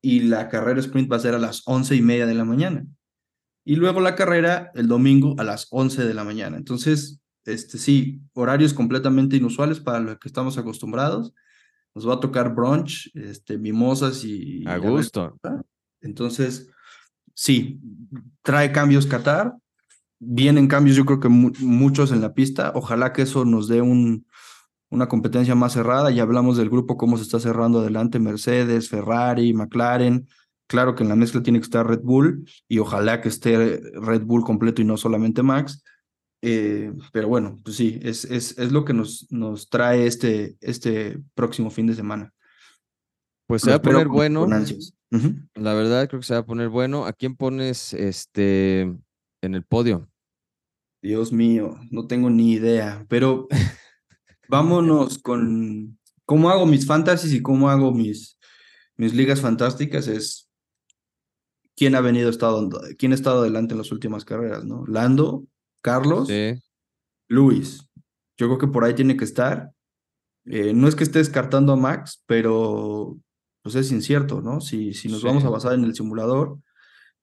y 0.00 0.20
la 0.20 0.48
carrera 0.48 0.78
sprint 0.78 1.10
va 1.10 1.16
a 1.16 1.20
ser 1.20 1.34
a 1.34 1.40
las 1.40 1.62
11 1.66 1.96
y 1.96 2.02
media 2.02 2.26
de 2.26 2.34
la 2.34 2.44
mañana 2.44 2.86
y 3.66 3.74
luego 3.74 4.00
la 4.00 4.14
carrera 4.14 4.70
el 4.76 4.86
domingo 4.86 5.34
a 5.38 5.44
las 5.44 5.66
11 5.70 6.04
de 6.06 6.14
la 6.14 6.22
mañana. 6.22 6.56
Entonces, 6.56 7.20
este 7.44 7.78
sí, 7.78 8.22
horarios 8.32 8.72
completamente 8.72 9.36
inusuales 9.36 9.80
para 9.80 9.98
los 9.98 10.18
que 10.18 10.28
estamos 10.28 10.56
acostumbrados. 10.56 11.34
Nos 11.92 12.08
va 12.08 12.14
a 12.14 12.20
tocar 12.20 12.54
brunch, 12.54 13.10
este, 13.14 13.58
mimosas 13.58 14.22
y... 14.22 14.64
A 14.68 14.76
gusto. 14.78 15.36
Entonces, 16.00 16.70
sí, 17.34 17.80
trae 18.42 18.70
cambios 18.70 19.04
Qatar. 19.04 19.56
Vienen 20.20 20.68
cambios, 20.68 20.96
yo 20.96 21.04
creo 21.04 21.18
que 21.18 21.28
muchos 21.28 22.12
en 22.12 22.20
la 22.20 22.34
pista. 22.34 22.70
Ojalá 22.76 23.12
que 23.12 23.22
eso 23.22 23.44
nos 23.44 23.66
dé 23.66 23.82
un, 23.82 24.28
una 24.90 25.08
competencia 25.08 25.56
más 25.56 25.72
cerrada. 25.72 26.12
Ya 26.12 26.22
hablamos 26.22 26.56
del 26.56 26.70
grupo, 26.70 26.96
cómo 26.96 27.16
se 27.16 27.24
está 27.24 27.40
cerrando 27.40 27.80
adelante 27.80 28.20
Mercedes, 28.20 28.88
Ferrari, 28.88 29.52
McLaren. 29.54 30.28
Claro 30.68 30.94
que 30.94 31.04
en 31.04 31.08
la 31.08 31.16
mezcla 31.16 31.42
tiene 31.42 31.60
que 31.60 31.64
estar 31.64 31.86
Red 31.86 32.00
Bull 32.00 32.48
y 32.68 32.78
ojalá 32.78 33.20
que 33.20 33.28
esté 33.28 33.80
Red 33.94 34.22
Bull 34.22 34.44
completo 34.44 34.82
y 34.82 34.84
no 34.84 34.96
solamente 34.96 35.42
Max. 35.42 35.82
Eh, 36.42 36.92
pero 37.12 37.28
bueno, 37.28 37.58
pues 37.64 37.76
sí, 37.76 37.98
es, 38.02 38.24
es, 38.24 38.58
es, 38.58 38.72
lo 38.72 38.84
que 38.84 38.92
nos, 38.92 39.26
nos 39.30 39.68
trae 39.68 40.06
este, 40.06 40.56
este 40.60 41.18
próximo 41.34 41.70
fin 41.70 41.86
de 41.86 41.94
semana. 41.94 42.32
Pues 43.46 43.62
se 43.62 43.70
va 43.70 43.76
a 43.76 43.82
poner 43.82 44.08
bueno. 44.08 44.46
La 45.54 45.74
verdad 45.74 46.08
creo 46.08 46.20
que 46.20 46.26
se 46.26 46.34
va 46.34 46.40
a 46.40 46.46
poner 46.46 46.68
bueno. 46.68 47.06
¿A 47.06 47.12
quién 47.12 47.36
pones 47.36 47.94
este 47.94 48.80
en 48.80 49.54
el 49.54 49.62
podio? 49.64 50.08
Dios 51.00 51.32
mío, 51.32 51.76
no 51.90 52.06
tengo 52.06 52.30
ni 52.30 52.52
idea, 52.52 53.06
pero 53.08 53.46
vámonos 54.48 55.18
con 55.18 55.98
cómo 56.24 56.50
hago 56.50 56.66
mis 56.66 56.86
fantasies 56.86 57.32
y 57.32 57.42
cómo 57.42 57.70
hago 57.70 57.92
mis, 57.92 58.38
mis 58.96 59.14
ligas 59.14 59.40
fantásticas. 59.40 60.08
Es 60.08 60.45
quién 61.76 61.94
ha 61.94 62.00
venido 62.00 62.30
estado, 62.30 62.68
quién 62.98 63.12
ha 63.12 63.14
estado 63.14 63.40
adelante 63.40 63.74
en 63.74 63.78
las 63.78 63.92
últimas 63.92 64.24
carreras, 64.24 64.64
¿no? 64.64 64.84
Lando, 64.86 65.44
Carlos, 65.82 66.28
Luis. 67.28 67.88
Yo 68.38 68.46
creo 68.48 68.58
que 68.58 68.66
por 68.66 68.84
ahí 68.84 68.94
tiene 68.94 69.16
que 69.16 69.24
estar. 69.24 69.70
Eh, 70.46 70.72
no 70.74 70.88
es 70.88 70.94
que 70.94 71.04
esté 71.04 71.18
descartando 71.18 71.72
a 71.72 71.76
Max, 71.76 72.22
pero 72.26 73.18
pues 73.62 73.74
es 73.74 73.90
incierto, 73.90 74.40
¿no? 74.40 74.60
Si, 74.60 74.94
si 74.94 75.08
nos 75.08 75.22
vamos 75.22 75.44
a 75.44 75.50
basar 75.50 75.74
en 75.74 75.84
el 75.84 75.94
simulador, 75.94 76.58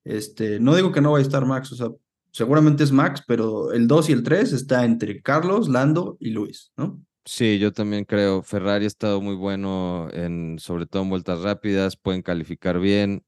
este, 0.04 0.60
no 0.60 0.76
digo 0.76 0.92
que 0.92 1.02
no 1.02 1.14
vaya 1.14 1.24
a 1.24 1.28
estar 1.28 1.46
Max, 1.46 1.72
o 1.72 1.76
sea, 1.76 1.88
seguramente 2.32 2.84
es 2.84 2.92
Max, 2.92 3.24
pero 3.26 3.72
el 3.72 3.88
2 3.88 4.10
y 4.10 4.14
el 4.14 4.24
3 4.24 4.52
está 4.52 4.84
entre 4.84 5.22
Carlos, 5.22 5.70
Lando 5.70 6.18
y 6.20 6.32
Luis, 6.32 6.74
¿no? 6.76 7.02
Sí, 7.26 7.58
yo 7.58 7.72
también 7.72 8.04
creo. 8.04 8.44
Ferrari 8.44 8.84
ha 8.84 8.88
estado 8.88 9.22
muy 9.22 9.36
bueno 9.36 10.10
en, 10.12 10.60
sobre 10.60 10.86
todo 10.86 11.04
en 11.04 11.10
vueltas 11.10 11.42
rápidas, 11.42 11.96
pueden 11.96 12.22
calificar 12.22 12.80
bien. 12.80 13.24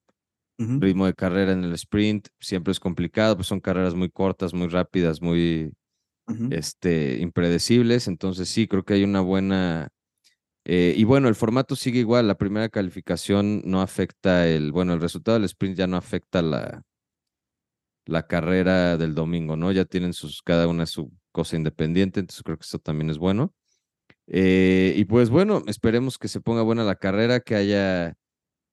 Ritmo 0.58 1.06
de 1.06 1.14
carrera 1.14 1.52
en 1.52 1.64
el 1.66 1.74
sprint 1.74 2.30
siempre 2.40 2.72
es 2.72 2.80
complicado, 2.80 3.36
pues 3.36 3.48
son 3.48 3.60
carreras 3.60 3.94
muy 3.94 4.10
cortas, 4.10 4.54
muy 4.54 4.68
rápidas, 4.68 5.22
muy 5.22 5.74
este, 6.50 7.18
impredecibles. 7.20 8.08
Entonces 8.08 8.48
sí, 8.50 8.68
creo 8.68 8.84
que 8.84 8.94
hay 8.94 9.04
una 9.04 9.22
buena... 9.22 9.90
Eh, 10.68 10.96
y 10.98 11.04
bueno, 11.04 11.28
el 11.28 11.36
formato 11.36 11.76
sigue 11.76 12.00
igual. 12.00 12.28
La 12.28 12.38
primera 12.38 12.70
calificación 12.70 13.62
no 13.66 13.82
afecta 13.82 14.48
el... 14.48 14.72
Bueno, 14.72 14.94
el 14.94 15.02
resultado 15.02 15.38
del 15.38 15.46
sprint 15.46 15.78
ya 15.78 15.88
no 15.88 15.98
afecta 15.98 16.42
la, 16.42 16.82
la 18.06 18.28
carrera 18.28 18.98
del 18.98 19.14
domingo, 19.14 19.56
¿no? 19.56 19.72
Ya 19.72 19.86
tienen 19.86 20.14
sus, 20.14 20.42
cada 20.42 20.68
una 20.68 20.86
su 20.86 21.12
cosa 21.32 21.58
independiente, 21.58 22.22
entonces 22.22 22.44
creo 22.44 22.58
que 22.58 22.64
eso 22.64 22.80
también 22.80 23.10
es 23.10 23.18
bueno. 23.18 23.54
Eh, 24.28 24.94
y 24.96 25.06
pues 25.06 25.30
bueno, 25.30 25.64
esperemos 25.68 26.18
que 26.18 26.28
se 26.28 26.42
ponga 26.42 26.62
buena 26.62 26.84
la 26.84 26.96
carrera, 26.96 27.40
que 27.42 27.56
haya 27.56 28.16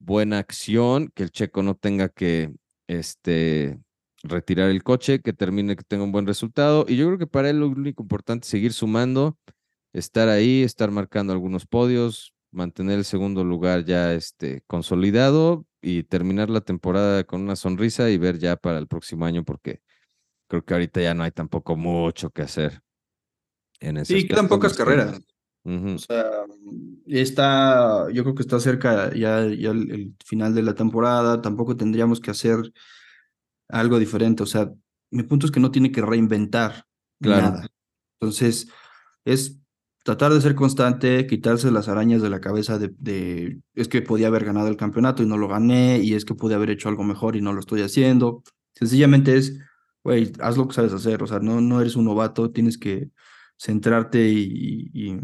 buena 0.04 0.38
acción, 0.38 1.10
que 1.14 1.22
el 1.22 1.30
checo 1.30 1.62
no 1.62 1.74
tenga 1.74 2.08
que 2.08 2.52
este, 2.86 3.78
retirar 4.22 4.70
el 4.70 4.82
coche, 4.82 5.20
que 5.20 5.32
termine, 5.32 5.76
que 5.76 5.84
tenga 5.84 6.04
un 6.04 6.12
buen 6.12 6.26
resultado. 6.26 6.84
Y 6.88 6.96
yo 6.96 7.06
creo 7.06 7.18
que 7.18 7.26
para 7.26 7.50
él 7.50 7.60
lo 7.60 7.68
único 7.68 8.02
importante 8.02 8.44
es 8.44 8.50
seguir 8.50 8.72
sumando, 8.72 9.38
estar 9.92 10.28
ahí, 10.28 10.62
estar 10.62 10.90
marcando 10.90 11.32
algunos 11.32 11.66
podios, 11.66 12.34
mantener 12.50 12.98
el 12.98 13.04
segundo 13.04 13.44
lugar 13.44 13.84
ya 13.84 14.12
este, 14.12 14.62
consolidado 14.66 15.66
y 15.80 16.04
terminar 16.04 16.50
la 16.50 16.60
temporada 16.60 17.24
con 17.24 17.40
una 17.40 17.56
sonrisa 17.56 18.10
y 18.10 18.18
ver 18.18 18.38
ya 18.38 18.56
para 18.56 18.78
el 18.78 18.86
próximo 18.86 19.24
año, 19.24 19.44
porque 19.44 19.80
creo 20.48 20.64
que 20.64 20.74
ahorita 20.74 21.00
ya 21.00 21.14
no 21.14 21.24
hay 21.24 21.32
tampoco 21.32 21.76
mucho 21.76 22.30
que 22.30 22.42
hacer. 22.42 22.82
En 23.80 24.04
sí, 24.04 24.28
quedan 24.28 24.48
pocas 24.48 24.74
carreras. 24.74 25.20
O 25.64 25.98
sea, 25.98 26.24
está, 27.06 28.10
yo 28.10 28.24
creo 28.24 28.34
que 28.34 28.42
está 28.42 28.58
cerca 28.58 29.14
ya, 29.14 29.46
ya 29.46 29.70
el, 29.70 30.12
final 30.24 30.54
de 30.54 30.62
la 30.62 30.74
temporada, 30.74 31.40
tampoco 31.40 31.76
tendríamos 31.76 32.20
que 32.20 32.32
hacer 32.32 32.72
algo 33.68 33.98
diferente, 34.00 34.42
o 34.42 34.46
sea, 34.46 34.72
mi 35.10 35.22
punto 35.22 35.46
es 35.46 35.52
que 35.52 35.60
no 35.60 35.70
tiene 35.70 35.92
que 35.92 36.02
reinventar 36.02 36.84
nada. 37.20 37.68
Entonces, 38.18 38.68
es 39.24 39.60
tratar 40.02 40.32
de 40.32 40.40
ser 40.40 40.56
constante, 40.56 41.26
quitarse 41.28 41.70
las 41.70 41.88
arañas 41.88 42.22
de 42.22 42.30
la 42.30 42.40
cabeza 42.40 42.78
de, 42.78 42.92
de, 42.98 43.60
es 43.74 43.86
que 43.86 44.02
podía 44.02 44.26
haber 44.26 44.44
ganado 44.44 44.66
el 44.66 44.76
campeonato 44.76 45.22
y 45.22 45.26
no 45.26 45.38
lo 45.38 45.46
gané, 45.46 46.00
y 46.02 46.14
es 46.14 46.24
que 46.24 46.34
pude 46.34 46.56
haber 46.56 46.70
hecho 46.70 46.88
algo 46.88 47.04
mejor 47.04 47.36
y 47.36 47.40
no 47.40 47.52
lo 47.52 47.60
estoy 47.60 47.82
haciendo. 47.82 48.42
Sencillamente 48.74 49.36
es, 49.36 49.60
güey, 50.02 50.32
haz 50.40 50.56
lo 50.56 50.66
que 50.66 50.74
sabes 50.74 50.92
hacer, 50.92 51.22
o 51.22 51.26
sea, 51.28 51.38
no, 51.38 51.60
no 51.60 51.80
eres 51.80 51.94
un 51.94 52.06
novato, 52.06 52.50
tienes 52.50 52.78
que 52.78 53.10
centrarte 53.56 54.28
y 54.28 54.90
y 54.92 55.20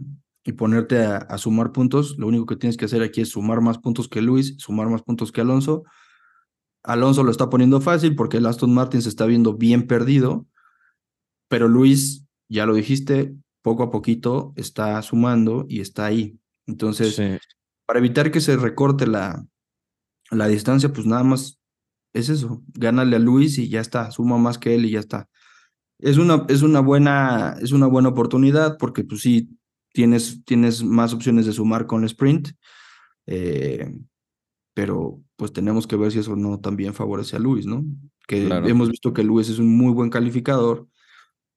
ponerte 0.53 1.05
a, 1.05 1.39
sumar 1.39 1.73
puntos. 1.73 2.17
Lo 2.19 2.27
único 2.27 2.47
que 2.47 2.57
tienes 2.57 2.77
que 2.77 2.87
hacer 2.87 3.03
aquí 3.03 3.21
es 3.21 3.31
sumar 3.31 3.61
más 3.61 3.79
puntos 3.79 4.09
que 4.09 4.23
Luis, 4.23 4.55
sumar 4.59 4.89
más 4.89 5.03
puntos 5.03 5.33
que 5.33 5.41
Alonso. 5.41 5.85
Alonso 6.83 7.23
lo 7.23 7.31
está 7.31 7.51
poniendo 7.51 7.81
fácil 7.81 8.15
porque 8.15 8.39
el 8.39 8.47
Aston 8.47 8.73
Martin 8.73 9.03
se 9.03 9.09
está 9.09 9.27
viendo 9.27 9.55
bien 9.55 9.87
perdido, 9.87 10.47
pero 11.49 11.69
Luis, 11.69 12.25
ya 12.49 12.67
lo 12.67 12.75
dijiste, 12.75 13.35
poco 13.63 13.83
a 13.83 13.91
poquito 13.91 14.53
está 14.57 15.01
sumando 15.03 15.67
y 15.69 15.81
está 15.81 16.07
ahí. 16.07 16.39
Entonces, 16.67 17.21
para 17.87 17.99
evitar 17.99 18.31
que 18.31 18.41
se 18.41 18.57
recorte 18.57 19.07
la, 19.07 19.45
la 20.31 20.47
distancia, 20.49 20.93
pues 20.93 21.07
nada 21.07 21.25
más 21.25 21.59
es 22.13 22.29
eso, 22.29 22.63
gánale 22.75 23.17
a 23.17 23.19
Luis 23.19 23.59
y 23.59 23.69
ya 23.69 23.81
está, 23.81 24.11
suma 24.11 24.39
más 24.39 24.59
que 24.59 24.75
él 24.75 24.87
y 24.87 24.91
ya 24.93 25.01
está. 25.01 25.29
Es 25.99 26.17
una, 26.17 26.45
es 26.49 26.63
una, 26.63 26.81
buena, 26.81 27.57
es 27.61 27.73
una 27.73 27.87
buena 27.87 28.11
oportunidad 28.11 28.79
porque 28.79 29.05
pues 29.05 29.21
sí, 29.23 29.58
tienes, 29.99 30.45
tienes 30.45 30.85
más 30.85 31.13
opciones 31.13 31.45
de 31.45 31.53
sumar 31.53 31.89
con 31.89 32.03
el 32.03 32.07
sprint, 32.07 32.51
eh, 33.27 33.93
pero 34.73 35.21
pues 35.35 35.53
tenemos 35.53 35.89
que 35.89 35.97
ver 35.97 36.13
si 36.13 36.21
eso 36.21 36.37
no 36.37 36.61
también 36.61 36.95
favorece 36.95 37.35
a 37.35 37.41
Luis, 37.41 37.67
¿no? 37.67 37.85
Que 38.29 38.47
hemos 38.47 38.91
visto 38.91 39.13
que 39.13 39.25
Luis 39.25 39.49
es 39.49 39.59
un 39.59 39.77
muy 39.77 39.93
buen 39.93 40.09
calificador 40.09 40.87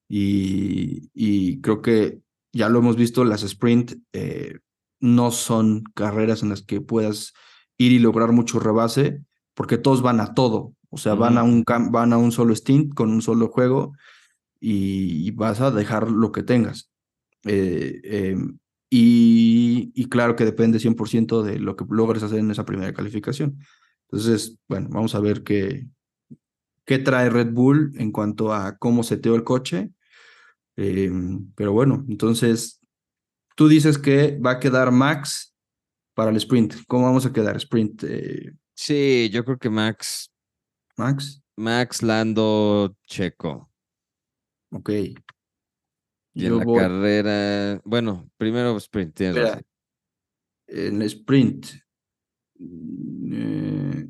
y, 0.08 1.08
y 1.14 1.60
creo 1.60 1.82
que 1.82 2.18
ya 2.52 2.68
lo 2.68 2.80
hemos 2.80 2.96
visto, 2.96 3.24
las 3.24 3.44
sprint 3.44 3.92
eh, 4.12 4.58
no 4.98 5.30
son 5.30 5.84
carreras 5.94 6.42
en 6.42 6.48
las 6.48 6.62
que 6.62 6.80
puedas 6.80 7.34
ir 7.78 7.92
y 7.92 8.00
lograr 8.00 8.32
mucho 8.32 8.58
rebase, 8.58 9.22
porque 9.54 9.78
todos 9.78 10.02
van 10.02 10.18
a 10.18 10.34
todo, 10.34 10.74
o 10.90 10.96
sea, 10.96 11.14
van, 11.14 11.38
a 11.38 11.44
un, 11.44 11.62
van 11.92 12.12
a 12.12 12.18
un 12.18 12.32
solo 12.32 12.56
stint 12.56 12.92
con 12.92 13.12
un 13.12 13.22
solo 13.22 13.46
juego 13.46 13.92
y 14.58 15.30
vas 15.30 15.60
a 15.60 15.70
dejar 15.70 16.10
lo 16.10 16.32
que 16.32 16.42
tengas. 16.42 16.91
Eh, 17.44 18.00
em, 18.04 18.58
y, 18.90 20.08
claro 20.10 20.36
que 20.36 20.44
depende 20.44 20.78
100% 20.78 21.42
de 21.42 21.58
lo 21.58 21.76
que 21.76 21.86
logres 21.88 22.22
hacer 22.22 22.40
en 22.40 22.50
esa 22.50 22.66
primera 22.66 22.92
calificación. 22.92 23.58
Entonces, 24.10 24.58
bueno, 24.68 24.88
vamos 24.90 25.14
a 25.14 25.20
ver 25.20 25.42
qué, 25.42 25.86
qué 26.84 26.98
trae 26.98 27.30
Red 27.30 27.52
Bull 27.52 27.92
en 27.96 28.12
cuanto 28.12 28.52
a 28.52 28.76
cómo 28.76 29.02
seteó 29.02 29.34
el 29.34 29.44
coche. 29.44 29.90
Em, 30.76 31.50
pero 31.54 31.72
bueno, 31.72 32.04
entonces, 32.08 32.80
tú 33.56 33.68
dices 33.68 33.98
que 33.98 34.38
va 34.38 34.52
a 34.52 34.60
quedar 34.60 34.92
Max 34.92 35.54
para 36.14 36.30
el 36.30 36.36
sprint. 36.36 36.74
¿Cómo 36.86 37.06
vamos 37.06 37.24
a 37.24 37.32
quedar? 37.32 37.56
Sprint. 37.56 38.04
Eh, 38.04 38.52
Sí, 38.74 39.30
yo 39.30 39.44
creo 39.44 39.58
que 39.58 39.70
Max. 39.70 40.32
Max. 40.96 41.42
Max 41.56 42.02
Lando 42.02 42.96
Checo. 43.06 43.70
Ok. 44.70 44.90
Y 46.34 46.46
en 46.46 46.58
la 46.58 46.64
carrera. 46.64 47.80
Bueno, 47.84 48.30
primero 48.36 48.76
sprint. 48.78 49.20
En 50.66 51.02
sprint. 51.02 51.66
Eh, 52.58 54.08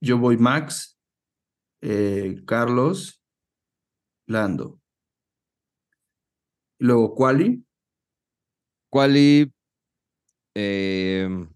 yo 0.00 0.18
voy 0.18 0.36
Max, 0.36 0.98
eh, 1.80 2.42
Carlos, 2.46 3.22
Lando. 4.26 4.80
Luego 6.78 7.14
Quali. 7.14 7.64
Quali. 8.90 9.52
Em, 10.54 11.48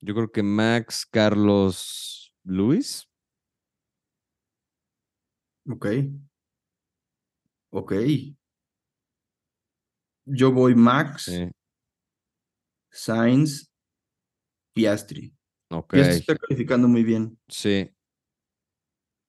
yo 0.00 0.14
creo 0.14 0.30
que 0.30 0.42
Max, 0.42 1.06
Carlos, 1.06 2.34
Luis. 2.42 3.08
Ok. 5.66 5.86
Ok. 7.70 7.92
Yo 10.26 10.52
voy 10.52 10.74
Max, 10.74 11.30
Sainz, 12.90 13.70
Piastri. 14.74 15.34
Ok. 15.70 15.92
Piastri 15.92 16.18
está 16.18 16.36
calificando 16.36 16.88
muy 16.88 17.02
bien. 17.02 17.38
Sí. 17.48 17.90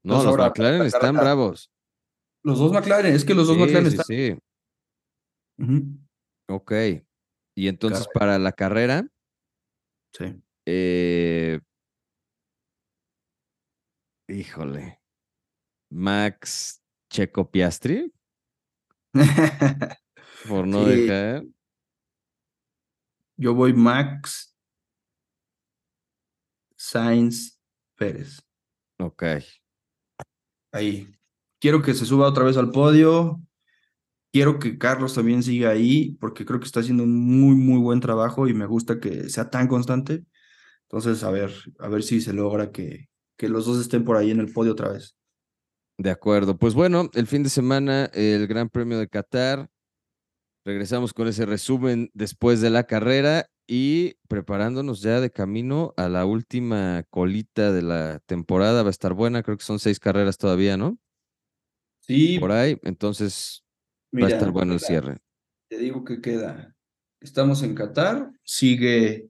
No, 0.03 0.23
los 0.23 0.37
McLaren 0.37 0.83
están 0.83 1.15
bravos. 1.15 1.71
Los 2.43 2.59
dos 2.59 2.71
McLaren, 2.71 3.15
es 3.15 3.25
que 3.25 3.33
los 3.33 3.47
dos 3.47 3.57
McLaren 3.57 3.87
están. 3.87 4.05
Sí, 4.05 4.37
Ok. 6.47 6.73
Y 7.57 7.67
entonces 7.67 8.07
para 8.13 8.37
la 8.37 8.51
carrera. 8.51 9.07
Sí. 10.13 10.41
Eh, 10.65 11.59
híjole. 14.27 15.01
Max 15.89 16.81
Checo 17.09 17.49
Piastri. 17.49 18.13
Por 20.47 20.67
no 20.67 20.85
dejar. 20.85 21.43
Yo 23.37 23.53
voy 23.53 23.73
Max 23.73 24.55
Sainz 26.77 27.59
Pérez. 27.95 28.41
Ok. 28.99 29.23
Ahí. 30.71 31.09
Quiero 31.59 31.81
que 31.81 31.93
se 31.93 32.05
suba 32.05 32.27
otra 32.27 32.43
vez 32.43 32.57
al 32.57 32.71
podio. 32.71 33.41
Quiero 34.31 34.59
que 34.59 34.77
Carlos 34.77 35.15
también 35.15 35.43
siga 35.43 35.69
ahí 35.69 36.17
porque 36.19 36.45
creo 36.45 36.59
que 36.59 36.65
está 36.65 36.81
haciendo 36.81 37.03
un 37.03 37.15
muy, 37.15 37.55
muy 37.55 37.79
buen 37.79 38.01
trabajo 38.01 38.47
y 38.47 38.53
me 38.53 38.65
gusta 38.65 38.99
que 38.99 39.29
sea 39.29 39.49
tan 39.49 39.67
constante. 39.67 40.25
Entonces, 40.83 41.23
a 41.23 41.31
ver, 41.31 41.51
a 41.79 41.87
ver 41.87 42.03
si 42.03 42.21
se 42.21 42.33
logra 42.33 42.71
que, 42.71 43.09
que 43.37 43.49
los 43.49 43.65
dos 43.65 43.79
estén 43.79 44.03
por 44.03 44.17
ahí 44.17 44.31
en 44.31 44.39
el 44.39 44.51
podio 44.51 44.73
otra 44.73 44.89
vez. 44.89 45.17
De 45.97 46.11
acuerdo. 46.11 46.57
Pues 46.57 46.73
bueno, 46.73 47.09
el 47.13 47.27
fin 47.27 47.43
de 47.43 47.49
semana, 47.49 48.05
el 48.13 48.47
Gran 48.47 48.69
Premio 48.69 48.99
de 48.99 49.07
Qatar. 49.07 49.69
Regresamos 50.65 51.13
con 51.13 51.27
ese 51.27 51.45
resumen 51.45 52.09
después 52.13 52.59
de 52.59 52.71
la 52.71 52.85
carrera 52.85 53.49
y 53.67 54.15
preparándonos 54.27 55.01
ya 55.01 55.21
de 55.21 55.31
camino 55.31 55.93
a 55.95 56.09
la 56.09 56.25
última 56.25 57.03
colita 57.09 57.71
de 57.71 57.83
la 57.83 58.19
temporada. 58.25 58.81
Va 58.81 58.89
a 58.89 58.91
estar 58.91 59.13
buena, 59.13 59.43
creo 59.43 59.57
que 59.57 59.63
son 59.63 59.79
seis 59.79 59.99
carreras 59.99 60.37
todavía, 60.37 60.75
¿no? 60.75 60.97
Sí. 62.01 62.39
Por 62.39 62.51
ahí, 62.51 62.79
entonces 62.83 63.65
Va 64.21 64.27
a 64.27 64.29
estar 64.29 64.51
bueno 64.51 64.73
el 64.73 64.79
cierre. 64.79 65.17
Te 65.69 65.77
digo 65.77 66.03
que 66.03 66.21
queda. 66.21 66.75
Estamos 67.19 67.63
en 67.63 67.75
Qatar, 67.75 68.31
sigue 68.43 69.29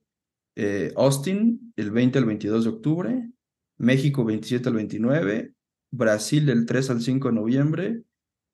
eh, 0.55 0.93
Austin 0.95 1.73
el 1.75 1.91
20 1.91 2.19
al 2.19 2.25
22 2.25 2.63
de 2.65 2.69
octubre, 2.69 3.31
México 3.77 4.25
27 4.25 4.69
al 4.69 4.75
29, 4.75 5.53
Brasil 5.91 6.45
del 6.45 6.65
3 6.65 6.89
al 6.89 7.01
5 7.01 7.29
de 7.29 7.33
noviembre, 7.33 8.03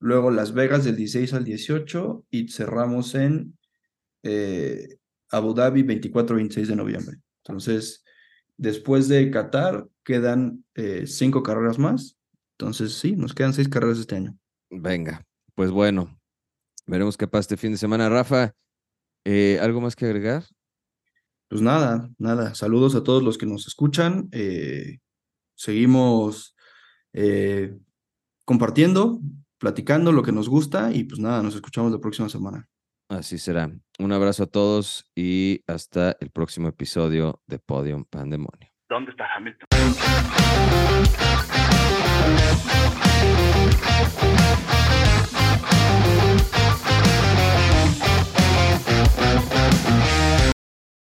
luego 0.02 0.32
Las 0.32 0.54
Vegas 0.54 0.84
del 0.84 0.98
16 0.98 1.34
al 1.34 1.46
18 1.46 2.26
y 2.32 2.48
cerramos 2.50 3.16
en 3.16 3.58
eh, 4.24 4.98
Abu 5.30 5.54
Dhabi 5.54 5.84
24 5.84 6.34
al 6.34 6.42
26 6.42 6.68
de 6.68 6.76
noviembre. 6.76 7.18
Entonces, 7.46 8.04
después 8.58 9.08
de 9.08 9.30
Qatar 9.30 9.88
quedan 10.04 10.66
eh, 10.76 11.06
cinco 11.06 11.44
carreras 11.44 11.78
más. 11.80 12.18
Entonces, 12.58 12.94
sí, 12.94 13.16
nos 13.16 13.34
quedan 13.34 13.54
seis 13.54 13.70
carreras 13.70 14.00
este 14.00 14.16
año. 14.16 14.38
Venga, 14.70 15.26
pues 15.56 15.72
bueno, 15.72 16.18
Veremos 16.88 17.16
qué 17.16 17.28
pasa 17.28 17.42
este 17.42 17.58
fin 17.58 17.72
de 17.72 17.78
semana. 17.78 18.10
Rafa, 18.10 18.56
eh, 19.24 19.60
¿algo 19.62 19.80
más 19.80 19.96
que 19.96 20.06
agregar? 20.06 20.44
Pues 21.48 21.62
nada, 21.62 22.10
nada. 22.18 22.56
Saludos 22.56 22.96
a 22.96 23.04
todos 23.04 23.22
los 23.24 23.38
que 23.38 23.46
nos 23.46 23.68
escuchan. 23.68 24.30
Seguimos 25.56 26.56
compartiendo, 28.46 29.22
platicando 29.62 30.12
lo 30.12 30.24
que 30.24 30.32
nos 30.32 30.50
gusta 30.50 30.92
y 30.92 31.04
pues 31.04 31.20
nada, 31.20 31.44
nos 31.44 31.54
escuchamos 31.54 31.92
la 31.92 32.00
próxima 32.00 32.28
semana. 32.28 32.68
Así 33.10 33.38
será. 33.38 33.70
Un 34.00 34.12
abrazo 34.12 34.44
a 34.44 34.48
todos 34.48 35.06
y 35.16 35.62
hasta 35.68 36.18
el 36.20 36.32
próximo 36.32 36.68
episodio 36.68 37.42
de 37.46 37.60
Podium 37.60 38.04
Pandemonio. 38.06 38.72
¿Dónde 38.90 39.12
está 39.12 39.26
Hamilton? 39.36 39.68